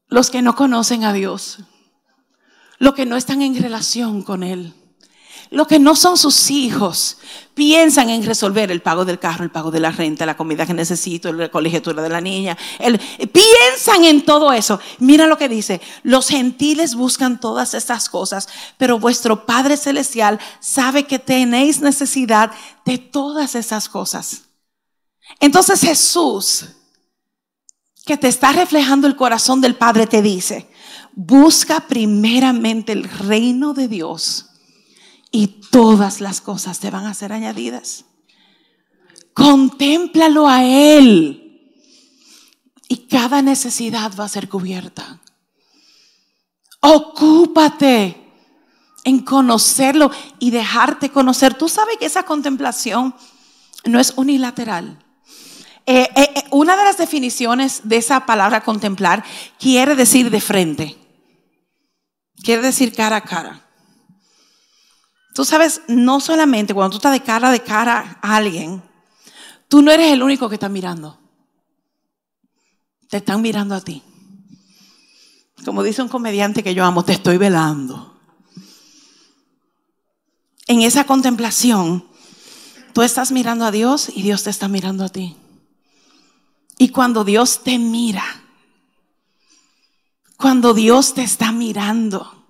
los 0.08 0.30
que 0.30 0.42
no 0.42 0.56
conocen 0.56 1.04
a 1.04 1.12
Dios, 1.12 1.58
los 2.78 2.94
que 2.94 3.06
no 3.06 3.16
están 3.16 3.42
en 3.42 3.54
relación 3.60 4.22
con 4.22 4.42
Él. 4.42 4.74
Los 5.50 5.66
que 5.66 5.78
no 5.78 5.96
son 5.96 6.18
sus 6.18 6.50
hijos 6.50 7.18
piensan 7.54 8.10
en 8.10 8.22
resolver 8.22 8.70
el 8.70 8.82
pago 8.82 9.06
del 9.06 9.18
carro, 9.18 9.44
el 9.44 9.50
pago 9.50 9.70
de 9.70 9.80
la 9.80 9.90
renta, 9.90 10.26
la 10.26 10.36
comida 10.36 10.66
que 10.66 10.74
necesito, 10.74 11.32
la 11.32 11.50
colegiatura 11.50 12.02
de 12.02 12.08
la 12.10 12.20
niña. 12.20 12.56
piensan 12.78 14.04
en 14.04 14.24
todo 14.26 14.52
eso. 14.52 14.78
Mira 14.98 15.26
lo 15.26 15.38
que 15.38 15.48
dice. 15.48 15.80
Los 16.02 16.28
gentiles 16.28 16.94
buscan 16.94 17.40
todas 17.40 17.72
estas 17.72 18.10
cosas, 18.10 18.48
pero 18.76 18.98
vuestro 18.98 19.46
Padre 19.46 19.78
Celestial 19.78 20.38
sabe 20.60 21.04
que 21.04 21.18
tenéis 21.18 21.80
necesidad 21.80 22.50
de 22.84 22.98
todas 22.98 23.54
esas 23.54 23.88
cosas. 23.88 24.47
Entonces 25.40 25.80
Jesús, 25.80 26.66
que 28.04 28.16
te 28.16 28.28
está 28.28 28.52
reflejando 28.52 29.06
el 29.06 29.16
corazón 29.16 29.60
del 29.60 29.76
Padre, 29.76 30.06
te 30.06 30.22
dice, 30.22 30.68
busca 31.14 31.80
primeramente 31.80 32.92
el 32.92 33.04
reino 33.04 33.74
de 33.74 33.88
Dios 33.88 34.46
y 35.30 35.60
todas 35.70 36.20
las 36.20 36.40
cosas 36.40 36.78
te 36.78 36.90
van 36.90 37.06
a 37.06 37.14
ser 37.14 37.32
añadidas. 37.32 38.04
Contémplalo 39.34 40.48
a 40.48 40.64
Él 40.64 41.72
y 42.88 42.96
cada 43.08 43.42
necesidad 43.42 44.12
va 44.18 44.24
a 44.24 44.28
ser 44.28 44.48
cubierta. 44.48 45.20
Ocúpate 46.80 48.28
en 49.04 49.20
conocerlo 49.20 50.10
y 50.38 50.50
dejarte 50.50 51.10
conocer. 51.10 51.54
Tú 51.54 51.68
sabes 51.68 51.96
que 51.98 52.06
esa 52.06 52.24
contemplación 52.24 53.14
no 53.84 54.00
es 54.00 54.12
unilateral. 54.16 55.04
Eh, 55.90 56.06
eh, 56.14 56.32
eh, 56.34 56.44
una 56.50 56.76
de 56.76 56.84
las 56.84 56.98
definiciones 56.98 57.80
de 57.84 57.96
esa 57.96 58.26
palabra 58.26 58.60
contemplar 58.60 59.24
quiere 59.58 59.96
decir 59.96 60.28
de 60.28 60.38
frente, 60.42 60.98
quiere 62.42 62.60
decir 62.60 62.92
cara 62.94 63.16
a 63.16 63.20
cara. 63.22 63.66
Tú 65.34 65.46
sabes, 65.46 65.80
no 65.88 66.20
solamente 66.20 66.74
cuando 66.74 66.90
tú 66.90 66.96
estás 66.98 67.12
de 67.12 67.22
cara 67.22 67.50
de 67.50 67.62
cara 67.62 68.18
a 68.20 68.36
alguien, 68.36 68.82
tú 69.68 69.80
no 69.80 69.90
eres 69.90 70.12
el 70.12 70.22
único 70.22 70.50
que 70.50 70.56
está 70.56 70.68
mirando. 70.68 71.18
Te 73.08 73.16
están 73.16 73.40
mirando 73.40 73.74
a 73.74 73.80
ti. 73.80 74.02
Como 75.64 75.82
dice 75.82 76.02
un 76.02 76.08
comediante 76.08 76.62
que 76.62 76.74
yo 76.74 76.84
amo, 76.84 77.02
te 77.02 77.12
estoy 77.12 77.38
velando. 77.38 78.14
En 80.66 80.82
esa 80.82 81.04
contemplación, 81.04 82.06
tú 82.92 83.00
estás 83.00 83.32
mirando 83.32 83.64
a 83.64 83.70
Dios 83.70 84.10
y 84.14 84.20
Dios 84.20 84.42
te 84.42 84.50
está 84.50 84.68
mirando 84.68 85.06
a 85.06 85.08
ti. 85.08 85.34
Y 86.78 86.90
cuando 86.90 87.24
Dios 87.24 87.64
te 87.64 87.78
mira, 87.78 88.24
cuando 90.36 90.72
Dios 90.72 91.14
te 91.14 91.22
está 91.22 91.50
mirando, 91.50 92.46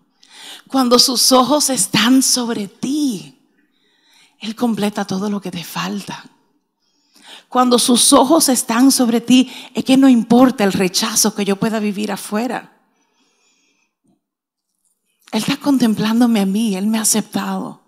cuando 0.68 0.99
sus 0.99 1.33
ojos 1.33 1.70
están 1.70 2.22
sobre 2.22 2.68
ti, 2.68 3.39
Él 4.39 4.55
completa 4.55 5.07
todo 5.07 5.31
lo 5.31 5.41
que 5.41 5.51
te 5.51 5.64
falta. 5.64 6.24
Cuando 7.49 7.79
sus 7.79 8.12
ojos 8.12 8.51
están 8.51 8.93
sobre 8.93 9.22
ti, 9.22 9.51
es 9.72 9.83
que 9.83 9.97
no 9.97 10.11
importa 10.11 10.64
el 10.64 10.74
rechazo 10.74 11.35
que 11.35 11.47
yo 11.47 11.57
pueda 11.57 11.81
vivir 11.81 12.12
afuera. 12.12 12.76
Él 15.33 15.41
está 15.41 15.57
contemplándome 15.57 16.41
a 16.41 16.47
mí, 16.47 16.76
Él 16.76 16.87
me 16.87 16.99
ha 16.99 17.03
aceptado. 17.03 17.88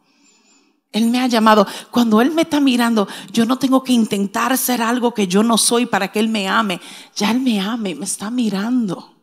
Él 0.93 1.07
me 1.07 1.20
ha 1.20 1.26
llamado. 1.26 1.66
Cuando 1.91 2.20
Él 2.20 2.32
me 2.32 2.43
está 2.43 2.61
mirando, 2.61 3.07
yo 3.32 3.45
no 3.45 3.59
tengo 3.59 3.84
que 3.84 3.93
intentar 3.93 4.57
ser 4.59 4.82
algo 4.82 5.14
que 5.14 5.28
yo 5.28 5.43
no 5.43 5.57
soy 5.57 5.86
para 5.86 6.11
que 6.11 6.18
Él 6.18 6.28
me 6.28 6.49
ame. 6.49 6.80
Ya 7.14 7.30
Él 7.30 7.41
me 7.41 7.61
ame, 7.61 7.95
me 7.95 8.05
está 8.05 8.30
mirando. 8.30 9.14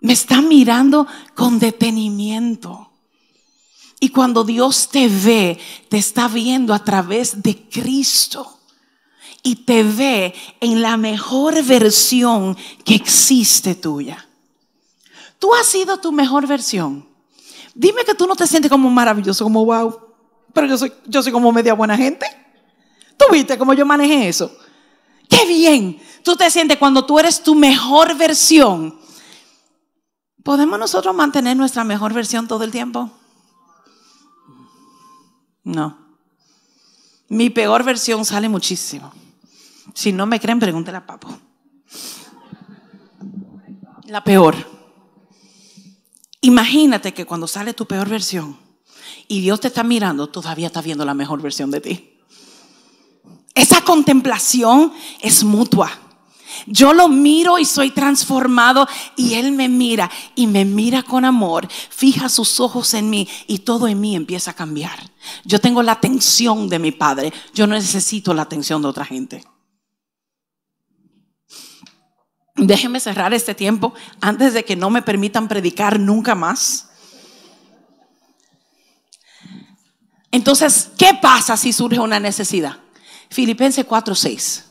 Me 0.00 0.12
está 0.12 0.42
mirando 0.42 1.06
con 1.34 1.58
detenimiento. 1.58 2.90
Y 3.98 4.10
cuando 4.10 4.44
Dios 4.44 4.88
te 4.90 5.08
ve, 5.08 5.58
te 5.88 5.96
está 5.96 6.28
viendo 6.28 6.74
a 6.74 6.84
través 6.84 7.42
de 7.42 7.68
Cristo. 7.68 8.60
Y 9.42 9.56
te 9.64 9.82
ve 9.82 10.34
en 10.60 10.82
la 10.82 10.96
mejor 10.96 11.62
versión 11.64 12.56
que 12.84 12.94
existe 12.94 13.74
tuya. 13.74 14.28
Tú 15.38 15.54
has 15.54 15.66
sido 15.66 15.98
tu 15.98 16.12
mejor 16.12 16.46
versión. 16.46 17.15
Dime 17.76 18.04
que 18.04 18.14
tú 18.14 18.26
no 18.26 18.34
te 18.34 18.46
sientes 18.46 18.70
como 18.70 18.90
maravilloso, 18.90 19.44
como 19.44 19.64
wow. 19.64 20.00
Pero 20.52 20.66
yo 20.66 20.78
soy, 20.78 20.92
yo 21.06 21.22
soy 21.22 21.30
como 21.30 21.52
media 21.52 21.74
buena 21.74 21.96
gente. 21.96 22.26
¿Tú 23.16 23.26
viste 23.30 23.56
cómo 23.56 23.74
yo 23.74 23.86
manejé 23.86 24.28
eso? 24.28 24.50
Qué 25.28 25.46
bien. 25.46 26.00
Tú 26.22 26.34
te 26.36 26.50
sientes 26.50 26.78
cuando 26.78 27.04
tú 27.04 27.18
eres 27.18 27.42
tu 27.42 27.54
mejor 27.54 28.16
versión 28.16 28.98
¿Podemos 30.46 30.78
nosotros 30.78 31.12
mantener 31.12 31.56
nuestra 31.56 31.82
mejor 31.82 32.12
versión 32.12 32.46
todo 32.46 32.62
el 32.62 32.70
tiempo? 32.70 33.10
No. 35.64 35.98
Mi 37.28 37.50
peor 37.50 37.82
versión 37.82 38.24
sale 38.24 38.48
muchísimo. 38.48 39.12
Si 39.92 40.12
no 40.12 40.24
me 40.24 40.38
creen, 40.38 40.60
pregúntele 40.60 40.98
a 40.98 41.04
Papo. 41.04 41.36
La 44.04 44.22
peor. 44.22 44.54
Imagínate 46.46 47.12
que 47.12 47.26
cuando 47.26 47.48
sale 47.48 47.74
tu 47.74 47.86
peor 47.86 48.08
versión 48.08 48.56
y 49.26 49.40
Dios 49.40 49.58
te 49.58 49.66
está 49.66 49.82
mirando, 49.82 50.28
todavía 50.28 50.68
está 50.68 50.80
viendo 50.80 51.04
la 51.04 51.12
mejor 51.12 51.42
versión 51.42 51.72
de 51.72 51.80
ti. 51.80 52.20
Esa 53.52 53.80
contemplación 53.80 54.92
es 55.20 55.42
mutua. 55.42 55.90
Yo 56.68 56.92
lo 56.92 57.08
miro 57.08 57.58
y 57.58 57.64
soy 57.64 57.90
transformado 57.90 58.86
y 59.16 59.34
Él 59.34 59.50
me 59.50 59.68
mira 59.68 60.08
y 60.36 60.46
me 60.46 60.64
mira 60.64 61.02
con 61.02 61.24
amor, 61.24 61.66
fija 61.90 62.28
sus 62.28 62.60
ojos 62.60 62.94
en 62.94 63.10
mí 63.10 63.28
y 63.48 63.58
todo 63.58 63.88
en 63.88 64.00
mí 64.00 64.14
empieza 64.14 64.52
a 64.52 64.54
cambiar. 64.54 65.10
Yo 65.44 65.60
tengo 65.60 65.82
la 65.82 65.92
atención 65.92 66.68
de 66.68 66.78
mi 66.78 66.92
Padre, 66.92 67.32
yo 67.54 67.66
no 67.66 67.74
necesito 67.74 68.32
la 68.32 68.42
atención 68.42 68.80
de 68.82 68.88
otra 68.88 69.04
gente. 69.04 69.42
Déjeme 72.56 73.00
cerrar 73.00 73.34
este 73.34 73.54
tiempo 73.54 73.92
antes 74.20 74.54
de 74.54 74.64
que 74.64 74.76
no 74.76 74.88
me 74.88 75.02
permitan 75.02 75.46
predicar 75.46 76.00
nunca 76.00 76.34
más. 76.34 76.88
Entonces, 80.30 80.90
¿qué 80.96 81.12
pasa 81.20 81.56
si 81.56 81.72
surge 81.72 82.00
una 82.00 82.18
necesidad? 82.18 82.78
Filipenses 83.28 83.86
4:6. 83.86 84.64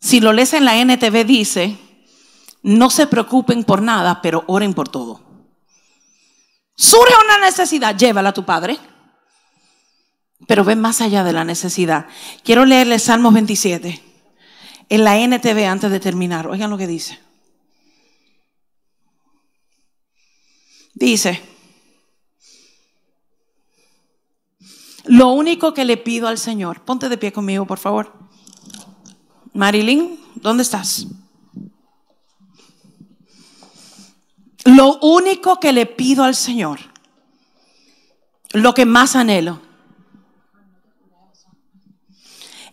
Si 0.00 0.20
lo 0.20 0.32
lees 0.32 0.52
en 0.54 0.64
la 0.64 0.76
NTV 0.76 1.24
dice, 1.24 1.78
no 2.62 2.90
se 2.90 3.06
preocupen 3.06 3.62
por 3.64 3.80
nada, 3.80 4.20
pero 4.20 4.44
oren 4.48 4.74
por 4.74 4.88
todo. 4.88 5.22
Surge 6.76 7.14
una 7.24 7.38
necesidad, 7.38 7.96
llévala 7.96 8.30
a 8.30 8.34
tu 8.34 8.44
padre. 8.44 8.78
Pero 10.48 10.64
ven 10.64 10.80
más 10.80 11.00
allá 11.00 11.22
de 11.22 11.32
la 11.32 11.44
necesidad. 11.44 12.06
Quiero 12.42 12.64
leerle 12.66 12.98
Salmos 12.98 13.32
27 13.32 14.13
en 14.88 15.04
la 15.04 15.18
NTV 15.18 15.66
antes 15.66 15.90
de 15.90 16.00
terminar. 16.00 16.46
Oigan 16.46 16.70
lo 16.70 16.78
que 16.78 16.86
dice. 16.86 17.18
Dice, 20.94 21.42
lo 25.04 25.32
único 25.32 25.74
que 25.74 25.84
le 25.84 25.96
pido 25.96 26.28
al 26.28 26.38
Señor, 26.38 26.82
ponte 26.82 27.08
de 27.08 27.18
pie 27.18 27.32
conmigo, 27.32 27.66
por 27.66 27.78
favor. 27.78 28.12
Marilyn, 29.52 30.20
¿dónde 30.36 30.62
estás? 30.62 31.06
Lo 34.64 34.98
único 35.00 35.60
que 35.60 35.72
le 35.72 35.86
pido 35.86 36.24
al 36.24 36.34
Señor, 36.34 36.80
lo 38.52 38.72
que 38.72 38.86
más 38.86 39.14
anhelo, 39.14 39.60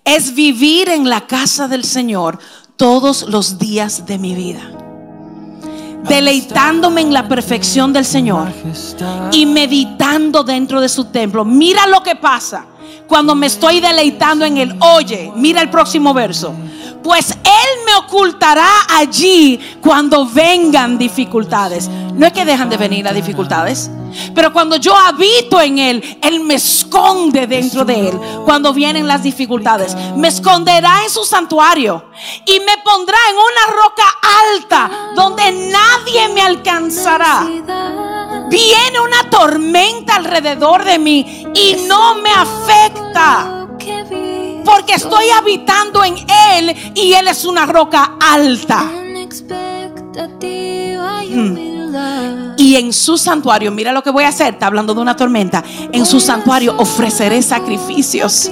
es 0.04 0.34
vivir 0.34 0.90
en 0.90 1.10
la 1.10 1.28
casa 1.28 1.68
del 1.68 1.84
Señor 1.84 2.40
todos 2.76 3.24
los 3.24 3.60
días 3.60 4.06
de 4.06 4.18
mi 4.18 4.36
vida. 4.36 4.62
Deleitándome 6.08 7.02
en 7.02 7.14
la 7.14 7.28
perfección 7.28 7.94
del 7.94 8.06
Señor 8.06 8.52
y 9.32 9.46
meditando 9.46 10.44
dentro 10.44 10.82
de 10.82 10.90
su 10.90 11.06
templo. 11.06 11.46
Mira 11.46 11.86
lo 11.88 12.02
que 12.02 12.16
pasa 12.16 12.66
cuando 13.08 13.36
me 13.36 13.48
estoy 13.48 13.80
deleitando 13.80 14.46
en 14.46 14.58
Él. 14.58 14.76
Oye, 14.80 15.32
mira 15.36 15.62
el 15.62 15.70
próximo 15.70 16.14
verso 16.14 16.56
pues 17.04 17.32
Él 17.32 17.86
me 17.86 17.96
ocultará 17.96 18.70
allí 18.90 19.60
cuando 19.82 20.26
vengan 20.26 20.98
dificultades. 20.98 21.90
No 21.90 22.26
es 22.26 22.34
que 22.34 22.46
dejan 22.46 22.70
de 22.70 22.78
venir 22.78 23.04
las 23.04 23.16
dificultades, 23.16 23.90
pero 24.36 24.52
cuando 24.54 24.76
yo 24.76 24.96
habito 24.96 25.60
en 25.62 25.80
Él, 25.80 26.20
Él 26.22 26.42
me 26.42 26.56
esconde 26.56 27.48
dentro 27.48 27.86
de 27.86 28.10
Él 28.10 28.20
cuando 28.46 28.74
vienen 28.74 29.08
las 29.08 29.24
dificultades. 29.24 29.96
Me 30.16 30.28
esconderá 30.28 31.04
en 31.04 31.10
su 31.10 31.24
santuario 31.24 32.06
y 32.46 32.60
me 32.60 32.78
pondrá 32.84 33.18
en 33.30 33.36
una 33.36 33.82
roca 33.82 34.04
alta 34.54 34.92
donde 35.16 35.52
nadie 35.72 36.30
me 36.34 36.42
alcanzará. 36.42 37.48
Viene 38.50 39.00
una 39.00 39.30
tormenta 39.30 40.16
alrededor 40.16 40.84
de 40.84 41.00
mí 41.00 41.48
y 41.54 41.86
no 41.88 42.16
me 42.16 42.32
afecta 42.32 43.68
porque 44.64 44.94
estoy 44.94 45.30
habitando 45.30 46.04
en 46.04 46.16
Él 46.54 46.76
y 46.96 47.14
Él 47.14 47.28
es 47.28 47.46
una 47.46 47.66
roca 47.66 48.18
alta. 48.20 48.84
Mm. 51.30 51.72
Y 52.58 52.76
en 52.76 52.94
su 52.94 53.18
santuario, 53.18 53.72
mira 53.72 53.92
lo 53.92 54.04
que 54.04 54.12
voy 54.12 54.24
a 54.24 54.30
hacer, 54.30 54.54
está 54.54 54.68
hablando 54.68 54.94
de 54.94 55.02
una 55.02 55.16
tormenta, 55.16 55.64
en 55.92 56.06
su 56.06 56.20
santuario 56.20 56.76
ofreceré 56.78 57.42
sacrificios. 57.42 58.52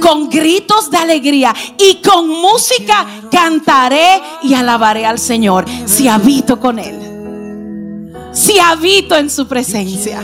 Con 0.00 0.28
gritos 0.28 0.90
de 0.90 0.98
alegría 0.98 1.54
y 1.78 2.02
con 2.02 2.28
música 2.28 3.06
cantaré 3.30 4.20
y 4.42 4.52
alabaré 4.52 5.06
al 5.06 5.18
Señor 5.18 5.64
si 5.86 6.08
habito 6.08 6.60
con 6.60 6.78
Él. 6.78 8.30
Si 8.32 8.58
habito 8.58 9.16
en 9.16 9.30
su 9.30 9.46
presencia. 9.46 10.20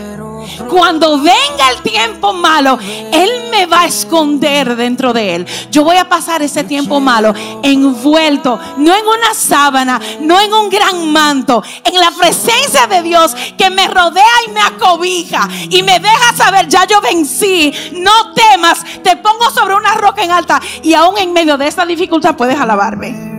Cuando 0.68 1.18
venga 1.18 1.70
el 1.70 1.82
tiempo 1.82 2.32
malo, 2.32 2.78
Él 3.12 3.30
me 3.50 3.66
va 3.66 3.82
a 3.82 3.86
esconder 3.86 4.76
dentro 4.76 5.12
de 5.12 5.34
Él. 5.34 5.46
Yo 5.70 5.84
voy 5.84 5.96
a 5.96 6.08
pasar 6.08 6.42
ese 6.42 6.64
tiempo 6.64 7.00
malo 7.00 7.34
envuelto, 7.62 8.58
no 8.76 8.94
en 8.94 9.06
una 9.06 9.34
sábana, 9.34 10.00
no 10.20 10.40
en 10.40 10.52
un 10.52 10.68
gran 10.68 11.12
manto, 11.12 11.62
en 11.84 11.94
la 11.98 12.10
presencia 12.10 12.86
de 12.86 13.02
Dios 13.02 13.34
que 13.56 13.70
me 13.70 13.88
rodea 13.88 14.24
y 14.46 14.50
me 14.52 14.60
acobija 14.60 15.48
y 15.70 15.82
me 15.82 15.98
deja 15.98 16.34
saber, 16.34 16.68
ya 16.68 16.86
yo 16.86 17.00
vencí, 17.00 17.72
no 17.92 18.32
temas, 18.34 18.84
te 19.02 19.16
pongo 19.16 19.50
sobre 19.50 19.74
una 19.74 19.94
roca 19.94 20.22
en 20.22 20.30
alta 20.30 20.60
y 20.82 20.94
aún 20.94 21.18
en 21.18 21.32
medio 21.32 21.56
de 21.56 21.66
esta 21.66 21.86
dificultad 21.86 22.36
puedes 22.36 22.58
alabarme. 22.58 23.30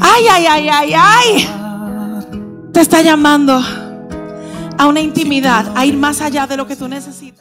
Ay, 0.00 0.26
ay, 0.30 0.46
ay, 0.46 0.68
ay, 0.68 0.94
ay. 0.94 1.48
Te 2.72 2.80
está 2.80 3.00
llamando 3.00 3.62
a 4.78 4.86
una 4.86 5.00
intimidad, 5.00 5.72
a 5.76 5.84
ir 5.86 5.96
más 5.96 6.20
allá 6.20 6.46
de 6.46 6.56
lo 6.56 6.66
que 6.66 6.76
tú 6.76 6.88
necesitas. 6.88 7.34